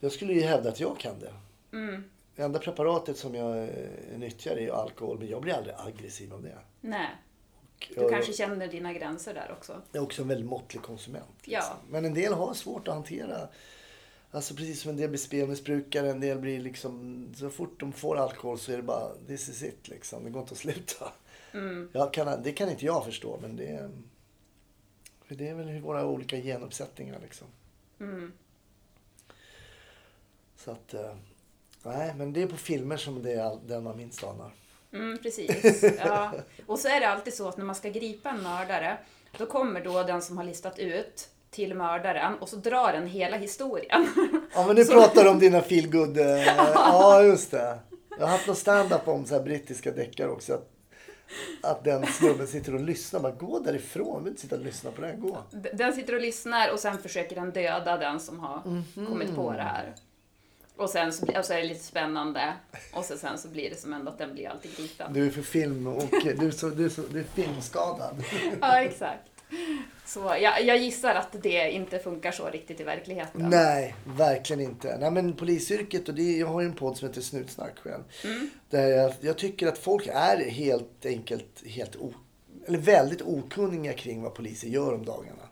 Jag 0.00 0.12
skulle 0.12 0.32
ju 0.32 0.40
hävda 0.40 0.68
att 0.68 0.80
jag 0.80 0.98
kan 0.98 1.14
det. 1.20 1.32
Det 2.38 2.44
enda 2.44 2.58
preparatet 2.58 3.16
som 3.16 3.34
jag 3.34 3.58
eh, 3.58 4.18
nyttjar 4.18 4.56
är 4.56 4.70
alkohol, 4.70 5.18
men 5.18 5.28
jag 5.28 5.42
blir 5.42 5.54
aldrig 5.54 5.74
aggressiv 5.78 6.34
av 6.34 6.42
det. 6.42 6.58
Nej, 6.80 7.08
du 7.88 8.00
jag, 8.00 8.10
kanske 8.10 8.32
känner 8.32 8.68
dina 8.68 8.92
gränser 8.92 9.34
där 9.34 9.52
också. 9.52 9.82
jag 9.92 10.00
är 10.00 10.04
också 10.04 10.22
en 10.22 10.28
väldigt 10.28 10.46
måttlig 10.46 10.82
konsument. 10.82 11.26
liksom. 11.42 11.52
Ja. 11.52 11.76
Men 11.88 12.04
en 12.04 12.14
del 12.14 12.32
har 12.32 12.54
svårt 12.54 12.88
att 12.88 12.94
hantera. 12.94 13.48
Alltså 14.30 14.54
precis 14.54 14.80
som 14.80 14.90
en 14.90 14.96
del 14.96 15.08
blir 15.08 15.18
spelmissbrukare, 15.18 16.10
en 16.10 16.20
del 16.20 16.38
blir 16.38 16.60
liksom... 16.60 17.24
Så 17.36 17.50
fort 17.50 17.80
de 17.80 17.92
får 17.92 18.16
alkohol 18.16 18.58
så 18.58 18.72
är 18.72 18.76
det 18.76 18.82
bara, 18.82 19.14
this 19.26 19.48
is 19.48 19.62
it 19.62 19.88
liksom. 19.88 20.24
Det 20.24 20.30
går 20.30 20.42
inte 20.42 20.52
att 20.52 20.58
sluta. 20.58 21.12
Mm. 21.52 21.90
Kan, 22.12 22.42
det 22.42 22.52
kan 22.52 22.70
inte 22.70 22.86
jag 22.86 23.04
förstå, 23.04 23.38
men 23.42 23.56
det. 23.56 23.90
För 25.24 25.34
det 25.34 25.48
är 25.48 25.54
väl 25.54 25.80
våra 25.80 26.06
olika 26.06 26.36
genuppsättningar 26.36 27.18
liksom. 27.22 27.46
Mm. 28.00 28.32
Så 30.56 30.70
att... 30.70 30.94
Nej, 31.96 32.14
men 32.16 32.32
det 32.32 32.42
är 32.42 32.46
på 32.46 32.56
filmer 32.56 32.96
som 32.96 33.22
det 33.22 33.32
är 33.32 33.58
den 33.66 33.84
man 33.84 33.96
minst 33.96 34.24
anar. 34.24 34.50
Mm, 34.92 35.18
precis. 35.18 35.82
Ja. 36.04 36.32
Och 36.66 36.78
så 36.78 36.88
är 36.88 37.00
det 37.00 37.08
alltid 37.08 37.34
så 37.34 37.48
att 37.48 37.56
när 37.56 37.64
man 37.64 37.74
ska 37.74 37.88
gripa 37.88 38.30
en 38.30 38.42
mördare, 38.42 38.96
då 39.38 39.46
kommer 39.46 39.84
då 39.84 40.02
den 40.02 40.22
som 40.22 40.36
har 40.36 40.44
listat 40.44 40.78
ut 40.78 41.28
till 41.50 41.74
mördaren 41.74 42.34
och 42.38 42.48
så 42.48 42.56
drar 42.56 42.92
den 42.92 43.06
hela 43.06 43.36
historien. 43.36 44.06
Ja, 44.54 44.66
men 44.66 44.76
nu 44.76 44.84
pratar 44.84 45.24
du 45.24 45.30
om 45.30 45.38
dina 45.38 45.60
feelgood... 45.60 46.18
eh, 46.18 46.46
Ja, 46.74 47.22
just 47.22 47.50
det. 47.50 47.78
Jag 48.18 48.26
har 48.26 48.32
haft 48.32 48.46
någon 48.46 48.56
stand-up 48.56 49.08
om 49.08 49.26
så 49.26 49.34
här 49.34 49.42
brittiska 49.42 49.90
deckare 49.90 50.28
också. 50.30 50.54
Att, 50.54 50.68
att 51.62 51.84
den 51.84 52.06
snubben 52.06 52.46
sitter 52.46 52.74
och 52.74 52.80
lyssnar. 52.80 53.20
Bara, 53.20 53.32
gå 53.32 53.58
därifrån. 53.58 54.14
Jag 54.14 54.20
vill 54.20 54.28
inte 54.28 54.40
sitta 54.40 54.56
och 54.56 54.62
lyssna 54.62 54.90
på 54.90 55.00
den. 55.00 55.20
Gå. 55.20 55.38
Den 55.72 55.92
sitter 55.92 56.14
och 56.14 56.20
lyssnar 56.20 56.72
och 56.72 56.78
sen 56.78 56.98
försöker 56.98 57.36
den 57.36 57.50
döda 57.52 57.96
den 57.96 58.20
som 58.20 58.40
har 58.40 58.62
kommit 59.08 59.34
på 59.34 59.52
det 59.52 59.62
här. 59.62 59.94
Och 60.78 60.90
sen 60.90 61.12
så, 61.12 61.38
och 61.38 61.44
så 61.44 61.52
är 61.52 61.56
det 61.56 61.68
lite 61.68 61.84
spännande 61.84 62.52
och 62.92 63.04
så, 63.04 63.16
sen 63.16 63.38
så 63.38 63.48
blir 63.48 63.70
det 63.70 63.76
som 63.76 63.92
ändå 63.92 64.10
att 64.10 64.18
den 64.18 64.34
blir 64.34 64.48
alltid 64.48 64.76
gripen. 64.76 65.12
Du 65.12 65.26
är 65.26 65.30
för 65.30 65.42
film 65.42 65.86
och 65.86 66.04
du 66.38 66.46
är, 66.46 66.50
så, 66.50 66.68
du 66.68 66.84
är, 66.84 66.88
så, 66.88 67.02
du 67.12 67.18
är 67.20 67.24
filmskadad. 67.24 68.24
Ja, 68.60 68.80
exakt. 68.82 69.22
Så 70.06 70.20
jag, 70.40 70.64
jag 70.64 70.78
gissar 70.78 71.14
att 71.14 71.42
det 71.42 71.70
inte 71.70 71.98
funkar 71.98 72.32
så 72.32 72.50
riktigt 72.50 72.80
i 72.80 72.84
verkligheten. 72.84 73.50
Nej, 73.50 73.94
verkligen 74.04 74.62
inte. 74.62 74.98
Nej, 74.98 75.10
men 75.10 75.32
polisyrket, 75.32 76.08
och 76.08 76.14
det, 76.14 76.36
jag 76.36 76.46
har 76.46 76.60
ju 76.60 76.66
en 76.66 76.74
podd 76.74 76.96
som 76.96 77.08
heter 77.08 77.20
Snutsnack 77.20 77.78
själv. 77.78 78.02
Där 78.70 78.88
jag, 78.88 79.12
jag 79.20 79.38
tycker 79.38 79.66
att 79.66 79.78
folk 79.78 80.06
är 80.06 80.50
helt 80.50 81.06
enkelt 81.06 81.66
helt 81.66 81.96
o, 81.96 82.14
eller 82.66 82.78
väldigt 82.78 83.22
okunniga 83.22 83.92
kring 83.92 84.22
vad 84.22 84.34
poliser 84.34 84.68
gör 84.68 84.94
om 84.94 85.04
dagarna. 85.04 85.42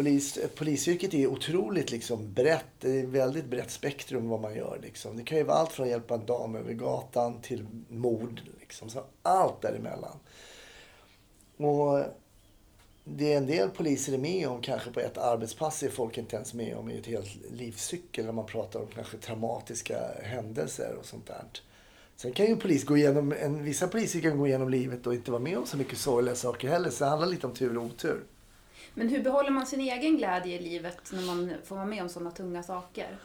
Polis, 0.00 0.38
polisyrket 0.54 1.14
är 1.14 1.26
otroligt 1.26 1.90
liksom 1.90 2.32
brett. 2.32 2.64
Det 2.80 2.90
är 2.90 3.02
ett 3.02 3.08
väldigt 3.08 3.44
brett 3.44 3.70
spektrum 3.70 4.28
vad 4.28 4.40
man 4.40 4.54
gör. 4.54 4.78
Liksom. 4.82 5.16
Det 5.16 5.22
kan 5.22 5.38
ju 5.38 5.44
vara 5.44 5.56
allt 5.56 5.72
från 5.72 5.84
att 5.84 5.90
hjälpa 5.90 6.14
en 6.14 6.26
dam 6.26 6.56
över 6.56 6.72
gatan 6.72 7.40
till 7.40 7.66
mord. 7.88 8.40
Liksom. 8.60 8.90
Så 8.90 9.04
allt 9.22 9.62
däremellan. 9.62 10.16
Och 11.56 12.04
det 13.04 13.32
en 13.32 13.46
del 13.46 13.70
poliser 13.70 14.12
är 14.12 14.18
med 14.18 14.48
om 14.48 14.60
kanske 14.60 14.90
på 14.90 15.00
ett 15.00 15.18
arbetspass 15.18 15.82
är 15.82 15.90
folk 15.90 16.18
inte 16.18 16.36
ens 16.36 16.54
med 16.54 16.76
om 16.76 16.90
i 16.90 16.98
ett 16.98 17.06
helt 17.06 17.36
livscykel 17.50 18.24
när 18.24 18.32
man 18.32 18.46
pratar 18.46 18.80
om 18.80 18.86
kanske 18.94 19.16
traumatiska 19.16 19.98
händelser 20.22 20.96
och 20.98 21.06
sånt 21.06 21.26
där. 21.26 21.44
Sen 22.16 22.32
kan 22.32 22.46
ju 22.46 22.56
polis 22.56 22.84
gå 22.84 22.96
igenom, 22.96 23.34
en, 23.40 23.64
vissa 23.64 23.88
poliser 23.88 24.20
kan 24.20 24.38
gå 24.38 24.46
igenom 24.46 24.68
livet 24.68 25.06
och 25.06 25.14
inte 25.14 25.30
vara 25.30 25.42
med 25.42 25.58
om 25.58 25.66
så 25.66 25.76
mycket 25.76 25.98
sorgliga 25.98 26.34
saker 26.34 26.68
heller. 26.68 26.90
Så 26.90 27.04
det 27.04 27.10
handlar 27.10 27.28
lite 27.28 27.46
om 27.46 27.54
tur 27.54 27.78
och 27.78 27.84
otur. 27.84 28.24
Men 28.94 29.08
hur 29.08 29.22
behåller 29.22 29.50
man 29.50 29.66
sin 29.66 29.80
egen 29.80 30.16
glädje 30.16 30.58
i 30.58 30.62
livet 30.62 31.12
när 31.12 31.22
man 31.22 31.52
får 31.64 31.76
vara 31.76 31.86
med 31.86 32.02
om 32.02 32.08
sådana 32.08 32.30
tunga 32.30 32.62
saker? 32.62 33.18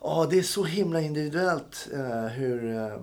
Ja, 0.00 0.26
det 0.30 0.38
är 0.38 0.42
så 0.42 0.64
himla 0.64 1.00
individuellt 1.00 1.88
eh, 1.92 2.26
hur, 2.26 2.76
eh, 2.76 2.98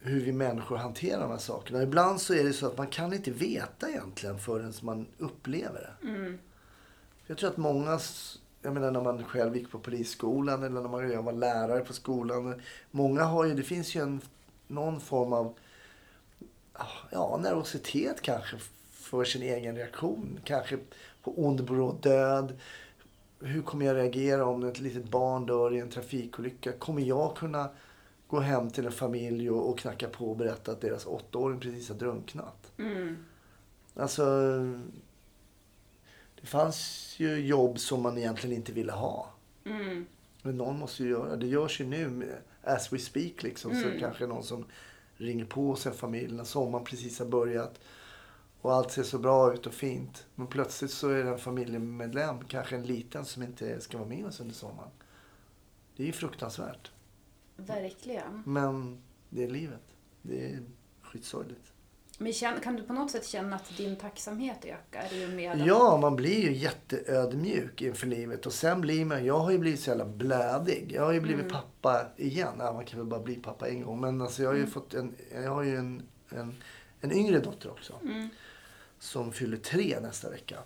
hur 0.00 0.20
vi 0.20 0.32
människor 0.32 0.76
hanterar 0.76 1.20
de 1.20 1.30
här 1.30 1.38
sakerna. 1.38 1.82
Ibland 1.82 2.20
så 2.20 2.34
är 2.34 2.44
det 2.44 2.52
så 2.52 2.66
att 2.66 2.78
man 2.78 2.86
kan 2.86 3.12
inte 3.12 3.30
veta 3.30 3.88
egentligen 3.88 4.38
förrän 4.38 4.72
man 4.82 5.06
upplever 5.18 5.80
det. 5.80 6.08
Jag 7.26 7.38
tror 7.38 7.50
att 7.50 7.56
många, 7.56 7.98
jag 8.62 8.74
menar 8.74 8.90
när 8.90 9.00
man 9.00 9.24
själv 9.24 9.56
gick 9.56 9.70
på 9.70 9.78
polisskolan 9.78 10.62
eller 10.62 10.80
när 10.80 10.88
man 10.88 11.24
var 11.24 11.32
lärare 11.32 11.80
på 11.80 11.92
skolan. 11.92 12.60
Många 12.90 13.24
har 13.24 13.44
ju, 13.44 13.54
det 13.54 13.62
finns 13.62 13.94
ju 13.94 14.00
en, 14.00 14.20
någon 14.66 15.00
form 15.00 15.32
av 15.32 15.54
ja, 17.10 17.40
nervositet 17.42 18.22
kanske 18.22 18.56
för 19.12 19.24
sin 19.24 19.42
egen 19.42 19.76
reaktion. 19.76 20.40
Kanske 20.44 20.78
på 21.22 21.44
ond 21.46 21.64
bråd 21.64 22.00
död. 22.00 22.58
Hur 23.40 23.62
kommer 23.62 23.86
jag 23.86 23.96
reagera 23.96 24.46
om 24.46 24.64
ett 24.64 24.80
litet 24.80 25.04
barn 25.04 25.46
dör 25.46 25.74
i 25.74 25.80
en 25.80 25.90
trafikolycka? 25.90 26.72
Kommer 26.72 27.02
jag 27.02 27.36
kunna 27.36 27.68
gå 28.26 28.40
hem 28.40 28.70
till 28.70 28.86
en 28.86 28.92
familj 28.92 29.50
och, 29.50 29.70
och 29.70 29.78
knacka 29.78 30.08
på 30.08 30.30
och 30.30 30.36
berätta 30.36 30.72
att 30.72 30.80
deras 30.80 31.06
åttaåring 31.06 31.60
precis 31.60 31.88
har 31.88 31.96
drunknat? 31.96 32.72
Alltså, 33.96 34.24
det 36.40 36.46
fanns 36.46 37.14
ju 37.18 37.46
jobb 37.46 37.78
som 37.78 38.02
man 38.02 38.18
egentligen 38.18 38.56
inte 38.56 38.72
ville 38.72 38.92
ha. 38.92 39.30
Men 40.42 40.56
någon 40.56 40.78
måste 40.78 41.02
ju 41.02 41.10
göra 41.10 41.36
det. 41.36 41.46
görs 41.46 41.80
ju 41.80 41.84
nu, 41.86 42.32
as 42.62 42.92
we 42.92 42.98
speak 42.98 43.42
liksom. 43.42 43.74
Så 43.74 43.98
kanske 44.00 44.26
någon 44.26 44.42
som 44.44 44.64
ringer 45.16 45.44
på 45.44 45.76
sig 45.76 45.92
en 45.92 45.98
familj 45.98 46.32
när 46.34 46.44
sommaren 46.44 46.84
precis 46.84 47.18
har 47.18 47.26
börjat. 47.26 47.80
Och 48.62 48.72
allt 48.72 48.90
ser 48.90 49.02
så 49.02 49.18
bra 49.18 49.54
ut 49.54 49.66
och 49.66 49.74
fint. 49.74 50.26
Men 50.34 50.46
plötsligt 50.46 50.90
så 50.90 51.08
är 51.08 51.24
det 51.24 51.30
en 51.30 51.38
familjemedlem, 51.38 52.44
kanske 52.48 52.76
en 52.76 52.82
liten, 52.82 53.24
som 53.24 53.42
inte 53.42 53.80
ska 53.80 53.98
vara 53.98 54.08
med 54.08 54.26
oss 54.26 54.40
under 54.40 54.54
sommaren. 54.54 54.90
Det 55.96 56.02
är 56.02 56.06
ju 56.06 56.12
fruktansvärt. 56.12 56.90
Verkligen. 57.56 58.42
Men 58.46 59.02
det 59.30 59.44
är 59.44 59.48
livet. 59.48 59.82
Det 60.22 60.52
är 60.52 60.62
skitsorgligt. 61.02 61.72
Men 62.18 62.32
kan 62.60 62.76
du 62.76 62.82
på 62.82 62.92
något 62.92 63.10
sätt 63.10 63.26
känna 63.26 63.56
att 63.56 63.76
din 63.76 63.96
tacksamhet 63.96 64.64
ökar 64.64 65.36
med 65.36 65.52
att... 65.52 65.66
Ja, 65.66 65.98
man 66.00 66.16
blir 66.16 66.40
ju 66.40 66.52
jätteödmjuk 66.52 67.82
inför 67.82 68.06
livet. 68.06 68.46
Och 68.46 68.52
sen 68.52 68.80
blir 68.80 69.04
man, 69.04 69.24
jag 69.24 69.38
har 69.38 69.50
ju 69.50 69.58
blivit 69.58 69.80
så 69.80 69.90
jävla 69.90 70.04
blödig. 70.04 70.92
Jag 70.94 71.02
har 71.02 71.12
ju 71.12 71.20
blivit 71.20 71.52
pappa 71.52 72.06
igen. 72.16 72.54
Ja, 72.58 72.72
man 72.72 72.84
kan 72.84 72.98
väl 72.98 73.08
bara 73.08 73.20
bli 73.20 73.36
pappa 73.36 73.68
en 73.68 73.82
gång. 73.82 74.00
Men 74.00 74.20
alltså 74.20 74.42
jag 74.42 74.50
har 74.50 74.56
ju 74.56 74.66
fått 74.66 74.94
en, 74.94 75.14
jag 75.34 75.50
har 75.50 75.62
ju 75.62 75.76
en, 75.76 76.02
en, 76.28 76.54
en 77.00 77.12
yngre 77.12 77.38
dotter 77.38 77.70
också. 77.70 77.94
Som 79.02 79.32
fyller 79.32 79.56
tre 79.56 80.00
nästa 80.00 80.30
vecka. 80.30 80.58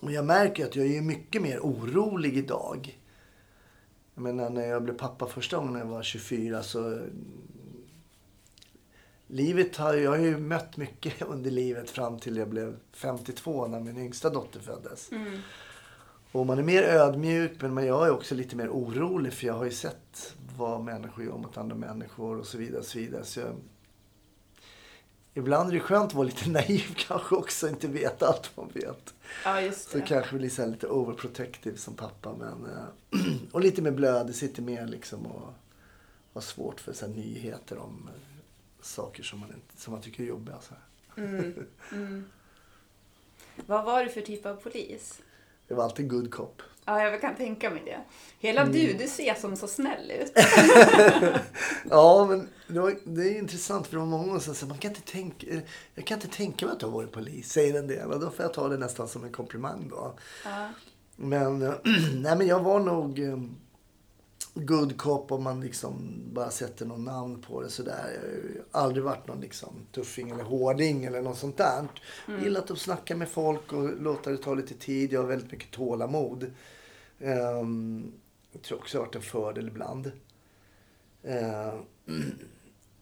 Och 0.00 0.12
jag 0.12 0.24
märker 0.24 0.66
att 0.66 0.76
jag 0.76 0.86
är 0.86 1.02
mycket 1.02 1.42
mer 1.42 1.58
orolig 1.60 2.36
idag. 2.36 2.98
Jag 4.14 4.22
menar 4.22 4.50
när 4.50 4.66
jag 4.66 4.82
blev 4.82 4.98
pappa 4.98 5.26
första 5.26 5.56
gången 5.56 5.72
när 5.72 5.80
jag 5.80 5.86
var 5.86 6.02
24 6.02 6.62
så 6.62 6.98
Livet 9.26 9.76
har, 9.76 9.94
jag 9.94 10.10
har 10.10 10.18
ju 10.18 10.38
mött 10.38 10.76
mycket 10.76 11.22
under 11.28 11.50
livet 11.50 11.90
fram 11.90 12.18
till 12.18 12.36
jag 12.36 12.48
blev 12.48 12.76
52 12.92 13.66
när 13.66 13.80
min 13.80 13.98
yngsta 13.98 14.30
dotter 14.30 14.60
föddes. 14.60 15.10
Och 16.32 16.46
man 16.46 16.58
är 16.58 16.62
mer 16.62 16.82
ödmjuk 16.82 17.60
men 17.60 17.86
jag 17.86 18.06
är 18.06 18.10
också 18.10 18.34
lite 18.34 18.56
mer 18.56 18.68
orolig 18.68 19.32
för 19.32 19.46
jag 19.46 19.54
har 19.54 19.64
ju 19.64 19.70
sett 19.70 20.34
vad 20.56 20.84
människor 20.84 21.24
gör 21.24 21.38
mot 21.38 21.56
andra 21.56 21.76
människor 21.76 22.38
och 22.38 22.46
så 22.46 22.58
vidare. 22.58 22.80
Och 22.80 22.86
så 22.86 22.98
vidare. 22.98 23.24
Så 23.24 23.40
jag, 23.40 23.54
ibland 25.34 25.68
är 25.68 25.74
det 25.74 25.80
skönt 25.80 26.06
att 26.06 26.14
vara 26.14 26.26
lite 26.26 26.50
naiv 26.50 26.94
kanske 26.96 27.34
också, 27.34 27.68
inte 27.68 27.88
veta 27.88 28.26
allt 28.28 28.56
man 28.56 28.70
vet. 28.74 29.14
Ja, 29.44 29.60
just 29.60 29.90
Så 29.90 29.98
det. 29.98 30.04
kanske 30.04 30.36
blir 30.36 30.50
så 30.50 30.66
lite 30.66 30.86
overprotective 30.86 31.76
som 31.76 31.94
pappa. 31.94 32.34
Men, 32.38 32.66
eh, 32.72 33.26
och 33.52 33.60
lite 33.60 33.82
mer 33.82 33.90
blöd, 33.90 34.34
sitter 34.34 34.62
mer 34.62 34.86
liksom 34.86 35.26
och 35.26 35.52
har 36.32 36.40
svårt 36.40 36.80
för 36.80 36.92
så 36.92 37.06
nyheter 37.06 37.78
om 37.78 38.08
eh, 38.14 38.20
saker 38.80 39.22
som 39.22 39.38
man, 39.40 39.48
inte, 39.48 39.82
som 39.82 39.92
man 39.92 40.02
tycker 40.02 40.22
är 40.22 40.26
jobbiga. 40.26 40.56
Så 40.60 40.74
här. 40.74 41.54
Vad 43.66 43.84
var 43.84 44.04
du 44.04 44.10
för 44.10 44.20
typ 44.20 44.46
av 44.46 44.54
polis? 44.56 45.20
Det 45.68 45.74
var 45.74 45.84
alltid 45.84 46.08
good 46.10 46.30
cop. 46.30 46.62
Ja, 46.88 47.02
jag 47.02 47.20
kan 47.20 47.36
tänka 47.36 47.70
mig 47.70 47.82
det. 47.84 47.98
Hela 48.38 48.60
Mm. 48.60 48.72
du, 48.72 48.92
du 48.92 49.08
ser 49.08 49.34
som 49.34 49.56
så 49.56 49.66
snäll 49.66 50.10
ut. 50.10 50.32
Ja, 51.90 52.26
men 52.28 52.48
det, 52.66 52.80
var, 52.80 52.94
det 53.04 53.22
är 53.22 53.38
intressant 53.38 53.86
för 53.86 53.92
det 53.96 54.00
var 54.00 54.06
många 54.06 54.40
som 54.40 54.54
sa 54.54 54.66
man 54.66 54.78
kan 54.78 54.90
inte 54.90 55.12
tänka, 55.12 55.46
eh, 55.46 55.60
jag 55.94 56.06
kan 56.06 56.16
inte 56.20 56.36
tänka 56.36 56.66
mig 56.66 56.72
att 56.72 56.80
du 56.80 56.86
har 56.86 56.92
varit 56.92 57.12
polis, 57.12 57.52
säger 57.52 57.78
en 57.78 57.86
del. 57.86 58.12
Och 58.12 58.20
då 58.20 58.30
får 58.30 58.44
jag 58.44 58.54
ta 58.54 58.68
det 58.68 58.76
nästan 58.76 59.08
som 59.08 59.24
en 59.24 59.32
komplimang 59.32 59.88
då. 59.90 60.14
Ja. 60.44 60.68
Men, 61.16 61.62
eh, 61.62 61.72
nej, 62.14 62.36
men 62.36 62.46
jag 62.46 62.60
var 62.60 62.80
nog 62.80 63.18
eh, 63.18 63.38
good 64.54 64.96
cop 64.98 65.32
om 65.32 65.42
man 65.42 65.60
liksom 65.60 66.22
bara 66.32 66.50
sätter 66.50 66.86
någon 66.86 67.04
namn 67.04 67.42
på 67.48 67.62
det 67.62 67.70
sådär. 67.70 68.10
Jag 68.14 68.20
har 68.20 68.28
ju 68.28 68.62
aldrig 68.72 69.04
varit 69.04 69.26
någon 69.28 69.40
liksom 69.40 69.74
tuffing 69.92 70.30
eller 70.30 70.44
hårding 70.44 71.04
eller 71.04 71.22
något 71.22 71.38
sånt 71.38 71.56
där. 71.56 71.88
Jag 72.26 72.42
gillat 72.42 72.70
att 72.70 72.78
snacka 72.78 73.16
med 73.16 73.28
folk 73.28 73.72
och 73.72 74.00
låta 74.02 74.30
det 74.30 74.36
ta 74.36 74.54
lite 74.54 74.74
tid. 74.74 75.12
Jag 75.12 75.20
har 75.20 75.26
väldigt 75.26 75.52
mycket 75.52 75.70
tålamod. 75.70 76.50
Um, 77.18 78.12
jag 78.52 78.62
tror 78.62 78.78
också 78.78 78.98
det 78.98 79.00
har 79.00 79.06
varit 79.06 79.16
en 79.16 79.22
fördel 79.22 79.68
ibland. 79.68 80.12
Eh, 81.22 81.74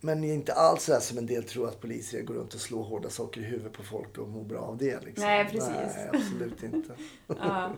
men 0.00 0.20
det 0.20 0.28
är 0.28 0.34
inte 0.34 0.52
alls 0.52 0.84
så 0.84 1.00
som 1.00 1.18
en 1.18 1.26
del 1.26 1.44
tror 1.44 1.68
att 1.68 1.80
poliser 1.80 2.22
går 2.22 2.34
runt 2.34 2.54
och 2.54 2.60
slår 2.60 2.82
hårda 2.82 3.10
saker 3.10 3.40
i 3.40 3.44
huvudet 3.44 3.72
på 3.72 3.82
folk 3.82 4.18
och 4.18 4.28
mår 4.28 4.44
bra 4.44 4.60
av 4.60 4.78
det. 4.78 5.04
Liksom. 5.04 5.24
Nej, 5.24 5.44
precis. 5.44 5.68
Nej, 5.68 6.10
absolut 6.12 6.62
inte. 6.62 6.94
Ja. 7.26 7.72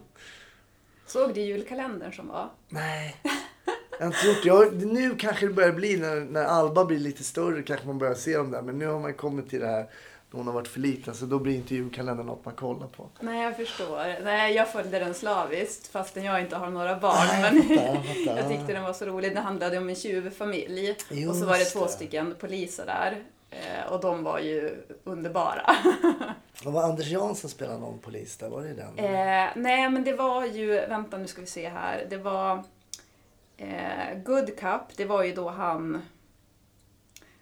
Såg 1.07 1.35
du 1.35 1.41
julkalendern 1.41 2.13
som 2.13 2.29
var? 2.29 2.51
Nej. 2.69 3.17
Jag 3.99 3.99
har 3.99 4.07
inte 4.07 4.27
gjort 4.27 4.43
det. 4.43 4.49
Jag, 4.49 4.87
nu 4.93 5.15
kanske 5.17 5.47
det 5.47 5.53
börjar 5.53 5.73
bli, 5.73 5.97
när, 5.97 6.21
när 6.21 6.45
Alba 6.45 6.85
blir 6.85 6.99
lite 6.99 7.25
större 7.25 7.63
kanske 7.63 7.87
man 7.87 7.99
börjar 7.99 8.15
se 8.15 8.37
dem 8.37 8.51
där. 8.51 8.63
Men 8.63 8.79
nu 8.79 8.87
har 8.87 9.01
man 9.01 9.15
kommit 9.15 9.51
till 9.51 9.61
det 9.61 9.67
här, 9.67 9.91
hon 10.33 10.47
har 10.47 10.55
varit 10.55 10.69
för 10.69 10.81
liten. 10.81 11.15
Så 11.15 11.27
då 11.27 11.39
blir 11.39 11.55
inte 11.57 11.75
julkalendern 11.75 12.27
något 12.27 12.45
man 12.45 12.55
kollar 12.55 12.87
på. 12.87 13.09
Nej, 13.21 13.43
jag 13.43 13.57
förstår. 13.57 14.25
Nej, 14.25 14.55
jag 14.55 14.73
följde 14.73 14.99
den 14.99 15.15
slaviskt 15.15 15.87
fastän 15.87 16.25
jag 16.25 16.41
inte 16.41 16.57
har 16.57 16.71
några 16.71 16.97
barn. 16.99 17.27
Nej, 17.33 17.53
men 17.53 17.77
jag 17.77 18.05
fattar, 18.27 18.37
jag 18.41 18.49
tyckte 18.49 18.73
den 18.73 18.83
var 18.83 18.93
så 18.93 19.05
rolig. 19.07 19.35
Det 19.35 19.41
handlade 19.41 19.79
om 19.79 19.89
en 19.89 19.95
tjuvfamilj 19.95 20.91
och 20.91 20.97
så 21.09 21.15
Just 21.15 21.43
var 21.43 21.59
det 21.59 21.65
två 21.65 21.87
stycken 21.87 22.35
poliser 22.41 22.87
där. 22.87 23.23
Eh, 23.51 23.93
Och 23.93 24.01
de 24.01 24.25
var 24.25 24.39
ju 24.39 24.77
underbara. 25.05 25.77
Och 26.67 26.73
var 26.73 26.83
Anders 26.83 27.07
Jansson 27.09 27.51
spelade 27.51 27.79
någon 27.79 27.99
polis 27.99 28.37
där? 28.37 28.49
Var 28.49 28.63
det 28.63 28.75
den? 28.75 28.99
Eh, 28.99 29.49
nej, 29.57 29.91
men 29.91 30.05
det 30.05 30.13
var 30.13 30.45
ju, 30.47 30.67
vänta 30.73 31.19
nu 31.19 31.27
ska 31.27 31.41
vi 31.41 31.47
se 31.47 31.69
här. 31.69 32.07
Det 32.11 32.17
var 32.17 32.65
eh, 33.57 34.19
Good 34.25 34.57
Cup, 34.59 34.81
det 34.97 35.05
var 35.05 35.23
ju 35.23 35.35
då 35.35 35.49
han, 35.49 36.03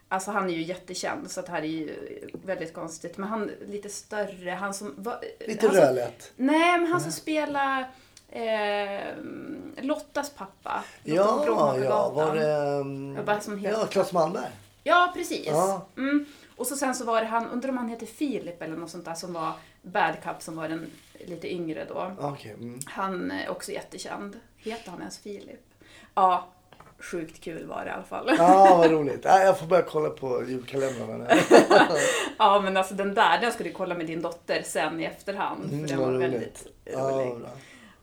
alltså 0.08 0.30
han 0.30 0.50
är 0.50 0.54
ju 0.54 0.62
jättekänd 0.62 1.30
så 1.30 1.40
det 1.40 1.50
här 1.50 1.62
är 1.62 1.66
ju 1.66 1.94
väldigt 2.32 2.74
konstigt. 2.74 3.16
Men 3.18 3.28
han 3.28 3.50
lite 3.66 3.88
större, 3.88 4.50
han 4.50 4.74
som 4.74 4.94
var... 4.96 5.20
Lite 5.40 5.66
han 5.66 5.74
som, 5.76 5.84
rödlätt. 5.84 6.32
Nej, 6.36 6.78
men 6.80 6.92
han 6.92 7.00
som 7.00 7.12
spelar 7.12 7.90
eh, 8.28 9.00
Lottas 9.82 10.30
pappa. 10.30 10.84
Lotta 11.04 11.44
Ja, 11.46 11.78
ja. 11.78 12.10
Var 12.10 12.34
det... 12.34 12.80
um, 12.80 13.24
bara 13.24 13.40
som 13.40 13.58
heter- 13.58 13.78
Ja, 13.80 13.86
Claes 13.86 14.12
Malmberg. 14.12 14.50
Ja, 14.84 15.12
precis. 15.14 15.46
Ja. 15.46 15.86
Mm. 15.96 16.26
Och 16.56 16.66
så 16.66 16.76
sen 16.76 16.94
så 16.94 17.04
var 17.04 17.20
det 17.20 17.26
han, 17.26 17.48
undrar 17.48 17.68
om 17.70 17.76
han 17.76 17.88
heter 17.88 18.06
Filip 18.06 18.62
eller 18.62 18.76
något 18.76 18.90
sånt 18.90 19.04
där 19.04 19.14
som 19.14 19.32
var 19.32 19.52
Bad 19.82 20.14
Cup 20.22 20.42
som 20.42 20.56
var 20.56 20.68
den 20.68 20.90
lite 21.26 21.52
yngre 21.54 21.84
då. 21.88 22.12
Okej. 22.18 22.52
mm. 22.52 22.80
Han 22.86 23.30
är 23.30 23.48
också 23.50 23.72
jättekänd. 23.72 24.40
Heter 24.56 24.90
han 24.90 25.00
ens 25.00 25.18
Filip? 25.18 25.60
Ja, 26.14 26.48
sjukt 26.98 27.40
kul 27.40 27.66
var 27.66 27.84
det 27.84 27.90
i 27.90 27.92
alla 27.92 28.02
fall. 28.02 28.30
Ja, 28.38 28.76
vad 28.78 28.90
roligt. 28.90 29.20
Ja, 29.24 29.40
jag 29.40 29.58
får 29.58 29.66
börja 29.66 29.82
kolla 29.82 30.10
på 30.10 30.42
julkalendrarna 30.48 31.16
nu. 31.16 31.26
ja, 32.38 32.60
men 32.64 32.76
alltså 32.76 32.94
den 32.94 33.14
där, 33.14 33.40
den 33.40 33.52
ska 33.52 33.64
du 33.64 33.72
kolla 33.72 33.94
med 33.94 34.06
din 34.06 34.22
dotter 34.22 34.62
sen 34.64 35.00
i 35.00 35.04
efterhand. 35.04 35.64
Mm, 35.72 35.80
för 35.80 35.88
den 35.88 35.98
vad 35.98 36.08
var 36.12 36.14
roligt. 36.18 36.32
väldigt 36.32 36.66
Ja, 36.84 36.98
rolig. 37.00 37.38
bra. 37.40 37.48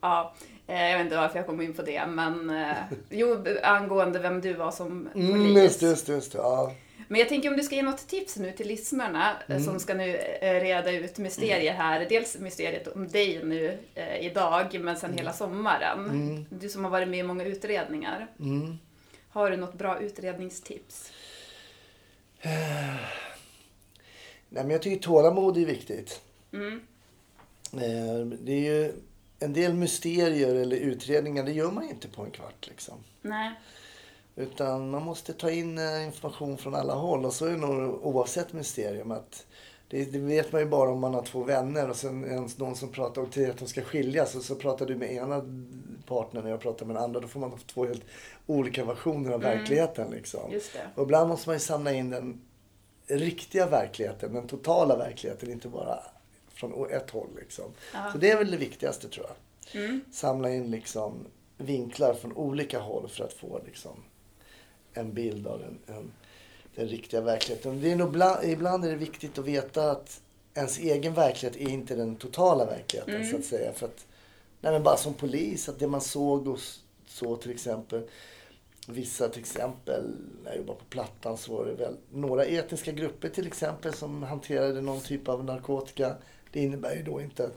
Ja, 0.02 0.34
eh, 0.68 0.84
jag 0.84 0.98
vet 0.98 1.06
inte 1.06 1.18
varför 1.18 1.38
jag 1.40 1.46
kom 1.46 1.62
in 1.62 1.74
på 1.74 1.82
det, 1.82 2.06
men 2.08 2.50
eh, 2.50 2.76
jo, 3.10 3.46
angående 3.64 4.20
vem 4.20 4.42
du 4.42 4.54
var 4.54 4.72
som 4.72 5.10
Mm, 5.16 5.32
polis. 5.32 5.56
just 5.64 5.82
just 5.82 6.08
just. 6.08 6.34
Ja. 6.34 6.72
Men 7.08 7.20
jag 7.20 7.30
tänker 7.30 7.50
om 7.50 7.58
du 7.58 7.64
ska 7.64 7.76
ge 7.76 7.82
något 7.84 8.08
tips 8.08 8.38
nu 8.38 8.52
till 8.52 8.68
lyssnarna 8.68 9.32
eh, 9.48 9.56
Mm. 9.56 9.64
som 9.64 9.80
ska 9.80 9.94
nu 9.94 10.12
reda 10.42 10.92
ut 10.92 11.18
mysterier 11.18 11.74
här. 11.74 12.06
Dels 12.10 12.38
mysteriet 12.40 12.88
om 12.88 13.08
dig 13.08 13.42
nu 13.44 13.78
eh, 13.96 14.26
idag, 14.26 14.80
men 14.82 14.96
sen 14.96 15.14
hela 15.14 15.34
sommaren. 15.34 16.46
Du 16.50 16.70
som 16.70 16.84
har 16.84 16.92
varit 16.92 17.08
med 17.08 17.20
i 17.20 17.24
många 17.24 17.46
utredningar. 17.46 18.28
Mm. 18.40 18.78
Har 19.34 19.50
du 19.50 19.58
något 19.58 19.74
bra 19.74 20.00
utredningstips? 20.00 21.12
Nej, 24.50 24.64
men 24.64 24.70
jag 24.70 24.82
tycker 24.82 25.04
tålamod 25.04 25.58
är 25.58 25.66
viktigt. 25.66 26.22
Mm. 26.54 26.82
Eh, 27.74 28.26
Det 28.40 28.52
är 28.54 28.60
ju 28.84 28.94
en 29.40 29.54
del 29.54 29.74
mysterier 29.74 30.56
eller 30.56 30.76
utredningar, 30.78 31.44
det 31.44 31.52
gör 31.52 31.72
man 31.72 31.90
inte 31.90 32.08
på 32.08 32.22
en 32.24 32.32
kvart 32.32 32.68
liksom. 32.68 32.96
Nej. 33.22 33.52
Utan 34.36 34.90
man 34.90 35.04
måste 35.04 35.34
ta 35.34 35.52
in 35.52 35.78
eh, 35.78 36.06
information 36.06 36.58
från 36.58 36.76
alla 36.76 36.94
håll. 36.94 37.26
Och 37.26 37.34
så 37.34 37.46
är 37.46 37.52
det 37.52 37.58
nog 37.58 38.06
oavsett 38.06 38.54
mysterium 38.54 39.12
att 39.12 39.46
det, 39.94 40.06
det 40.06 40.20
vet 40.20 40.52
man 40.52 40.62
ju 40.62 40.68
bara 40.68 40.90
om 40.90 41.00
man 41.00 41.14
har 41.14 41.22
två 41.22 41.44
vänner 41.44 41.90
och 41.90 41.96
sen 41.96 42.22
det 42.22 42.58
någon 42.60 42.76
som 42.76 42.90
pratar 42.90 43.26
till 43.26 43.50
att 43.50 43.58
de 43.58 43.68
ska 43.68 43.82
skiljas 43.82 44.36
och 44.36 44.42
så 44.42 44.56
pratar 44.56 44.86
du 44.86 44.96
med 44.96 45.14
ena 45.14 45.42
partnern 46.08 46.44
och 46.46 46.50
jag 46.52 46.60
pratar 46.62 46.86
med 46.86 46.96
den 46.96 47.04
andra. 47.04 47.20
Då 47.20 47.28
får 47.28 47.40
man 47.40 47.58
två 47.68 47.86
helt 47.86 48.04
olika 48.48 48.86
versioner 48.86 49.32
av 49.32 49.42
verkligheten 49.42 50.12
liksom. 50.12 50.52
Och 50.96 51.04
ibland 51.04 51.30
måste 51.30 51.50
man 51.50 51.56
ju 51.56 51.60
samla 51.60 51.94
in 51.94 52.10
den 52.10 52.42
riktiga 53.08 53.66
verkligheten, 53.66 54.34
den 54.34 54.48
totala 54.48 54.98
verkligheten, 54.98 55.52
inte 55.52 55.68
bara 55.68 56.00
från 56.54 56.92
ett 56.92 57.10
håll 57.10 57.30
liksom. 57.40 57.66
Så 58.12 58.18
det 58.18 58.32
är 58.32 58.38
väl 58.38 58.52
det 58.52 58.58
viktigaste 58.58 59.10
tror 59.10 59.26
jag 59.26 59.36
Mm. 59.84 60.02
samla 60.12 60.50
in 60.50 60.72
liksom 60.72 61.26
vinklar 61.58 62.14
från 62.14 62.34
olika 62.34 62.80
håll 62.80 63.10
för 63.10 63.24
att 63.24 63.34
få 63.34 63.62
liksom 63.66 64.04
en 64.94 65.14
bild 65.14 65.48
av 65.48 65.60
den, 65.60 65.98
en, 65.98 66.12
den 66.76 66.88
riktiga 66.88 67.22
verkligheten. 67.22 67.82
Det 67.82 67.92
är 67.92 67.96
nog 67.96 68.12
bland, 68.12 68.44
ibland 68.44 68.86
är 68.86 68.90
det 68.90 68.96
viktigt 68.96 69.38
att 69.38 69.46
veta 69.46 69.92
att 69.92 70.22
ens 70.54 70.80
egen 70.80 71.14
verklighet 71.14 71.58
är 71.58 71.70
inte 71.70 71.96
den 71.96 72.16
totala 72.16 72.66
verkligheten 72.66 73.30
så 73.30 73.38
att 73.38 73.46
säga. 73.46 73.74
För 73.74 73.86
att, 73.86 74.06
nej 74.62 74.80
bara 74.80 74.98
som 74.98 75.14
polis, 75.14 75.70
att 75.70 75.80
det 75.80 75.88
man 75.88 76.02
såg 76.02 76.48
och 76.48 76.60
så 77.08 77.36
till 77.36 77.52
exempel. 77.52 78.04
Vissa 78.88 79.30
till 79.30 79.42
exempel, 79.42 80.04
när 80.44 80.52
jag 80.52 80.58
jobbade 80.58 80.80
på 80.80 80.86
Plattan 80.86 81.38
så 81.38 81.58
var 81.58 81.66
det 81.66 81.74
väl 81.74 81.98
några 82.12 82.46
etniska 82.46 82.92
grupper 82.92 83.30
till 83.30 83.48
exempel 83.48 83.94
som 83.94 84.24
hanterade 84.24 84.82
någon 84.82 85.02
typ 85.02 85.28
av 85.28 85.46
narkotika. 85.46 86.16
Det 86.52 86.60
innebär 86.60 86.96
ju 86.96 87.04
då 87.04 87.22
inte 87.22 87.50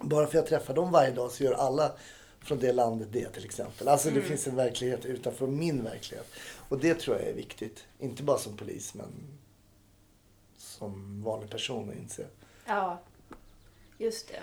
bara 0.00 0.26
för 0.26 0.38
att 0.38 0.50
jag 0.50 0.60
träffar 0.60 0.74
dem 0.74 0.92
varje 0.92 1.10
dag 1.10 1.30
så 1.30 1.44
gör 1.44 1.52
alla 1.52 1.92
från 2.40 2.58
det 2.58 2.72
landet 2.72 3.08
det 3.12 3.28
till 3.28 3.44
exempel. 3.44 3.88
Alltså 3.88 4.10
det 4.10 4.20
finns 4.20 4.46
en 4.46 4.56
verklighet 4.56 5.04
utanför 5.04 5.46
min 5.46 5.84
verklighet. 5.84 6.26
Och 6.68 6.78
det 6.78 6.94
tror 6.94 7.16
jag 7.16 7.26
är 7.28 7.34
viktigt. 7.34 7.84
Inte 7.98 8.22
bara 8.22 8.38
som 8.38 8.56
polis 8.56 8.94
men 8.94 9.12
som 10.56 11.22
vanlig 11.22 11.50
person 11.50 11.90
att 11.90 11.96
inse. 11.96 12.26
Ja, 12.66 13.00
just 13.98 14.28
det. 14.28 14.40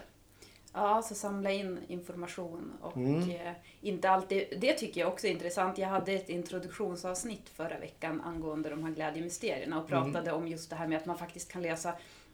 Ja, 0.73 1.01
så 1.01 1.15
samla 1.15 1.51
in 1.51 1.79
information 1.87 2.73
och 2.81 2.97
Mm. 2.97 3.29
eh, 3.29 3.53
inte 3.81 4.09
alltid... 4.09 4.57
Det 4.61 4.73
tycker 4.73 5.01
jag 5.01 5.09
också 5.13 5.27
är 5.27 5.31
intressant. 5.31 5.77
Jag 5.77 5.87
hade 5.87 6.11
ett 6.13 6.29
introduktionsavsnitt 6.29 7.49
förra 7.49 7.79
veckan 7.79 8.21
angående 8.21 8.69
de 8.69 8.83
här 8.83 8.91
glädjemysterierna 8.91 9.81
och 9.81 9.91
Mm. 9.91 10.03
pratade 10.13 10.31
om 10.31 10.47
just 10.47 10.69
det 10.69 10.75
här 10.75 10.87
med 10.87 10.97
att 10.97 11.05
man 11.05 11.17
faktiskt 11.17 11.51
kan 11.51 11.61
lösa 11.61 11.93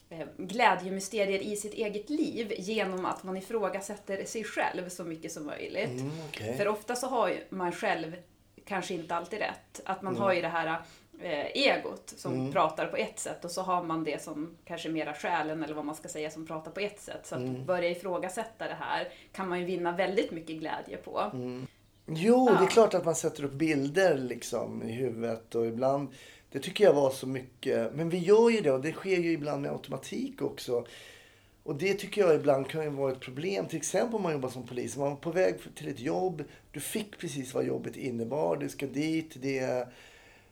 eh, 0.10 0.28
glädjemysterier 0.38 1.40
i 1.40 1.56
sitt 1.56 1.74
eget 1.74 2.10
liv 2.10 2.54
genom 2.58 3.06
att 3.06 3.24
man 3.24 3.38
ifrågasätter 3.38 4.26
sig 4.26 4.44
själv 4.44 4.90
så 4.90 5.04
mycket 5.04 5.32
som 5.32 5.46
möjligt. 5.46 5.90
Mm, 6.02 6.12
okej. 6.30 6.58
För 6.58 6.68
ofta 6.68 6.96
så 6.96 7.08
har 7.08 7.34
man 7.50 7.72
själv 7.72 8.16
kanske 8.66 8.94
inte 8.94 9.16
alltid 9.16 9.40
rätt. 9.40 9.82
Att 9.86 10.02
Mm. 10.02 10.14
man 10.14 10.22
har 10.24 10.34
ju 10.34 10.42
det 10.42 10.48
här 10.48 10.82
eh, 11.24 11.46
egot 11.46 12.14
som 12.18 12.52
pratar 12.52 12.88
på 12.88 12.98
ett 12.98 13.20
sätt 13.20 13.46
och 13.46 13.52
så 13.52 13.62
har 13.62 13.84
man 13.84 14.04
det 14.04 14.22
som 14.24 14.56
kanske 14.66 14.90
mera 14.90 15.14
själen 15.14 15.64
eller 15.64 15.74
vad 15.74 15.86
man 15.86 15.96
ska 15.96 16.08
säga 16.10 16.30
som 16.30 16.48
pratar 16.48 16.72
på 16.72 16.80
ett 16.80 17.00
sätt. 17.00 17.26
Så 17.28 17.36
att 17.36 17.42
Mm. 17.42 17.66
börja 17.66 17.90
ifrågasätta 17.90 18.68
det 18.68 18.78
här 18.80 19.08
kan 19.32 19.50
man 19.50 19.60
ju 19.60 19.66
vinna 19.66 19.92
väldigt 19.92 20.32
mycket 20.32 20.56
glädje 20.56 20.98
på. 20.98 21.20
Mm. 21.34 21.68
Jo, 22.08 22.46
det 22.46 22.52
är 22.54 22.62
Ja. 22.62 22.68
klart 22.68 22.94
att 22.94 23.06
man 23.06 23.16
sätter 23.16 23.44
upp 23.44 23.52
bilder 23.54 24.18
liksom 24.18 24.84
i 24.84 24.92
huvudet 24.92 25.56
och 25.56 25.66
ibland 25.66 26.10
det 26.52 26.60
tycker 26.60 26.84
jag 26.84 26.94
var 26.94 27.10
så 27.10 27.28
mycket. 27.28 27.94
Men 27.94 28.10
vi 28.10 28.18
gör 28.18 28.50
ju 28.50 28.62
det 28.62 28.72
och 28.72 28.82
det 28.82 28.92
sker 28.92 29.18
ju 29.18 29.32
ibland 29.32 29.62
med 29.62 29.72
automatik 29.72 30.42
också. 30.42 30.86
Och 31.64 31.76
det 31.76 31.94
tycker 31.94 32.22
jag 32.22 32.36
ibland 32.36 32.70
kan 32.70 32.84
ju 32.84 32.90
vara 32.90 33.12
ett 33.12 33.20
problem. 33.20 33.68
Till 33.68 33.78
exempel 33.78 34.16
om 34.16 34.22
man 34.22 34.32
jobbar 34.32 34.50
som 34.50 34.68
polis. 34.68 34.98
Man 34.98 35.10
var 35.10 35.16
på 35.16 35.32
väg 35.32 35.56
till 35.76 35.88
ett 35.88 36.00
jobb. 36.00 36.44
Du 36.72 36.80
fick 36.80 37.18
precis 37.18 37.54
vad 37.54 37.66
jobbet 37.66 37.96
innebar. 37.96 38.58
Du 38.58 38.70
ska 38.70 38.88
dit. 38.88 39.34
Det 39.36 39.60
är 39.60 39.88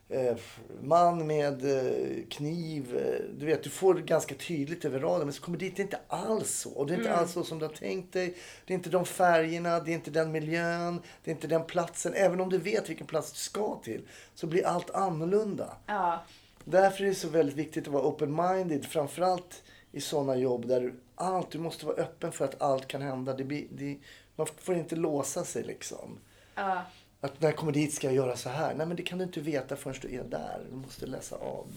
eh, 0.10 0.36
man 0.82 1.28
med 1.28 1.78
eh, 1.78 2.24
kniv. 2.30 3.00
Du 3.38 3.46
vet, 3.46 3.64
du 3.64 3.70
får 3.70 3.94
det 3.94 4.02
ganska 4.02 4.36
tydligt 4.36 4.86
över 4.86 5.00
raden. 5.00 5.28
Men 5.28 5.34
så 5.34 5.42
kommer 5.42 5.58
dit, 5.58 5.76
det 5.76 5.82
är 5.82 5.84
inte 5.84 6.00
alls 6.08 6.52
så. 6.60 6.70
Och 6.70 6.88
det 6.88 6.94
är 6.94 6.98
inte 6.98 7.14
alls 7.14 7.32
så 7.32 7.44
som 7.44 7.60
du 7.60 7.66
har 7.66 7.74
tänkt 7.74 8.14
dig. 8.14 8.36
Det 8.66 8.74
är 8.74 8.76
inte 8.76 8.90
de 8.90 9.06
färgerna, 9.06 9.80
det 9.80 9.92
är 9.92 9.96
inte 9.96 10.12
den 10.12 10.32
miljön, 10.32 11.02
det 11.24 11.32
är 11.32 11.36
inte 11.36 11.48
den 11.48 11.64
platsen. 11.64 12.14
Även 12.14 12.40
om 12.40 12.50
du 12.50 12.58
vet 12.58 12.90
vilken 12.90 13.08
plats 13.08 13.32
du 13.32 13.38
ska 13.38 13.80
till 13.84 14.02
så 14.36 14.48
blir 14.48 14.66
allt 14.66 14.90
annorlunda. 14.90 15.78
Ja, 15.86 16.24
Därför 16.64 17.04
är 17.04 17.08
det 17.08 17.16
så 17.16 17.30
väldigt 17.30 17.56
viktigt 17.56 17.88
att 17.88 17.94
vara 17.94 18.04
open-minded. 18.04 18.86
Framförallt 18.86 19.64
i 19.92 20.02
sådana 20.02 20.36
jobb 20.36 20.68
där 20.68 20.94
allt, 21.16 21.52
du 21.52 21.58
måste 21.60 21.86
vara 21.86 21.96
öppen 21.96 22.32
för 22.32 22.46
att 22.46 22.62
allt 22.62 22.88
kan 22.88 23.02
hända. 23.02 23.34
Det 23.34 23.44
blir, 23.44 23.68
det, 23.72 23.98
man 24.36 24.48
får 24.58 24.76
inte 24.76 24.96
låsa 24.96 25.46
sig 25.46 25.64
liksom. 25.64 26.20
ja, 26.56 26.82
Att 27.22 27.42
när 27.42 27.50
jag 27.50 27.58
kommer 27.58 27.72
dit 27.72 27.94
ska 27.94 28.08
jag 28.08 28.16
göra 28.16 28.38
så 28.38 28.50
här. 28.50 28.76
Nej 28.76 28.88
men 28.88 28.98
det 28.98 29.04
kan 29.04 29.18
du 29.18 29.24
inte 29.24 29.40
veta 29.40 29.76
förrän 29.76 29.96
du 30.02 30.16
är 30.16 30.24
där. 30.24 30.66
Du 30.70 30.76
måste 30.76 31.06
läsa 31.06 31.36
av 31.36 31.68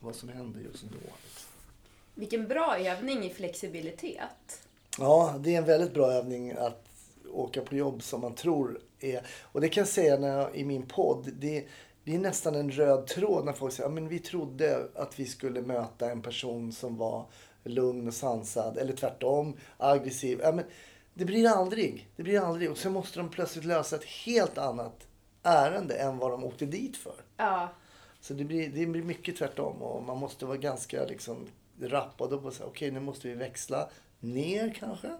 vad 0.00 0.14
som 0.14 0.28
händer 0.28 0.60
just 0.60 0.82
då. 0.82 1.12
Vilken 2.14 2.48
bra 2.48 2.78
övning 2.78 3.24
i 3.24 3.30
flexibilitet. 3.30 4.62
Ja, 4.98 5.34
det 5.40 5.54
är 5.54 5.58
en 5.58 5.64
väldigt 5.64 5.94
bra 5.94 6.12
övning 6.12 6.52
att 6.52 6.88
åka 7.32 7.60
på 7.60 7.74
jobb 7.74 8.02
som 8.02 8.20
man 8.20 8.34
tror 8.34 8.80
är. 9.00 9.26
Och 9.42 9.60
det 9.60 9.68
kan 9.68 9.80
jag 9.80 9.88
säga 9.88 10.18
när 10.18 10.38
jag, 10.38 10.56
i 10.56 10.64
min 10.64 10.86
podd. 10.86 11.30
Det, 11.32 11.66
det 12.04 12.14
är 12.14 12.18
nästan 12.18 12.54
en 12.54 12.70
röd 12.70 13.06
tråd 13.06 13.44
när 13.44 13.52
folk 13.52 13.72
säger 13.72 13.88
att 13.88 13.94
men 13.94 14.08
vi 14.08 14.18
trodde 14.18 14.88
att 14.94 15.20
vi 15.20 15.26
skulle 15.26 15.62
möta 15.62 16.10
en 16.10 16.22
person 16.22 16.72
som 16.72 16.96
var 16.96 17.26
lugn 17.64 18.08
och 18.08 18.14
sansad. 18.14 18.78
Eller 18.78 18.92
tvärtom, 18.96 19.56
aggressiv. 19.76 20.40
Ja, 20.42 20.52
men 20.52 20.64
det 21.14 21.24
blir 21.24 21.48
aldrig. 21.48 22.08
Det 22.16 22.22
blir 22.22 22.40
aldrig. 22.40 22.70
Och 22.70 22.78
sen 22.78 22.92
måste 22.92 23.18
de 23.18 23.28
plötsligt 23.28 23.64
lösa 23.64 23.96
ett 23.96 24.04
helt 24.04 24.58
annat 24.58 25.06
ärende 25.42 25.94
än 25.94 26.18
vad 26.18 26.30
de 26.30 26.44
åkte 26.44 26.66
dit 26.66 26.96
för. 26.96 27.14
Ja, 27.36 27.68
Så 28.20 28.34
det 28.34 28.44
blir, 28.44 28.68
det 28.68 28.86
blir 28.86 29.02
mycket 29.02 29.36
tvärtom 29.36 29.82
och 29.82 30.02
man 30.02 30.18
måste 30.18 30.46
vara 30.46 30.56
ganska 30.56 31.04
liksom 31.04 31.46
rappad 31.80 32.32
upp 32.32 32.44
och 32.44 32.52
säga 32.52 32.66
okej 32.66 32.90
nu 32.90 33.00
måste 33.00 33.28
vi 33.28 33.34
växla 33.34 33.88
ner 34.20 34.74
kanske. 34.78 35.16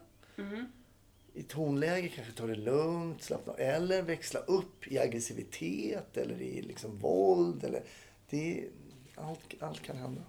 I 1.34 1.43
tonläge 1.43 2.09
kanske 2.09 2.32
ta 2.32 2.47
det 2.47 2.55
lugnt, 2.55 3.22
slappna. 3.22 3.55
Eller 3.55 4.03
växla 4.03 4.40
upp 4.40 4.86
i 4.93 4.99
aggressivitet 4.99 6.16
eller 6.16 6.43
i 6.43 6.62
liksom 6.62 6.99
våld. 6.99 7.64
Eller 7.64 7.82
det, 8.30 8.68
allt, 9.14 9.55
allt 9.61 9.82
kan 9.82 9.97
hända. 9.97 10.22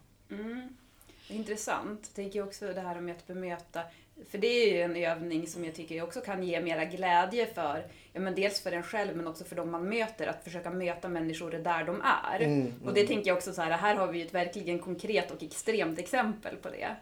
Intressant. 1.27 1.99
Jag 2.03 2.15
tänker 2.15 2.43
också 2.43 2.73
det 2.73 2.81
här 2.81 2.99
med 3.01 3.15
att 3.15 3.27
bemöta. 3.27 3.81
För 4.29 4.37
det 4.37 4.47
är 4.47 4.73
ju 4.73 4.81
en 4.81 4.95
övning 4.95 5.47
som 5.47 5.65
jag 5.65 5.75
tycker 5.75 6.03
också 6.03 6.21
kan 6.21 6.43
ge 6.43 6.61
mera 6.61 6.85
glädje 6.85 7.53
för, 7.53 7.87
ja, 8.13 8.19
men 8.21 8.35
dels 8.35 8.61
för 8.61 8.71
en 8.71 8.83
själv 8.83 9.17
men 9.17 9.27
också 9.27 9.43
för 9.43 9.55
de 9.55 9.71
man 9.71 9.89
möter. 9.89 10.27
Att 10.27 10.43
försöka 10.43 10.69
möta 10.69 11.09
människor 11.09 11.51
där 11.51 11.83
de 11.83 12.01
är. 12.01 12.39
Mm, 12.39 12.73
Och 12.85 12.93
det 12.93 13.07
tänker 13.07 13.27
jag 13.27 13.37
också 13.37 13.53
så 13.53 13.61
här, 13.61 13.71
här 13.71 13.95
har 13.95 14.07
vi 14.07 14.19
ju 14.19 14.25
ett 14.25 14.33
verkligen 14.33 14.79
konkret 14.79 15.31
och 15.31 15.43
extremt 15.43 15.99
exempel 15.99 16.55
på 16.55 16.69
det. 16.69 16.95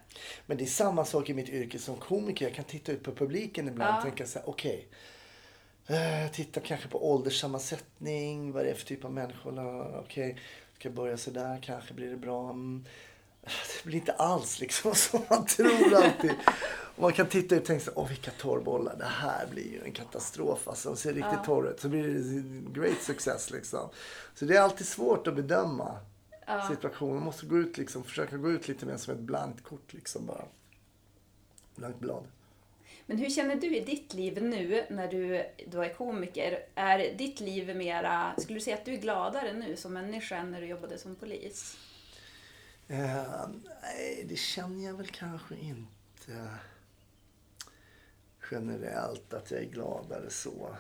Men 0.46 0.58
det 0.58 0.64
är 0.64 0.66
samma 0.66 1.06
sak 1.06 1.30
i 1.30 1.34
mitt 1.34 1.50
yrke 1.50 1.80
som 1.80 1.96
komiker. 1.96 2.46
Jag 2.46 2.54
kan 2.56 2.66
titta 2.66 2.92
ut 2.92 3.04
på 3.04 3.12
publiken 3.12 3.68
ibland 3.68 3.94
och 3.96 4.00
Ja. 4.00 4.02
tänka 4.04 4.26
så 4.26 4.40
här, 4.40 4.50
okej. 4.50 4.88
eh, 5.88 6.32
titta 6.32 6.60
kanske 6.60 6.88
på 6.88 7.12
ålderssammansättning, 7.12 8.52
vad 8.52 8.66
det 8.66 8.70
är 8.70 8.76
för 8.76 8.86
typ 8.86 9.06
av 9.06 9.12
människor. 9.14 9.60
Okej, 10.00 10.38
ska 10.80 10.88
jag 10.90 10.96
börja 10.96 11.18
så 11.18 11.32
där 11.32 11.60
kanske 11.62 11.94
blir 11.94 12.10
det 12.10 12.18
bra. 12.18 12.56
Det 13.44 13.84
blir 13.84 14.00
inte 14.00 14.14
alls 14.14 14.60
liksom 14.60 14.96
som 14.96 15.22
man 15.30 15.46
tror 15.46 15.96
alltid. 15.96 16.34
Och 16.96 17.02
man 17.02 17.14
kan 17.14 17.28
titta 17.28 17.56
ut 17.56 17.62
och 17.62 17.68
tänka 17.68 17.92
åh 17.96 18.08
vilka 18.08 18.32
torrbollar, 18.32 18.96
det 18.96 19.06
här 19.06 19.48
blir 19.48 19.72
ju 19.72 19.84
en 19.84 19.92
katastrof. 19.92 20.68
Alltså, 20.68 20.90
de 20.90 20.98
ser 20.98 21.14
riktigt 21.14 21.44
torr 21.46 21.72
ut. 21.72 21.80
Så 21.80 21.90
blir 21.90 22.04
det 22.04 22.80
great 22.80 23.02
success 23.02 23.52
liksom. 23.52 23.90
Så 24.36 24.46
det 24.46 24.56
är 24.56 24.62
alltid 24.62 24.88
svårt 24.88 25.28
att 25.28 25.36
bedöma 25.36 26.00
situationen. 26.70 27.16
Man 27.16 27.24
måste 27.24 27.46
gå 27.46 27.58
ut 27.58 27.78
liksom, 27.78 28.04
försöka 28.04 28.38
gå 28.38 28.52
ut 28.52 28.68
lite 28.68 28.86
mer 28.86 28.98
som 28.98 29.14
ett 29.14 29.20
blankt 29.20 29.64
kort 29.64 29.94
liksom 29.94 30.26
bara. 30.26 30.46
Blankt 31.76 32.00
blad. 32.00 32.24
Men 33.06 33.18
hur 33.18 33.30
känner 33.30 33.56
du 33.56 33.78
i 33.78 33.80
ditt 33.80 34.14
liv 34.14 34.44
nu 34.44 34.86
när 34.90 35.08
du 35.08 35.46
då 35.68 35.82
är 35.82 35.94
komiker? 35.94 36.60
Är 36.76 37.14
ditt 37.18 37.40
liv 37.40 37.76
mera, 37.76 38.34
skulle 38.38 38.60
du 38.60 38.64
säga 38.64 38.78
att 38.78 38.86
du 38.86 38.94
är 38.94 38.98
gladare 38.98 39.54
nu 39.54 39.76
som 39.76 39.94
människa 39.94 40.36
än 40.36 40.52
när 40.52 40.62
du 40.62 40.68
jobbade 40.68 40.98
som 40.98 41.16
polis? 41.16 41.78
Eh, 42.92 43.48
nej, 43.82 44.26
det 44.30 44.36
känner 44.36 44.86
jag 44.86 44.94
väl 44.94 45.08
kanske 45.08 45.56
inte 45.56 46.48
generellt 48.52 49.34
att 49.34 49.52
jag 49.52 49.60
är 49.60 49.66
gladare 49.66 50.30
så. 50.30 50.76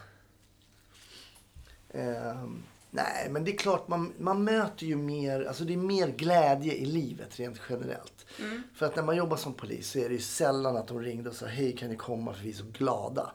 Eh, 1.89 2.45
nej, 2.89 3.27
men 3.29 3.43
det 3.43 3.51
är 3.51 3.57
klart 3.57 3.87
man, 3.87 4.13
man 4.17 4.43
möter 4.43 4.85
ju 4.85 4.95
mer, 4.95 5.45
alltså 5.45 5.63
det 5.63 5.73
är 5.73 5.77
mer 5.77 6.07
glädje 6.07 6.73
i 6.73 6.85
livet 6.85 7.39
rent 7.39 7.61
generellt. 7.69 8.25
Mm. 8.39 8.63
För 8.75 8.85
att 8.85 8.95
när 8.95 9.03
man 9.03 9.17
jobbar 9.17 9.37
som 9.37 9.53
polis 9.53 9.89
så 9.89 9.99
är 9.99 10.09
det 10.09 10.15
ju 10.15 10.21
sällan 10.21 10.77
att 10.77 10.87
de 10.87 10.99
ringde 10.99 11.29
och 11.29 11.35
sa 11.35 11.45
hej 11.45 11.75
kan 11.77 11.89
ni 11.89 11.95
komma 11.95 12.33
för 12.33 12.43
vi 12.43 12.49
är 12.49 12.53
så 12.53 12.65
glada. 12.77 13.31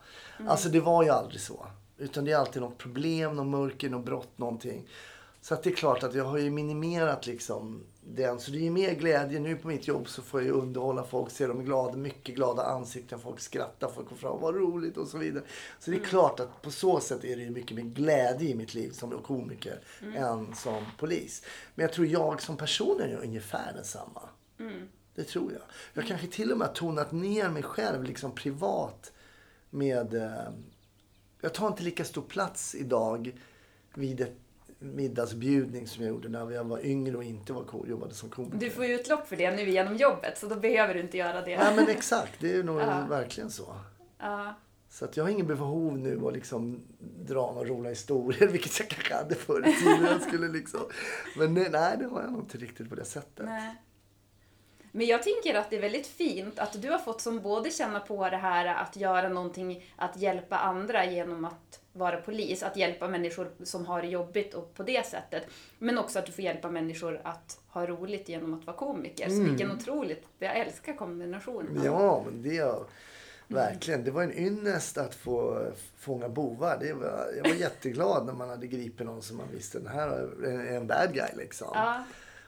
Alltså 0.49 0.69
det 0.69 0.81
var 0.81 1.03
ju 1.03 1.11
aldrig 1.11 1.41
så. 1.41 1.67
Utan 1.99 2.25
det 2.25 2.33
är 2.33 2.37
alltid 2.37 2.63
något 2.63 2.79
problem, 2.79 3.37
något 3.37 3.47
mörker, 3.47 3.91
något 3.91 4.05
brott, 4.05 4.39
någonting. 4.39 4.89
Så 5.41 5.55
att 5.55 5.63
det 5.63 5.71
är 5.71 5.75
klart 5.75 6.03
att 6.03 6.15
jag 6.15 6.25
har 6.25 6.39
ju 6.39 6.51
minimerat 6.51 7.27
liksom 7.27 7.85
den. 8.15 8.41
Så 8.41 8.51
det 8.51 8.59
är 8.59 8.63
ju 8.63 8.71
mer 8.71 8.95
glädje. 8.95 9.41
Nu 9.41 9.57
på 9.57 9.69
mitt 9.69 9.89
jobb 9.89 10.09
så 10.09 10.23
får 10.23 10.41
jag 10.41 10.47
ju 10.47 10.53
underhålla 10.53 11.05
folk, 11.05 11.31
se 11.31 11.47
dem 11.47 11.65
glada, 11.65 11.97
mycket 11.97 12.35
glada 12.35 12.63
ansikten. 12.63 13.19
Folk 13.19 13.41
skrattar, 13.41 13.89
folk 13.89 14.09
går 14.09 14.17
fram, 14.17 14.41
vad 14.41 14.55
roligt 14.55 14.97
och 14.97 15.09
så 15.09 15.19
vidare. 15.19 15.45
Så 15.79 15.91
det 15.91 15.97
är 15.97 16.05
klart 16.05 16.41
att 16.41 16.63
på 16.63 16.71
så 16.71 17.01
sätt 17.01 17.25
är 17.25 17.37
det 17.37 17.43
ju 17.43 17.51
mycket 17.51 17.77
mer 17.77 17.83
glädje 17.83 18.49
i 18.49 18.55
mitt 18.55 18.75
liv 18.75 18.91
som 18.91 19.23
komiker 19.23 19.81
än 20.17 20.55
som 20.55 20.85
polis. 20.99 21.43
Men 21.75 21.83
jag 21.83 21.93
tror 21.93 22.07
jag 22.07 22.43
som 22.43 22.57
person 22.57 23.01
är 23.01 23.17
ungefär 23.23 23.73
densamma. 23.75 24.23
Det 25.15 25.25
tror 25.25 25.53
jag. 25.53 25.63
Jag 25.95 26.07
kanske 26.07 26.27
till 26.27 26.53
och 26.53 26.59
med 26.59 26.67
har 26.67 26.75
tonat 26.75 27.13
ner 27.13 27.49
mig 27.49 27.63
själv 27.63 28.05
liksom 28.05 28.35
privat 28.35 29.13
med... 29.71 30.15
Eh, 30.15 30.51
jag 31.41 31.55
tar 31.55 31.67
inte 31.67 31.83
lika 31.83 32.05
stor 32.05 32.23
plats 32.23 32.75
idag 32.75 33.41
vid 33.95 34.21
ett 34.21 34.46
middagsbjudning 34.79 35.87
som 35.87 36.03
jag 36.05 36.09
gjorde 36.11 36.29
när 36.29 36.51
jag 36.51 36.65
var 36.65 36.87
yngre 36.87 37.17
och 37.17 37.25
inte 37.25 37.53
var 37.53 37.65
jobbade 37.87 38.15
som 38.15 38.29
komiker. 38.31 38.59
Du 38.59 38.71
får 38.71 38.85
ju 38.85 38.95
utlopp 38.95 39.29
för 39.29 39.37
det 39.37 39.51
nu 39.51 39.71
genom 39.71 39.97
jobbet, 39.97 40.39
så 40.39 40.47
då 40.47 40.55
behöver 40.57 40.95
du 40.95 41.01
inte 41.01 41.17
göra 41.17 41.43
det. 41.43 41.51
Ja 41.51 41.73
men 41.77 41.89
exakt, 41.89 42.33
det 42.41 42.57
är 42.57 42.63
nog 42.63 42.81
Ja. 42.81 43.07
verkligen 43.09 43.51
så. 43.51 43.75
Ja. 44.19 44.55
Så 44.89 45.05
att 45.05 45.17
jag 45.17 45.25
har 45.25 45.31
ingen 45.31 45.47
behov 45.47 45.99
nu 45.99 46.27
att 46.27 46.33
liksom 46.33 46.81
dra 47.27 47.53
några 47.53 47.69
roliga 47.69 47.91
historier, 47.91 48.49
vilket 48.53 48.79
jag 48.79 48.89
kanske 48.89 49.15
hade 49.15 49.35
förr 49.35 49.69
i 49.69 49.73
tiden. 49.73 50.05
Jag 50.05 50.23
skulle 50.23 50.49
liksom... 50.49 50.81
Men 51.37 51.55
nej, 51.55 51.69
nej, 51.71 51.97
det 51.99 52.07
har 52.07 52.23
jag 52.23 52.33
nog 52.33 52.41
inte 52.43 52.59
riktigt 52.59 52.89
på 52.89 52.95
det 52.95 53.05
sättet. 53.05 53.47
Nej. 53.47 53.75
Men 54.93 55.07
jag 55.07 55.23
tänker 55.23 55.55
att 55.55 55.71
det 55.71 55.77
är 55.77 55.81
väldigt 55.81 56.07
fint 56.07 56.59
att 56.59 56.83
du 56.83 56.91
har 56.91 56.99
fått 56.99 57.21
som 57.21 57.41
både 57.41 57.71
känna 57.71 58.01
på 58.01 58.29
det 58.31 58.37
här 58.37 58.67
att 58.67 58.97
göra 58.97 59.29
någonting, 59.29 59.85
att 59.97 60.17
hjälpa 60.17 60.57
andra 60.57 61.05
genom 61.07 61.45
att 61.45 61.81
vara 61.97 62.17
polis, 62.17 62.63
att 62.63 62.77
hjälpa 62.77 63.09
människor 63.09 63.51
som 63.65 63.87
har 63.87 64.03
det 64.03 64.09
jobbigt 64.09 64.55
och 64.55 64.75
på 64.75 64.83
det 64.83 65.07
sättet. 65.07 65.47
Men 65.79 65.99
också 65.99 66.19
att 66.19 66.27
du 66.27 66.33
får 66.33 66.45
hjälpa 66.45 66.71
människor 66.71 67.21
att 67.25 67.59
ha 67.69 67.87
roligt 67.87 68.29
genom 68.29 68.55
att 68.55 68.67
vara 68.67 68.77
komiker. 68.77 69.29
Så 69.29 69.43
vilken 69.43 69.73
otroligt, 69.73 70.25
jag 70.39 70.57
älskar 70.57 70.93
kombinationen. 70.93 71.85
Ja, 71.85 72.23
men 72.27 72.43
det 72.43 72.59
är 72.59 72.85
verkligen. 73.49 74.05
Det 74.05 74.11
var 74.11 74.23
en 74.23 74.39
ynnest 74.39 74.99
att 74.99 75.15
få 75.15 75.67
fånga 75.97 76.29
bovar. 76.29 76.79
Det 76.81 76.93
var, 76.93 77.27
jag 77.37 77.43
var 77.43 77.57
jätteglad 77.57 78.27
när 78.27 78.33
man 78.33 78.49
hade 78.49 78.67
gripit 78.67 79.07
någon 79.07 79.23
som 79.23 79.37
man 79.37 79.47
visste, 79.53 79.79
den 79.79 79.89
här 79.89 80.09
är 80.45 80.77
en 80.77 80.87
bad 80.87 81.15
guy 81.15 81.29
liksom. 81.37 81.69
Ja. 81.75 82.05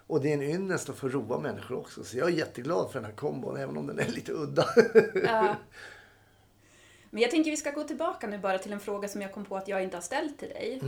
Och 0.06 0.20
det 0.20 0.30
är 0.30 0.34
en 0.34 0.42
ynnest 0.42 0.88
att 0.88 0.96
få 0.96 1.08
roa 1.08 1.38
människor 1.38 1.78
också. 1.78 2.04
Så 2.04 2.18
jag 2.18 2.28
är 2.28 2.32
jätteglad 2.32 2.90
för 2.90 2.98
den 2.98 3.10
här 3.10 3.16
kombon, 3.16 3.56
även 3.56 3.76
om 3.76 3.86
den 3.86 3.98
är 3.98 4.08
lite 4.08 4.32
udda. 4.32 4.66
Ja. 5.24 5.56
Men 7.10 7.22
jag 7.22 7.30
tänker 7.30 7.50
vi 7.50 7.56
ska 7.56 7.70
gå 7.70 7.84
tillbaka 7.84 8.26
nu 8.26 8.38
bara 8.38 8.58
till 8.58 8.72
en 8.72 8.80
fråga 8.80 9.08
som 9.08 9.22
jag 9.22 9.32
kom 9.32 9.44
på 9.44 9.56
att 9.56 9.68
jag 9.68 9.82
inte 9.82 9.96
har 9.96 10.02
ställt 10.02 10.38
till 10.38 10.48
dig. 10.48 10.80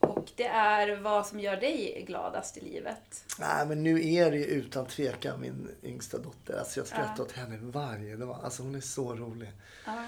Och 0.00 0.30
det 0.36 0.46
är 0.46 0.96
vad 0.96 1.26
som 1.26 1.40
gör 1.40 1.56
dig 1.56 2.04
gladast 2.06 2.56
i 2.56 2.60
livet. 2.60 3.24
Nej, 3.38 3.66
men 3.66 3.82
nu 3.82 4.12
är 4.12 4.30
det 4.30 4.36
ju 4.36 4.44
utan 4.44 4.86
tvekan 4.86 5.40
min 5.40 5.68
yngsta 5.82 6.18
dotter. 6.18 6.58
Alltså 6.58 6.80
jag 6.80 6.86
skrattar 6.86 7.24
åt 7.24 7.32
henne 7.32 7.58
varje 7.62 8.16
dag. 8.16 8.40
Alltså 8.42 8.62
hon 8.62 8.74
är 8.74 8.80
så 8.80 9.14
rolig. 9.14 9.52
Ja. 9.86 10.04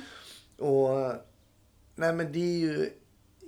Och 0.66 1.14
nej 1.95 2.12
men 2.12 2.33
det 2.33 2.39
är 2.39 2.59
ju, 2.59 2.91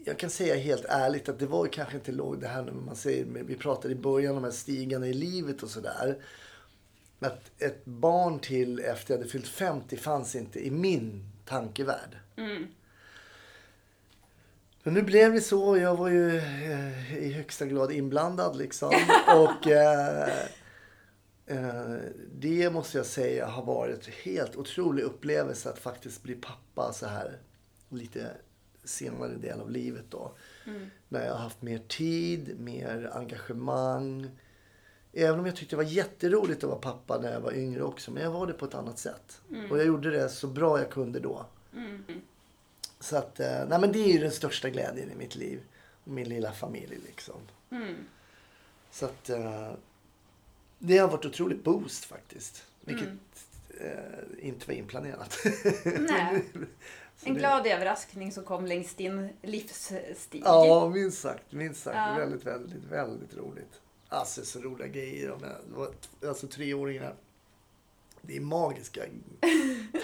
jag 0.05 0.19
kan 0.19 0.31
säga 0.31 0.55
helt 0.55 0.85
ärligt 0.85 1.29
att 1.29 1.39
det 1.39 1.47
var 1.47 1.65
ju 1.65 1.71
kanske 1.71 1.97
inte 1.97 2.13
låg 2.13 2.41
det 2.41 2.49
här 2.49 2.63
när 2.63 2.73
man 2.73 2.97
säger, 2.97 3.25
vi 3.25 3.57
pratade 3.57 3.95
i 3.95 3.97
början 3.97 4.37
om 4.37 4.43
de 4.43 4.49
här 4.49 4.57
stigarna 4.57 5.07
i 5.07 5.13
livet 5.13 5.63
och 5.63 5.71
sådär. 5.71 6.25
Att 7.21 7.51
ett 7.59 7.85
barn 7.85 8.39
till 8.39 8.81
efter 8.81 9.15
jag 9.15 9.19
hade 9.19 9.31
fyllt 9.31 9.49
50 9.49 9.97
fanns 9.97 10.35
inte 10.35 10.67
i 10.67 10.71
min 10.71 11.34
tankevärld. 11.45 12.17
Men 14.83 14.95
nu 14.95 15.03
blev 15.03 15.33
det 15.33 15.41
så. 15.41 15.77
Jag 15.77 15.97
var 15.97 16.09
ju 16.09 16.37
eh, 16.37 17.17
i 17.17 17.33
högsta 17.33 17.67
grad 17.67 17.93
inblandad 17.93 18.57
liksom. 18.57 18.95
Och 19.37 19.67
eh, 19.67 20.29
eh, 21.47 21.97
det 22.33 22.71
måste 22.73 22.99
jag 22.99 23.07
säga 23.07 23.47
har 23.47 23.65
varit 23.65 24.07
en 24.07 24.13
helt 24.23 24.57
otrolig 24.57 25.03
upplevelse 25.03 25.71
att 25.71 25.79
faktiskt 25.79 26.23
bli 26.23 26.35
pappa 26.35 26.93
så 26.93 27.07
här 27.07 27.39
lite 27.89 28.31
senare 28.85 29.35
del 29.35 29.61
av 29.61 29.71
livet 29.71 30.05
då. 30.11 30.37
När 31.09 31.25
jag 31.25 31.33
har 31.33 31.41
haft 31.41 31.63
mer 31.63 31.79
tid, 31.79 32.61
mer 32.61 33.11
engagemang. 33.15 34.31
Även 35.17 35.41
om 35.41 35.47
jag 35.47 35.57
tyckte 35.57 35.77
det 35.77 35.83
var 35.83 35.91
jätteroligt 35.91 36.65
att 36.65 36.71
vara 36.71 36.79
pappa 36.81 37.19
när 37.19 37.33
jag 37.33 37.41
var 37.41 37.53
yngre 37.53 37.83
också. 37.83 38.11
Men 38.11 38.23
jag 38.23 38.31
var 38.31 38.47
det 38.47 38.53
på 38.53 38.65
ett 38.65 38.75
annat 38.75 38.99
sätt. 38.99 39.41
Och 39.71 39.79
jag 39.79 39.87
gjorde 39.87 40.11
det 40.11 40.29
så 40.29 40.47
bra 40.47 40.79
jag 40.79 40.91
kunde 40.91 41.21
då. 41.21 41.47
Så 43.01 43.17
att, 43.17 43.41
eh, 43.41 43.67
nej 43.69 43.81
men 43.81 43.93
det 43.93 43.99
är 43.99 44.13
ju 44.13 44.19
den 44.19 44.31
största 44.33 44.71
glädjen 44.71 45.11
i 45.11 45.15
mitt 45.15 45.37
liv. 45.37 45.61
Och 46.05 46.11
min 46.13 46.29
lilla 46.29 46.53
familj 46.53 46.99
liksom. 47.07 47.37
Så 48.91 49.05
att 49.07 49.31
eh, 49.31 49.73
det 50.79 50.99
har 50.99 51.09
varit 51.09 51.25
otroligt 51.25 51.65
boost 51.65 52.05
faktiskt. 52.05 52.65
Vilket 52.81 53.09
eh, 53.81 54.49
inte 54.49 54.67
var 54.67 54.75
inplanerat. 54.75 55.39
Nej. 55.85 56.45
En 57.27 57.35
det- 57.35 57.41
glad 57.41 57.67
överraskning 57.67 58.33
som 58.33 58.45
kom 58.45 58.67
längs 58.67 58.95
din 58.95 59.29
livsstig. 59.43 60.43
Ja, 60.45 60.89
minst 60.89 61.21
sagt. 61.21 61.53
Minst 61.53 61.83
sagt. 61.83 61.97
Ja. 61.97 62.15
Väldigt, 62.19 62.47
väldigt, 62.47 62.85
väldigt 62.85 63.37
roligt. 63.37 63.81
Alltså 64.09 64.45
så 64.45 64.61
roliga 64.61 64.89
grejer. 64.89 65.29
Det 65.41 65.57
var- 65.77 66.29
Alltså 66.29 66.47
treåringar. 66.47 67.15
Det 68.23 68.37
är 68.37 68.41
magiska 68.41 69.03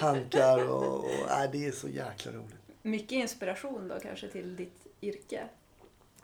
tankar 0.01 0.69
och, 0.69 0.99
och 1.05 1.11
nej, 1.29 1.49
det 1.53 1.67
är 1.67 1.73
så 1.73 1.89
jäkla 1.89 2.33
roligt. 2.33 2.55
Mycket 2.83 3.13
inspiration 3.13 3.89
då 3.89 4.01
kanske 4.01 4.29
till 4.29 4.57
ditt 4.57 4.87
yrke. 5.03 5.49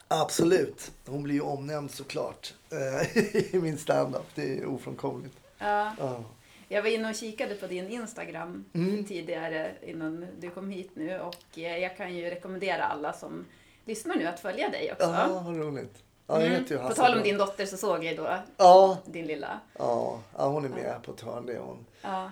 Absolut. 0.08 0.92
Hon 1.06 1.22
blir 1.22 1.34
ju 1.34 1.40
omnämnd 1.40 1.90
såklart 1.90 2.54
eh, 2.70 3.16
i 3.54 3.60
min 3.62 3.78
standup. 3.78 4.26
Det 4.34 4.58
är 4.58 4.66
ofrånkomligt. 4.66 5.36
Ja. 5.58 5.92
Ja. 5.98 6.24
Jag 6.68 6.82
var 6.82 6.88
inne 6.90 7.08
och 7.10 7.14
kikade 7.16 7.54
på 7.54 7.66
din 7.66 7.88
Instagram 7.88 8.64
Mm. 8.72 9.04
tidigare 9.04 9.74
innan 9.82 10.26
du 10.40 10.50
kom 10.50 10.70
hit 10.70 10.90
nu 10.94 11.20
och 11.20 11.58
eh, 11.58 11.78
jag 11.78 11.96
kan 11.96 12.14
ju 12.16 12.30
rekommendera 12.30 12.84
alla 12.84 13.12
som 13.12 13.44
lyssnar 13.84 14.16
nu 14.16 14.26
att 14.26 14.40
följa 14.40 14.68
dig 14.70 14.92
också. 14.92 15.04
Ja, 15.06 15.42
vad 15.44 15.56
roligt. 15.56 16.02
Ja, 16.26 16.36
Mm. 16.40 16.50
heter 16.52 16.74
ju 16.74 16.78
På 16.78 16.82
Hasse 16.84 16.96
tal 17.00 17.16
om 17.16 17.22
din 17.22 17.38
dotter 17.38 17.66
så 17.66 17.76
såg 17.76 17.96
jag 18.04 18.12
ju 18.12 18.16
då 18.16 18.38
Ja, 18.56 18.98
din 19.06 19.26
lilla. 19.26 19.60
ja, 19.78 20.20
ja, 20.36 20.48
hon 20.48 20.64
är 20.64 20.68
med 20.68 21.02
på 21.02 21.12
ett 21.12 21.20
hörn, 21.20 21.46
det 21.46 21.52
är 21.54 21.58
hon. 21.60 21.86
Ja. 22.02 22.30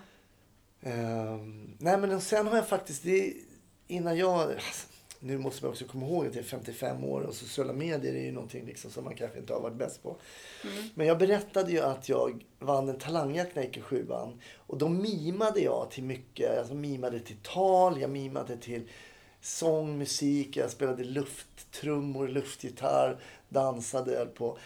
Ehm, 0.82 1.76
nej 1.78 1.98
men 1.98 2.20
sen 2.20 2.46
har 2.46 2.56
jag 2.56 2.68
faktiskt, 2.68 3.02
det, 3.02 3.32
innan 3.86 4.16
jag, 4.18 4.50
nu 5.18 5.38
måste 5.38 5.64
man 5.64 5.70
också 5.72 5.84
komma 5.84 6.06
ihåg 6.06 6.26
att 6.26 6.34
jag 6.34 6.44
är 6.44 6.48
55 6.48 7.04
år 7.04 7.20
och 7.20 7.34
sociala 7.34 7.72
medier 7.72 8.14
är 8.14 8.22
ju 8.22 8.32
någonting 8.32 8.66
liksom 8.66 8.90
som 8.90 9.04
man 9.04 9.14
kanske 9.14 9.38
inte 9.38 9.52
har 9.52 9.60
varit 9.60 9.76
bäst 9.76 10.02
på. 10.02 10.16
Men 10.94 11.06
jag 11.06 11.18
berättade 11.18 11.72
ju 11.72 11.80
att 11.80 12.08
jag 12.08 12.44
vann 12.58 12.88
en 12.88 12.98
talangjakt 12.98 13.54
när 13.54 13.62
jag 13.62 13.68
gick 13.68 13.76
i 13.76 13.80
sjuan. 13.80 14.40
Och 14.66 14.78
då 14.78 14.88
mimade 14.88 15.60
jag 15.60 15.90
till 15.90 16.04
mycket, 16.04 16.58
alltså 16.58 16.74
mimade 16.74 17.20
till 17.20 17.36
tal, 17.42 18.00
jag 18.00 18.10
mimade 18.10 18.56
till 18.56 18.88
sång, 19.40 19.98
musik, 19.98 20.56
jag 20.56 20.70
spelade 20.70 21.04
lufttrummor, 21.04 22.28
luftgitarr, 22.28 23.18
dansade 23.54 24.16
höll 24.16 24.26
på. 24.26 24.58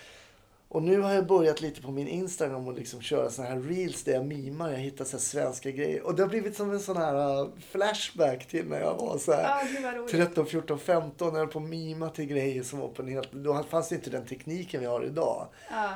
Och 0.70 0.82
nu 0.82 1.00
har 1.00 1.12
jag 1.12 1.26
börjat 1.26 1.60
lite 1.60 1.82
på 1.82 1.90
min 1.90 2.08
Instagram 2.08 2.68
och 2.68 2.74
liksom 2.74 3.00
köra 3.00 3.30
såna 3.30 3.48
här 3.48 3.60
reels 3.60 4.04
där 4.04 4.12
jag 4.12 4.26
mimar. 4.26 4.70
Jag 4.70 4.78
hittar 4.78 5.04
så 5.04 5.18
svenska 5.18 5.70
grejer. 5.70 6.02
Och 6.02 6.14
det 6.14 6.22
har 6.22 6.28
blivit 6.28 6.56
som 6.56 6.70
en 6.70 6.80
sån 6.80 6.96
här 6.96 7.40
uh, 7.40 7.48
flashback 7.70 8.46
till 8.48 8.66
när 8.66 8.80
jag 8.80 8.94
var 8.94 9.18
så 9.18 9.32
här 9.32 9.98
roligt. 9.98 10.10
13, 10.10 10.46
14, 10.46 10.78
15. 10.78 11.28
När 11.28 11.34
jag 11.34 11.46
höll 11.46 11.52
på 11.52 11.58
att 11.58 11.64
mima 11.64 12.10
till 12.10 12.26
grejer 12.26 12.62
som 12.62 12.78
var 12.78 12.88
på 12.88 13.02
en 13.02 13.08
helt... 13.08 13.32
Då 13.32 13.62
fanns 13.62 13.88
det 13.88 13.94
inte 13.94 14.10
den 14.10 14.26
tekniken 14.26 14.80
vi 14.80 14.86
har 14.86 15.04
idag. 15.04 15.46
Ja. 15.70 15.90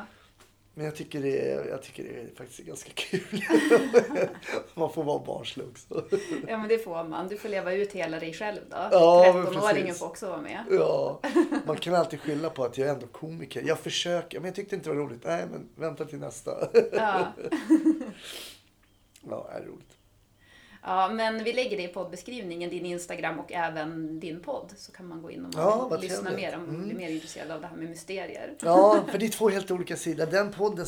Men 0.75 0.85
jag 0.85 0.97
tycker 0.97 1.23
det 1.23 1.51
är, 1.51 1.69
jag 1.69 1.83
tycker 1.83 2.05
det 2.05 2.11
är 2.11 2.31
faktiskt 2.37 2.59
ganska 2.59 2.91
kul. 2.95 3.45
Man 4.75 4.93
får 4.93 5.05
vara 5.05 5.19
barnslig 5.19 5.67
också. 5.67 6.05
ja, 6.49 6.59
men 6.59 6.69
det 6.69 6.79
får 6.79 7.05
man. 7.05 7.29
Du 7.29 7.37
får 7.37 7.49
leva 7.49 7.73
ut 7.73 7.93
hela 7.93 8.21
dig 8.21 8.33
själv 8.33 8.61
då. 8.71 8.77
Ja, 8.77 9.33
men 9.35 9.47
13-åringen 9.47 9.85
precis. 9.85 9.99
får 9.99 10.07
också 10.07 10.27
vara 10.27 10.41
med. 10.41 10.65
Ja, 10.71 11.21
man 11.67 11.77
kan 11.77 11.95
alltid 11.95 12.21
skylla 12.21 12.51
på 12.51 12.65
att 12.65 12.79
jag 12.79 12.89
är 12.89 12.93
ändå 12.93 13.07
komiker. 13.07 13.63
Jag 13.67 13.79
försöker, 13.79 14.41
men 14.41 14.47
jag 14.47 14.55
tyckte 14.55 14.75
inte 14.75 14.91
det 14.91 14.95
var 14.95 15.03
roligt. 15.03 15.25
Nej, 15.25 15.47
men 15.51 15.69
vänta 15.77 16.05
till 16.05 16.19
nästa. 16.19 16.69
Ja. 16.93 17.33
Ja, 19.31 19.51
det 19.53 19.59
är 19.59 19.67
roligt. 19.67 19.97
Ja, 20.85 21.09
men 21.09 21.45
vi 21.45 21.53
lägger 21.53 21.77
det 21.77 21.83
i 21.83 21.89
poddbeskrivningen, 21.89 22.71
din 22.71 22.87
Instagram 22.87 23.39
och 23.41 23.53
även 23.53 24.21
din 24.21 24.41
podd. 24.43 24.73
Så 24.77 24.93
kan 24.93 25.07
man 25.07 25.23
gå 25.23 25.31
in 25.31 25.45
och 25.45 25.53
Ja, 25.57 25.99
lyssna 26.01 26.31
mer 26.31 26.55
om 26.57 26.61
man 26.67 26.75
Mm. 26.75 26.87
blir 26.89 26.97
mer 26.97 27.09
intresserad 27.09 27.51
av 27.51 27.61
det 27.61 27.67
här 27.67 27.77
med 27.77 27.89
mysterier. 27.89 28.55
Ja, 28.63 29.05
för 29.11 29.19
det 29.19 29.27
är 29.27 29.31
två 29.31 29.49
helt 29.49 29.71
olika 29.71 29.97
sidor. 29.97 30.27
Den 30.27 30.53
podden, 30.53 30.87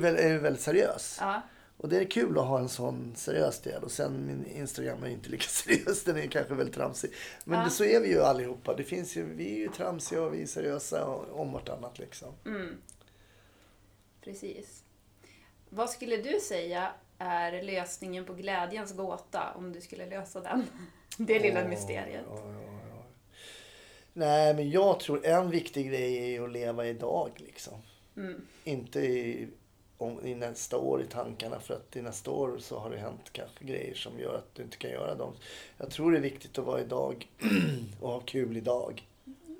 väl- 0.00 0.16
är 0.16 0.28
ju 0.28 0.38
väldigt 0.38 0.62
seriös. 0.62 1.16
Ja, 1.20 1.42
Och 1.76 1.88
det 1.88 1.98
är 1.98 2.04
kul 2.04 2.38
att 2.38 2.46
ha 2.46 2.58
en 2.58 2.68
sån 2.68 3.12
seriös 3.16 3.60
del. 3.60 3.82
Och 3.84 3.90
sen 3.90 4.26
min 4.26 4.46
Instagram 4.46 5.02
är 5.02 5.08
inte 5.08 5.30
lika 5.30 5.42
seriös. 5.48 6.04
Den 6.04 6.16
är 6.16 6.26
kanske 6.26 6.54
väldigt 6.54 6.74
tramsig. 6.74 7.10
Men 7.44 7.58
Ja. 7.58 7.64
det, 7.64 7.70
så 7.70 7.84
är 7.84 8.00
vi 8.00 8.08
ju 8.08 8.20
allihopa. 8.22 8.74
Det 8.74 8.84
finns 8.84 9.16
ju, 9.16 9.34
vi 9.34 9.52
är 9.54 9.58
ju 9.58 9.68
tramsiga 9.68 10.22
och 10.22 10.34
vi 10.34 10.42
är 10.42 10.46
seriösa 10.46 11.04
och, 11.06 11.40
om 11.40 11.52
vartannat 11.52 11.98
liksom. 11.98 12.28
mm. 12.46 12.76
precis. 14.24 14.82
Vad 15.68 15.90
skulle 15.90 16.16
du 16.16 16.40
säga 16.40 16.90
är 17.20 17.62
lösningen 17.62 18.24
på 18.24 18.34
glädjens 18.34 18.92
gåta 18.96 19.52
om 19.56 19.72
du 19.72 19.80
skulle 19.80 20.06
lösa 20.06 20.40
den? 20.40 20.66
Det 21.18 21.38
lilla 21.38 21.62
Åh, 21.62 21.68
mysteriet. 21.68 22.24
ja, 22.30 22.36
ja. 22.36 23.02
Nej, 24.12 24.54
men 24.54 24.70
jag 24.70 25.00
tror 25.00 25.26
en 25.26 25.50
viktig 25.50 25.88
grej 25.88 26.34
är 26.34 26.42
att 26.42 26.52
leva 26.52 26.86
idag 26.86 27.30
liksom. 27.36 27.74
Mm. 28.16 28.46
Inte 28.64 29.00
i, 29.00 29.48
om, 29.98 30.26
i 30.26 30.34
nästa 30.34 30.78
år 30.78 31.02
i 31.02 31.06
tankarna 31.06 31.60
för 31.60 31.74
att 31.74 31.96
i 31.96 32.02
nästa 32.02 32.30
år 32.30 32.58
så 32.58 32.78
har 32.78 32.90
det 32.90 32.98
hänt 32.98 33.32
kanske 33.32 33.64
grejer 33.64 33.94
som 33.94 34.18
gör 34.20 34.34
att 34.34 34.54
du 34.54 34.62
inte 34.62 34.76
kan 34.76 34.90
göra 34.90 35.14
dem. 35.14 35.32
Jag 35.78 35.90
tror 35.90 36.12
det 36.12 36.18
är 36.18 36.22
viktigt 36.22 36.58
att 36.58 36.64
vara 36.64 36.80
idag 36.80 37.28
och 38.00 38.10
ha 38.10 38.20
kul 38.20 38.56
idag. 38.56 39.06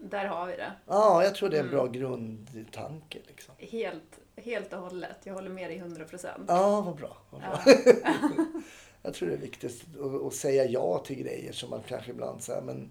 Där 0.03 0.25
har 0.25 0.47
vi 0.47 0.57
det. 0.57 0.73
Ja, 0.87 1.25
jag 1.25 1.35
tror 1.35 1.49
det 1.49 1.57
är 1.57 1.61
en 1.61 1.67
Mm. 1.69 1.77
bra 1.79 1.87
grundtanke. 1.87 3.19
Liksom. 3.27 3.55
Helt, 3.59 4.20
helt 4.41 4.73
och 4.73 4.79
hållet. 4.79 5.17
Jag 5.25 5.35
håller 5.35 5.51
med 5.51 5.71
dig 5.71 5.77
100 5.79 6.05
procent. 6.05 6.45
Ja, 6.49 6.81
vad 6.81 6.97
bra. 6.97 7.17
Vad 7.31 7.41
bra. 7.41 7.63
Ja. 7.67 7.75
Jag 9.03 9.15
tror 9.15 9.29
det 9.29 9.35
är 9.35 9.39
viktigt 9.39 9.85
att, 10.01 10.27
att 10.27 10.35
säga 10.35 10.65
ja 10.65 10.99
till 10.99 11.17
grejer 11.17 11.53
som 11.53 11.71
man 11.71 11.83
kanske 11.89 12.11
ibland 12.11 12.43
säger, 12.43 12.63
men 12.63 12.91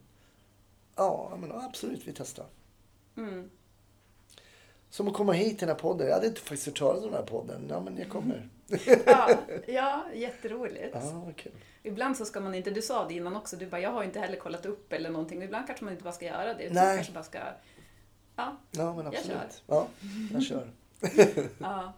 ja, 0.95 1.37
men 1.41 1.51
absolut, 1.51 2.07
vi 2.07 2.13
testar. 2.13 2.45
Mm. 3.17 3.49
Som 4.89 5.07
att 5.07 5.13
komma 5.13 5.31
hit 5.31 5.59
till 5.59 5.67
den 5.67 5.75
här 5.75 5.81
podden. 5.81 6.07
Jag 6.07 6.13
hade 6.15 6.27
inte 6.27 6.41
faktiskt 6.41 6.65
hört 6.65 6.77
talas 6.77 7.03
om 7.03 7.11
den 7.11 7.19
här 7.19 7.27
podden. 7.27 7.65
Ja, 7.69 7.79
men 7.79 7.97
jag 7.97 8.09
kommer. 8.09 8.49
Ja, 9.05 9.29
ja, 9.67 10.05
jätteroligt. 10.13 10.89
Ja, 10.93 11.23
vad 11.25 11.35
kul. 11.35 11.51
Ibland 11.83 12.17
så 12.17 12.25
ska 12.25 12.39
man 12.39 12.55
inte, 12.55 12.69
du 12.69 12.81
sa 12.81 13.07
det 13.07 13.13
innan 13.13 13.35
också, 13.35 13.55
du 13.55 13.65
bara 13.65 13.81
jag 13.81 13.91
har 13.91 14.03
inte 14.03 14.19
heller 14.19 14.37
kollat 14.37 14.65
upp 14.65 14.93
eller 14.93 15.09
någonting. 15.09 15.43
Ibland 15.43 15.67
kanske 15.67 15.85
man 15.85 15.91
inte 15.93 16.03
bara 16.03 16.13
ska 16.13 16.25
göra 16.25 16.53
det. 16.53 16.63
utan 16.63 16.75
Nej. 16.75 16.95
Kanske 16.95 17.13
bara 17.13 17.23
ska, 17.23 17.39
ja, 18.35 18.57
Ja, 18.71 18.95
men 18.95 19.05
Jag 19.05 19.15
absolut. 19.15 19.63
Ja, 19.67 19.87
jag 20.33 20.43
kör. 20.43 20.71
ja. 21.59 21.93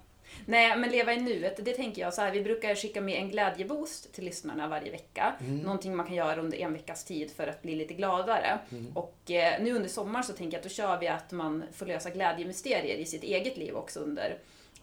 Nej, 0.46 0.78
men 0.78 0.90
leva 0.90 1.14
i 1.14 1.22
nuet, 1.22 1.66
det 1.66 1.74
tänker 1.74 2.02
jag 2.02 2.14
så 2.14 2.22
här. 2.22 2.32
Vi 2.32 2.42
brukar 2.42 2.76
skicka 2.76 3.02
med 3.02 3.16
en 3.16 3.30
glädjeboost 3.30 4.14
till 4.14 4.24
lyssnarna 4.24 4.68
varje 4.68 4.92
vecka. 4.92 5.34
Mm. 5.40 5.58
Någonting 5.58 5.96
man 5.96 6.06
kan 6.06 6.16
göra 6.16 6.42
under 6.42 6.58
en 6.58 6.74
veckas 6.74 7.04
tid 7.04 7.32
för 7.32 7.48
att 7.48 7.62
bli 7.62 7.76
lite 7.76 7.94
gladare. 7.94 8.60
Mm. 8.72 8.98
Och 8.98 9.32
eh, 9.32 9.64
nu 9.64 9.74
under 9.74 9.90
sommaren 9.90 10.24
så 10.24 10.34
tänker 10.34 10.58
jag 10.58 10.60
att 10.60 10.70
då 10.70 10.70
kör 10.70 11.00
vi 11.00 11.08
att 11.08 11.32
man 11.32 11.64
får 11.74 11.86
lösa 11.86 12.10
glädjemysterier 12.10 12.98
i 12.98 13.06
sitt 13.06 13.24
eget 13.24 13.58
liv 13.58 13.76
också 13.76 14.00
under 14.00 14.38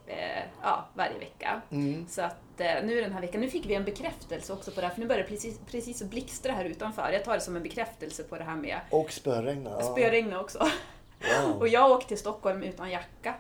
eh, 0.07 0.43
ja, 0.63 0.89
varje 0.95 1.19
vecka. 1.19 1.61
Mm. 1.71 2.07
Så 2.09 2.23
att 2.23 2.61
eh, 2.61 2.85
nu 2.85 3.01
den 3.01 3.13
här 3.13 3.21
veckan, 3.21 3.41
nu 3.41 3.49
fick 3.49 3.67
vi 3.67 3.75
en 3.75 3.85
bekräftelse 3.85 4.53
också 4.53 4.71
på 4.71 4.81
det 4.81 4.87
här, 4.87 4.95
för 4.95 5.01
nu 5.01 5.07
börjar 5.07 5.23
det 5.23 5.29
precis, 5.29 5.61
precis 5.71 6.03
blixtra 6.03 6.53
här 6.53 6.65
utanför. 6.65 7.11
Jag 7.13 7.25
tar 7.25 7.35
det 7.35 7.41
som 7.41 7.57
en 7.57 7.63
bekräftelse 7.63 8.23
på 8.23 8.39
det 8.39 8.45
här 8.45 8.57
med 8.57 8.81
Och 8.91 9.13
spöregna. 9.13 9.83
Spöregna 9.83 10.41
också. 10.41 10.69
Wow. 11.21 11.59
Och 11.59 11.69
jag 11.69 11.91
åkte 11.91 12.09
till 12.09 12.19
Stockholm 12.19 12.63
utan 12.63 12.91
jacka. 12.91 13.35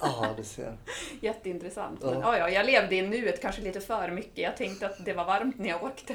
Ja, 0.00 0.34
du 0.36 0.44
ser. 0.44 0.76
Jätteintressant. 1.20 2.02
Men 2.02 2.20
ja, 2.20 2.38
ja, 2.38 2.50
jag 2.50 2.66
levde 2.66 2.96
i 2.96 3.02
nuet 3.02 3.42
kanske 3.42 3.62
lite 3.62 3.80
för 3.80 4.10
mycket. 4.10 4.38
Jag 4.38 4.56
tänkte 4.56 4.86
att 4.86 5.04
det 5.04 5.12
var 5.12 5.24
varmt 5.24 5.58
när 5.58 5.68
jag 5.68 5.84
åkte. 5.84 6.14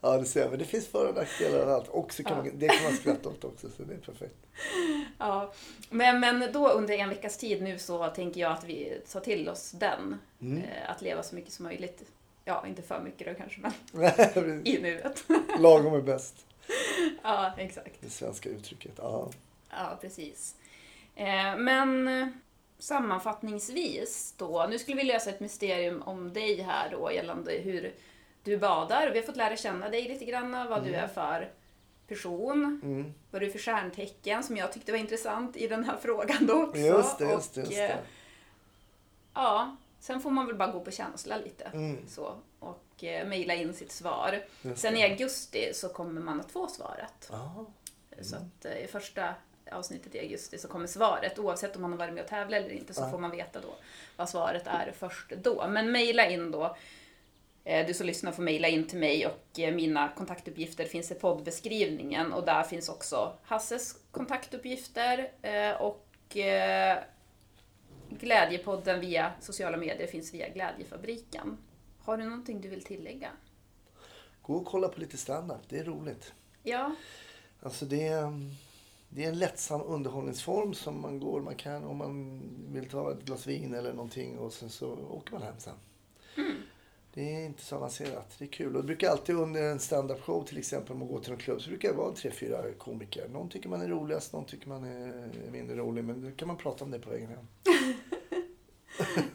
Ja, 0.00 0.18
du 0.18 0.24
ser. 0.24 0.48
Men 0.50 0.58
det 0.58 0.64
finns 0.64 0.86
för 0.88 1.08
och 1.08 1.14
nackdelar 1.14 1.66
och 1.66 1.72
allt. 1.72 1.88
Och 1.88 2.12
så 2.12 2.22
kan 2.24 2.36
Ja. 2.36 2.42
man, 2.44 2.58
det 2.58 2.68
kan 2.68 2.84
man 2.84 2.92
skratta 2.92 3.28
åt 3.28 3.44
också, 3.44 3.68
så 3.76 3.82
det 3.82 3.94
är 3.94 3.98
perfekt. 3.98 4.34
Ja. 5.18 5.52
Men, 5.90 6.20
men 6.20 6.52
då 6.52 6.68
under 6.68 6.94
en 6.94 7.08
veckas 7.08 7.36
tid 7.36 7.62
nu 7.62 7.78
så 7.78 8.06
tänker 8.08 8.40
jag 8.40 8.52
att 8.52 8.64
vi 8.64 9.00
tar 9.12 9.20
till 9.20 9.48
oss 9.48 9.70
den. 9.70 10.18
Mm. 10.40 10.58
Eh, 10.62 10.90
att 10.90 11.02
leva 11.02 11.22
så 11.22 11.34
mycket 11.34 11.52
som 11.52 11.64
möjligt. 11.64 12.02
Ja, 12.44 12.64
inte 12.66 12.82
för 12.82 13.00
mycket 13.00 13.26
då 13.26 13.34
kanske, 13.34 13.60
men 13.92 14.66
i 14.66 14.78
nuet. 14.82 15.24
Lagom 15.58 15.94
är 15.94 16.00
bäst. 16.00 16.46
ja, 17.22 17.52
exakt. 17.56 18.00
Det 18.00 18.10
svenska 18.10 18.48
uttrycket. 18.48 18.92
Ja. 18.96 19.30
Ja, 19.70 19.98
precis. 20.00 20.56
Eh, 21.14 21.56
men 21.56 22.08
eh, 22.08 22.28
sammanfattningsvis 22.78 24.34
då, 24.36 24.66
nu 24.70 24.78
skulle 24.78 24.96
vi 24.96 25.04
lösa 25.04 25.30
ett 25.30 25.40
mysterium 25.40 26.02
om 26.02 26.32
dig 26.32 26.62
här 26.62 26.90
då 26.90 27.12
gällande 27.12 27.52
hur 27.52 27.94
du 28.42 28.58
badar. 28.58 29.10
Vi 29.10 29.18
har 29.18 29.26
fått 29.26 29.36
lära 29.36 29.56
känna 29.56 29.88
dig 29.88 30.08
lite 30.08 30.24
grann, 30.24 30.68
vad 30.68 30.84
du 30.84 30.94
är 30.94 31.08
för 31.08 31.52
person, 32.08 32.80
Mm. 32.82 33.14
vad 33.30 33.42
du 33.42 33.46
är 33.46 33.50
för 33.50 33.58
stjärntecken 33.58 34.42
som 34.42 34.56
jag 34.56 34.72
tyckte 34.72 34.92
var 34.92 34.98
intressant 34.98 35.56
i 35.56 35.68
den 35.68 35.84
här 35.84 35.96
frågan 36.02 36.46
då 36.46 36.62
också. 36.62 36.78
Just 36.80 37.18
det, 37.18 37.24
just. 37.24 37.56
Och, 37.56 37.62
Just 37.64 37.72
eh, 37.72 37.78
det. 37.78 37.98
Ja, 39.34 39.76
sen 40.00 40.20
får 40.20 40.30
man 40.30 40.46
väl 40.46 40.56
bara 40.56 40.72
gå 40.72 40.80
på 40.80 40.90
känsla 40.90 41.36
lite. 41.36 41.64
Mm. 41.64 41.98
Så, 42.08 42.34
och 42.98 43.04
eh, 43.04 43.26
mejla 43.26 43.54
in 43.54 43.74
sitt 43.74 43.92
svar. 43.92 44.44
Sen 44.74 44.96
i 44.96 45.02
augusti 45.02 45.70
så 45.74 45.88
kommer 45.88 46.20
man 46.20 46.40
att 46.40 46.50
få 46.52 46.68
svaret. 46.68 47.28
Ja. 47.30 47.66
Så 48.20 48.36
att 48.36 48.64
eh, 48.64 48.78
i 48.78 48.86
första 48.86 49.34
avsnittet 49.72 50.14
i 50.14 50.18
augusti 50.20 50.58
så 50.58 50.68
kommer 50.68 50.86
svaret. 50.86 51.38
Oavsett 51.38 51.76
om 51.76 51.82
man 51.82 51.90
har 51.92 51.98
varit 51.98 52.14
med 52.14 52.22
och 52.22 52.28
tävlat 52.28 52.58
eller 52.60 52.70
inte 52.72 52.94
så 52.94 53.02
Ja. 53.02 53.10
får 53.10 53.18
man 53.18 53.30
veta 53.30 53.60
då 53.60 53.74
vad 54.16 54.28
svaret 54.28 54.66
är 54.66 54.92
först 54.98 55.30
då. 55.42 55.68
Men 55.68 55.92
mejla 55.92 56.26
in 56.30 56.50
då. 56.50 56.76
Eh, 57.64 57.86
Du 57.86 57.94
som 57.94 58.06
lyssnar 58.06 58.32
får 58.32 58.42
mejla 58.42 58.68
in 58.68 58.86
till 58.88 58.98
mig 58.98 59.26
och 59.26 59.58
mina 59.58 60.08
kontaktuppgifter 60.16 60.84
finns 60.84 61.10
i 61.10 61.14
poddbeskrivningen 61.14 62.32
och 62.32 62.44
där 62.44 62.62
finns 62.62 62.88
också 62.88 63.38
Hasses 63.42 63.96
kontaktuppgifter 64.10 65.30
och 65.80 66.04
Glädjepodden 68.10 69.00
via 69.00 69.32
sociala 69.40 69.76
medier 69.76 70.06
finns 70.06 70.34
via 70.34 70.48
Glädjefabriken. 70.48 71.58
Har 72.08 72.16
du 72.16 72.24
någonting 72.24 72.60
du 72.60 72.68
vill 72.68 72.82
tillägga? 72.82 73.30
Gå 74.42 74.54
och 74.54 74.66
kolla 74.66 74.88
på 74.88 75.00
lite 75.00 75.16
stand-up. 75.16 75.60
Det 75.68 75.78
är 75.78 75.84
roligt. 75.84 76.32
Ja, 76.62 76.94
Alltså 77.60 77.86
det 77.86 78.06
är, 78.06 78.50
det 79.08 79.24
är 79.24 79.28
en 79.28 79.38
lättsam 79.38 79.82
underhållningsform 79.82 80.74
som 80.74 81.00
man 81.00 81.20
går, 81.20 81.40
man 81.40 81.54
kan 81.54 81.84
om 81.84 81.96
man 81.96 82.42
vill 82.68 82.88
ta 82.88 83.12
ett 83.12 83.24
glas 83.24 83.46
vin 83.46 83.74
eller 83.74 83.92
någonting 83.92 84.38
och 84.38 84.52
sen 84.52 84.70
så 84.70 84.92
åker 84.92 85.32
man 85.32 85.42
hem 85.42 85.54
sen. 85.58 85.74
Det 87.14 87.34
är 87.34 87.46
inte 87.46 87.62
så 87.62 87.76
avancerat. 87.76 88.34
Det 88.38 88.44
är 88.44 88.48
kul. 88.48 88.76
Och 88.76 88.82
det 88.82 88.86
brukar 88.86 89.10
alltid 89.10 89.34
under 89.34 89.62
en 89.62 89.78
stand-up 89.78 90.20
show 90.20 90.44
till 90.44 90.58
exempel 90.58 90.92
om 90.92 90.98
man 90.98 91.08
går 91.08 91.20
till 91.20 91.32
en 91.32 91.38
klubb 91.38 91.62
så 91.62 91.68
brukar 91.68 91.88
det 91.88 91.94
vara 91.94 92.14
tre, 92.14 92.30
fyra 92.30 92.72
komiker. 92.78 93.28
Någon 93.28 93.48
tycker 93.48 93.68
man 93.68 93.82
är 93.82 93.88
roligast, 93.88 94.32
någon 94.32 94.44
tycker 94.44 94.68
man 94.68 94.84
är 94.84 95.30
mindre 95.50 95.76
rolig. 95.76 96.04
Men 96.04 96.22
då 96.22 96.30
kan 96.36 96.48
man 96.48 96.56
prata 96.56 96.84
om 96.84 96.90
det 96.90 96.98
på 96.98 97.10
vägen 97.10 97.28
hem. 97.28 97.46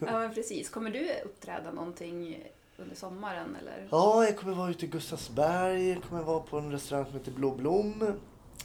ja 0.00 0.18
men 0.18 0.34
precis. 0.34 0.68
Kommer 0.68 0.90
du 0.90 1.10
uppträda 1.24 1.72
någonting 1.72 2.44
under 2.76 2.96
sommaren 2.96 3.56
eller? 3.60 3.88
Ja, 3.90 4.24
jag 4.24 4.38
kommer 4.38 4.54
vara 4.54 4.70
ute 4.70 4.84
i 4.84 4.88
Gustavsberg. 4.88 5.88
Jag 5.88 6.02
kommer 6.02 6.22
vara 6.22 6.40
på 6.40 6.58
en 6.58 6.72
restaurang 6.72 7.04
som 7.06 7.14
heter 7.14 7.32
Blå 7.32 7.54
Blom. 7.54 8.02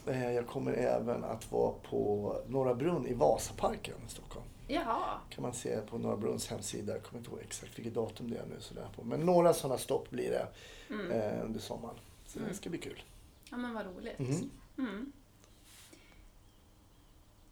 Eh, 0.07 0.31
Jag 0.33 0.47
kommer 0.47 0.73
även 0.73 1.23
att 1.23 1.51
vara 1.51 1.73
på 1.89 2.35
Norra 2.47 2.75
Brunn 2.75 3.07
i 3.07 3.13
Vasaparken 3.13 3.95
i 4.07 4.11
Stockholm. 4.11 4.45
Jaha, 4.67 5.19
kan 5.29 5.41
man 5.41 5.53
se 5.53 5.81
på 5.81 5.97
Norra 5.97 6.17
Brunns 6.17 6.47
hemsida. 6.47 6.93
Jag 6.93 7.03
kommer 7.03 7.19
inte 7.19 7.31
ihåg 7.31 7.39
exakt 7.41 7.77
vilket 7.79 7.93
datum 7.93 8.29
det 8.31 8.37
är 8.37 8.45
nu. 8.45 8.55
Sådär 8.59 8.87
på. 8.95 9.03
Men 9.03 9.19
några 9.19 9.53
sådana 9.53 9.77
stopp 9.77 10.09
blir 10.09 10.29
det 10.31 10.47
Mm. 10.95 11.11
eh, 11.11 11.45
under 11.45 11.59
sommaren. 11.59 11.95
Så 12.25 12.39
det 12.39 12.53
ska 12.53 12.69
bli 12.69 12.79
kul. 12.79 13.03
ja 13.51 13.57
men 13.57 13.73
vad 13.73 13.85
roligt. 13.85 14.19
Mhm. 14.19 14.49
Mm. 14.77 15.11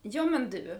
Ja 0.01 0.23
men 0.23 0.49
du, 0.49 0.79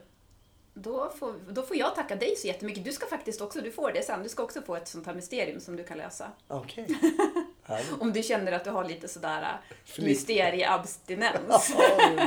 då 0.82 1.09
får, 1.19 1.34
då 1.49 1.61
får 1.61 1.78
jag 1.78 1.95
tacka 1.95 2.15
dig 2.15 2.36
så 2.36 2.47
jättemycket. 2.47 2.84
Du 2.86 2.91
ska 2.91 3.05
faktiskt 3.05 3.41
också, 3.41 3.61
du 3.61 3.71
får 3.71 3.91
det 3.91 4.03
sen, 4.05 4.23
du 4.23 4.30
ska 4.30 4.43
också 4.43 4.61
få 4.61 4.75
ett 4.75 4.88
sånt 4.88 5.05
här 5.05 5.13
mysterium 5.13 5.59
som 5.59 5.75
du 5.75 5.84
kan 5.84 5.97
lösa. 5.97 6.32
Okej. 6.47 6.88
Härligt. 7.63 8.01
Om 8.01 8.13
du 8.13 8.23
känner 8.23 8.51
att 8.51 8.63
du 8.63 8.69
har 8.69 8.84
lite 8.86 9.07
sådär 9.07 9.59
äh, 9.97 10.03
mysterieabstinens. 10.03 11.73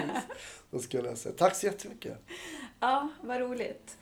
Då 0.71 0.79
ska 0.79 0.97
jag 0.97 1.05
läsa. 1.05 1.31
Tack 1.33 1.57
så 1.57 1.67
jättemycket. 1.67 2.19
ja, 2.81 3.09
vad 3.23 3.41
roligt. 3.41 3.97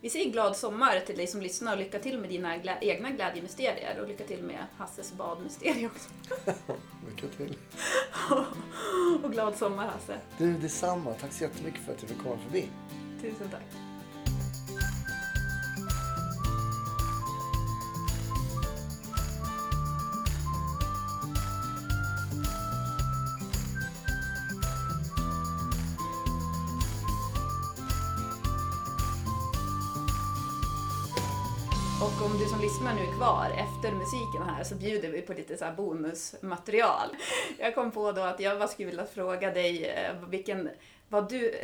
Vi 0.00 0.10
säger 0.10 0.30
glad 0.30 0.56
sommar 0.56 1.00
till 1.06 1.16
dig 1.16 1.26
som 1.26 1.40
lyssnar 1.42 1.72
och 1.72 1.78
lycka 1.78 1.98
till 1.98 2.18
med 2.18 2.30
dina 2.30 2.56
glä- 2.56 2.78
egna 2.80 3.10
glädjemysterier 3.10 4.00
och 4.00 4.08
lycka 4.08 4.24
till 4.24 4.42
med 4.42 4.66
Hasses 4.76 5.12
badmysterier 5.12 5.86
också. 5.86 6.08
Lycka 7.10 7.26
till. 7.36 7.56
Och 9.22 9.32
glad 9.32 9.56
sommar 9.56 9.86
Hasse. 9.86 10.18
Du, 10.38 10.52
detsamma. 10.52 11.14
Tack 11.20 11.32
så 11.32 11.44
jättemycket 11.44 11.80
för 11.84 11.92
att 11.92 12.02
jag 12.02 12.10
fick 12.10 12.22
komma 12.22 12.38
förbi. 12.38 12.68
Tusen 13.24 13.48
tack. 13.50 13.62
Och 32.00 32.26
om 32.26 32.38
du 32.38 32.46
som 32.46 32.60
lyssnar 32.60 32.94
nu 32.94 33.00
är 33.00 33.16
kvar 33.16 33.50
efter 33.50 33.92
musiken 33.92 34.42
här 34.42 34.64
så 34.64 34.74
bjuder 34.74 35.08
vi 35.08 35.22
på 35.22 35.32
lite 35.32 35.56
så 35.56 35.64
här 35.64 35.74
bonusmaterial. 35.74 37.08
Jag 37.58 37.74
kom 37.74 37.90
på 37.90 38.12
då 38.12 38.22
att 38.22 38.40
jag 38.40 38.58
bara 38.58 38.68
skulle 38.68 38.88
vilja 38.88 39.06
fråga 39.06 39.50
dig 39.50 39.84
eh, 39.84 40.28
vilken, 40.28 40.70
vad 41.08 41.28
du, 41.30 41.54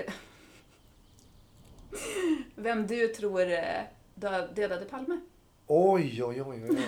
vem 2.54 2.86
du 2.86 3.08
tror 3.08 3.40
eh, 3.40 3.82
dö- 4.14 4.48
dödade 4.54 4.84
Palme? 4.84 5.20
Oj, 5.66 6.24
oj, 6.24 6.42
oj, 6.42 6.64
oj, 6.70 6.70
oj. 6.70 6.86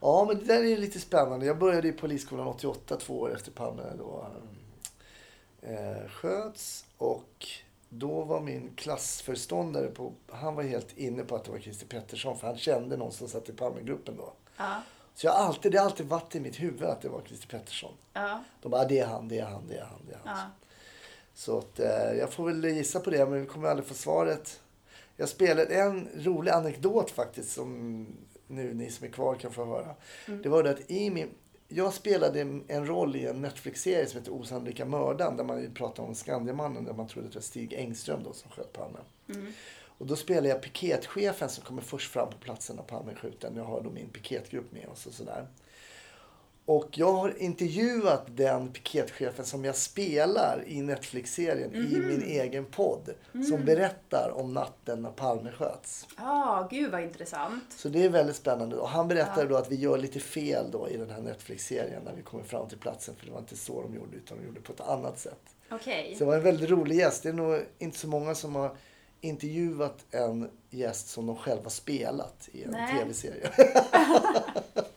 Ja, 0.00 0.24
men 0.28 0.38
det 0.38 0.44
där 0.44 0.64
är 0.64 0.76
lite 0.76 1.00
spännande. 1.00 1.46
Jag 1.46 1.58
började 1.58 1.88
i 1.88 1.92
Polisskolan 1.92 2.46
88, 2.46 2.96
två 2.96 3.20
år 3.20 3.34
efter 3.34 3.50
Palme 3.50 3.82
då 3.98 4.26
eh, 5.62 6.08
sköts. 6.08 6.84
Och 6.98 7.46
då 7.88 8.22
var 8.24 8.40
min 8.40 8.74
klassförståndare 8.76 9.86
på, 9.88 10.12
han 10.30 10.54
var 10.54 10.62
helt 10.62 10.98
inne 10.98 11.22
på 11.24 11.36
att 11.36 11.44
det 11.44 11.50
var 11.50 11.58
Christer 11.58 11.86
Pettersson, 11.86 12.38
för 12.38 12.46
han 12.46 12.58
kände 12.58 12.96
någon 12.96 13.12
som 13.12 13.28
satt 13.28 13.48
i 13.48 13.52
Palmegruppen 13.52 14.16
då. 14.16 14.32
Ja, 14.56 14.82
Så 15.14 15.26
jag 15.26 15.34
alltid, 15.34 15.72
det 15.72 15.78
har 15.78 15.84
alltid 15.84 16.06
varit 16.06 16.34
i 16.34 16.40
mitt 16.40 16.60
huvud 16.60 16.82
att 16.82 17.00
det 17.00 17.08
var 17.08 17.20
Christer 17.26 17.48
Pettersson. 17.48 17.92
ja, 18.12 18.44
De 18.62 18.68
bara, 18.68 18.80
"Ah, 18.82 18.84
det 18.84 18.98
är 18.98 19.06
han, 19.06 19.28
det 19.28 19.38
är 19.38 19.44
han, 19.44 19.66
det 19.68 19.76
är 19.76 19.84
han, 19.84 20.00
det 20.08 20.12
är 20.14 20.18
han. 20.24 20.38
ja. 20.38 20.50
Så 21.34 21.58
att, 21.58 21.80
eh, 21.80 22.12
jag 22.18 22.32
får 22.32 22.44
väl 22.44 22.64
gissa 22.64 23.00
på 23.00 23.10
det, 23.10 23.26
men 23.26 23.40
vi 23.40 23.46
kommer 23.46 23.68
aldrig 23.68 23.88
få 23.88 23.94
svaret. 23.94 24.60
Jag 25.16 25.28
spelade 25.28 25.74
en 25.74 26.08
rolig 26.14 26.50
anekdot 26.50 27.10
faktiskt 27.10 27.52
som 27.52 28.06
nu 28.46 28.74
ni 28.74 28.90
som 28.90 29.06
är 29.06 29.10
kvar 29.10 29.34
kan 29.34 29.52
få 29.52 29.64
höra. 29.64 29.94
Det 30.42 30.48
var 30.48 30.62
det 30.62 30.70
att 30.70 30.90
i 30.90 31.10
min, 31.10 31.28
jag 31.68 31.94
spelade 31.94 32.40
en 32.68 32.86
roll 32.86 33.16
i 33.16 33.26
en 33.26 33.40
Netflix-serie 33.40 34.06
som 34.06 34.20
heter 34.20 34.32
Osannolika 34.32 34.84
mördaren 34.84 35.36
där 35.36 35.44
man 35.44 35.74
pratade 35.74 36.08
om 36.08 36.14
Skandiamannen 36.14 36.84
där 36.84 36.92
man 36.92 37.08
trodde 37.08 37.26
att 37.26 37.32
det 37.32 37.38
var 37.38 37.42
Stig 37.42 37.72
Engström 37.72 38.22
då 38.22 38.32
som 38.32 38.50
sköt 38.50 38.72
Palme. 38.72 38.98
Och 39.98 40.06
då 40.06 40.16
spelar 40.16 40.48
jag 40.48 40.62
piketchefen 40.62 41.48
som 41.48 41.64
kommer 41.64 41.82
först 41.82 42.12
fram 42.12 42.30
på 42.30 42.38
platsen 42.38 42.76
när 42.76 42.82
Palme 42.82 43.12
är 43.12 43.16
skjuten. 43.16 43.56
Jag 43.56 43.64
har 43.64 43.80
då 43.80 43.90
min 43.90 44.08
piketgrupp 44.08 44.72
med 44.72 44.88
oss 44.88 45.06
och 45.06 45.12
sådär. 45.12 45.46
Och 46.64 46.98
jag 46.98 47.12
har 47.12 47.42
intervjuat 47.42 48.26
den 48.26 48.72
piketchefen 48.72 49.44
som 49.44 49.64
jag 49.64 49.76
spelar 49.76 50.64
i 50.66 50.82
Netflix-serien 50.82 51.74
i 51.74 51.98
min 51.98 52.22
egen 52.22 52.64
podd. 52.64 53.10
Som 53.48 53.64
berättar 53.64 54.30
om 54.34 54.54
natten 54.54 55.02
när 55.02 55.10
Palme 55.10 55.52
sköts. 55.52 56.06
Ja, 56.16 56.68
gud 56.70 56.90
vad 56.90 57.02
intressant. 57.02 57.64
Så 57.76 57.88
det 57.88 58.04
är 58.04 58.08
väldigt 58.08 58.36
spännande. 58.36 58.76
Och 58.76 58.88
han 58.88 59.08
berättade 59.08 59.48
då 59.48 59.56
att 59.56 59.70
vi 59.70 59.76
gör 59.76 59.98
lite 59.98 60.20
fel 60.20 60.70
då 60.70 60.88
i 60.88 60.96
den 60.96 61.10
här 61.10 61.20
Netflix-serien 61.20 62.02
när 62.04 62.14
vi 62.14 62.22
kommer 62.22 62.44
fram 62.44 62.68
till 62.68 62.78
platsen. 62.78 63.14
För 63.16 63.26
det 63.26 63.32
var 63.32 63.40
inte 63.40 63.56
så 63.56 63.82
de 63.82 63.94
gjorde 63.94 64.16
utan 64.16 64.38
de 64.38 64.46
gjorde 64.46 64.60
på 64.60 64.72
ett 64.72 64.80
annat 64.80 65.18
sätt. 65.18 65.56
Okej. 65.70 66.14
Så 66.14 66.18
det 66.18 66.24
var 66.24 66.36
en 66.36 66.42
väldigt 66.42 66.70
rolig 66.70 66.96
gäst. 66.96 67.22
Det 67.22 67.28
är 67.28 67.32
nog 67.32 67.60
inte 67.78 67.98
så 67.98 68.08
många 68.08 68.34
som 68.34 68.54
har 68.54 68.76
intervjuat 69.20 70.04
en 70.10 70.50
gäst 70.70 71.08
som 71.08 71.26
de 71.26 71.36
själva 71.36 71.70
spelat 71.70 72.48
i 72.52 72.64
en 72.64 72.72
tv-serie. 72.72 73.50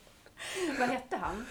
Vad 0.80 0.90
hette 0.90 1.18
han 1.18 1.46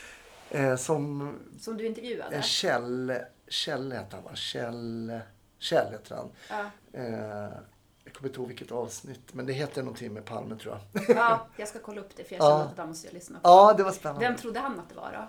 Eh, 0.50 0.76
som 0.76 1.34
som 1.60 1.76
du 1.76 1.86
intervjuade? 1.86 2.36
eh, 2.36 2.42
Kjell, 2.42 3.12
Kjell 3.48 3.92
heter 3.92 4.16
han 4.16 4.24
va? 4.24 4.30
Kjell, 4.34 5.20
Kjell 5.58 5.92
heter 5.92 6.14
han. 6.16 6.30
Ja. 6.50 6.70
Eh, 7.00 7.52
jag 8.04 8.14
kommer 8.14 8.28
inte 8.28 8.38
ihåg 8.40 8.48
vilket 8.48 8.72
avsnitt, 8.72 9.34
men 9.34 9.46
det 9.46 9.52
heter 9.52 9.82
någonting 9.82 10.12
med 10.12 10.24
Palme 10.24 10.56
tror 10.56 10.78
jag. 10.94 11.04
ja, 11.16 11.46
jag 11.56 11.68
ska 11.68 11.78
kolla 11.78 12.00
upp 12.00 12.16
det 12.16 12.24
för 12.24 12.34
jag 12.34 12.44
Ja. 12.44 12.50
känner 12.50 12.64
att 12.70 12.76
det 12.76 12.86
måste 12.86 13.06
jag 13.06 13.14
lyssna 13.14 13.38
på. 13.40 13.48
ja, 13.48 13.74
det 13.76 13.82
var 13.82 13.92
spännande. 13.92 14.28
Vem 14.28 14.36
trodde 14.36 14.60
han 14.60 14.80
att 14.80 14.88
det 14.88 14.94
var 14.94 15.12
då? 15.12 15.28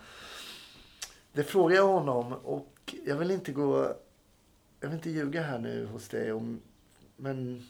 Det 1.33 1.43
frågade 1.43 1.75
jag 1.75 1.87
honom 1.87 2.33
och 2.33 2.95
jag 3.05 3.15
vill 3.15 3.31
inte 3.31 3.51
gå... 3.51 3.93
Jag 4.79 4.87
vill 4.87 4.95
inte 4.97 5.09
ljuga 5.09 5.41
här 5.41 5.59
nu 5.59 5.85
hos 5.85 6.07
dig 6.09 6.31
om... 6.31 6.61
Men... 7.15 7.69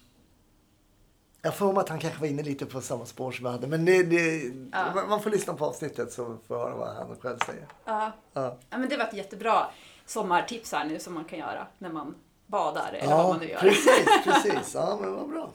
Jag 1.45 1.55
får 1.55 1.79
att 1.79 1.89
han 1.89 1.99
kanske 1.99 2.19
var 2.19 2.27
inne 2.27 2.43
lite 2.43 2.65
på 2.65 2.81
samma 2.81 3.05
spår 3.05 3.31
som 3.31 3.45
jag 3.45 3.51
hade. 3.51 3.67
Men 3.67 3.85
det, 3.85 4.03
det, 4.03 4.51
Ja. 4.71 5.05
man- 5.07 5.21
får 5.21 5.29
lyssna 5.29 5.53
på 5.53 5.65
avsnittet 5.65 6.11
så 6.13 6.37
får 6.47 6.55
höra 6.57 6.75
vad 6.75 6.95
han 6.95 7.15
själv 7.19 7.37
säger. 7.45 7.67
Ja. 7.85 8.11
Ja. 8.33 8.57
ja, 8.69 8.77
men 8.77 8.89
det 8.89 8.97
var 8.97 9.05
ett 9.05 9.13
jättebra 9.13 9.67
sommartips 10.05 10.71
här 10.71 10.85
nu 10.85 10.99
som 10.99 11.13
man 11.13 11.25
kan 11.25 11.39
göra 11.39 11.67
när 11.77 11.89
man 11.89 12.15
badar 12.47 12.93
eller 12.93 13.07
vad 13.15 13.19
Ja, 13.25 13.27
man 13.29 13.39
nu 13.39 13.49
gör. 13.49 13.59
precis, 13.59 14.05
precis. 14.23 14.73
Ja, 14.75 14.97
men 15.01 15.15
vad 15.15 15.29
bra. 15.29 15.49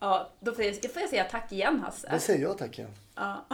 Ja, 0.00 0.28
då 0.40 0.52
får 0.52 0.64
jag, 0.64 0.92
får 0.92 1.02
jag 1.02 1.10
säga 1.10 1.24
tack 1.30 1.52
igen 1.52 1.80
Hasse. 1.84 2.08
Då 2.12 2.18
säger 2.18 2.42
jag 2.42 2.58
tack 2.58 2.78
igen. 2.78 2.90
Ja. 3.14 3.44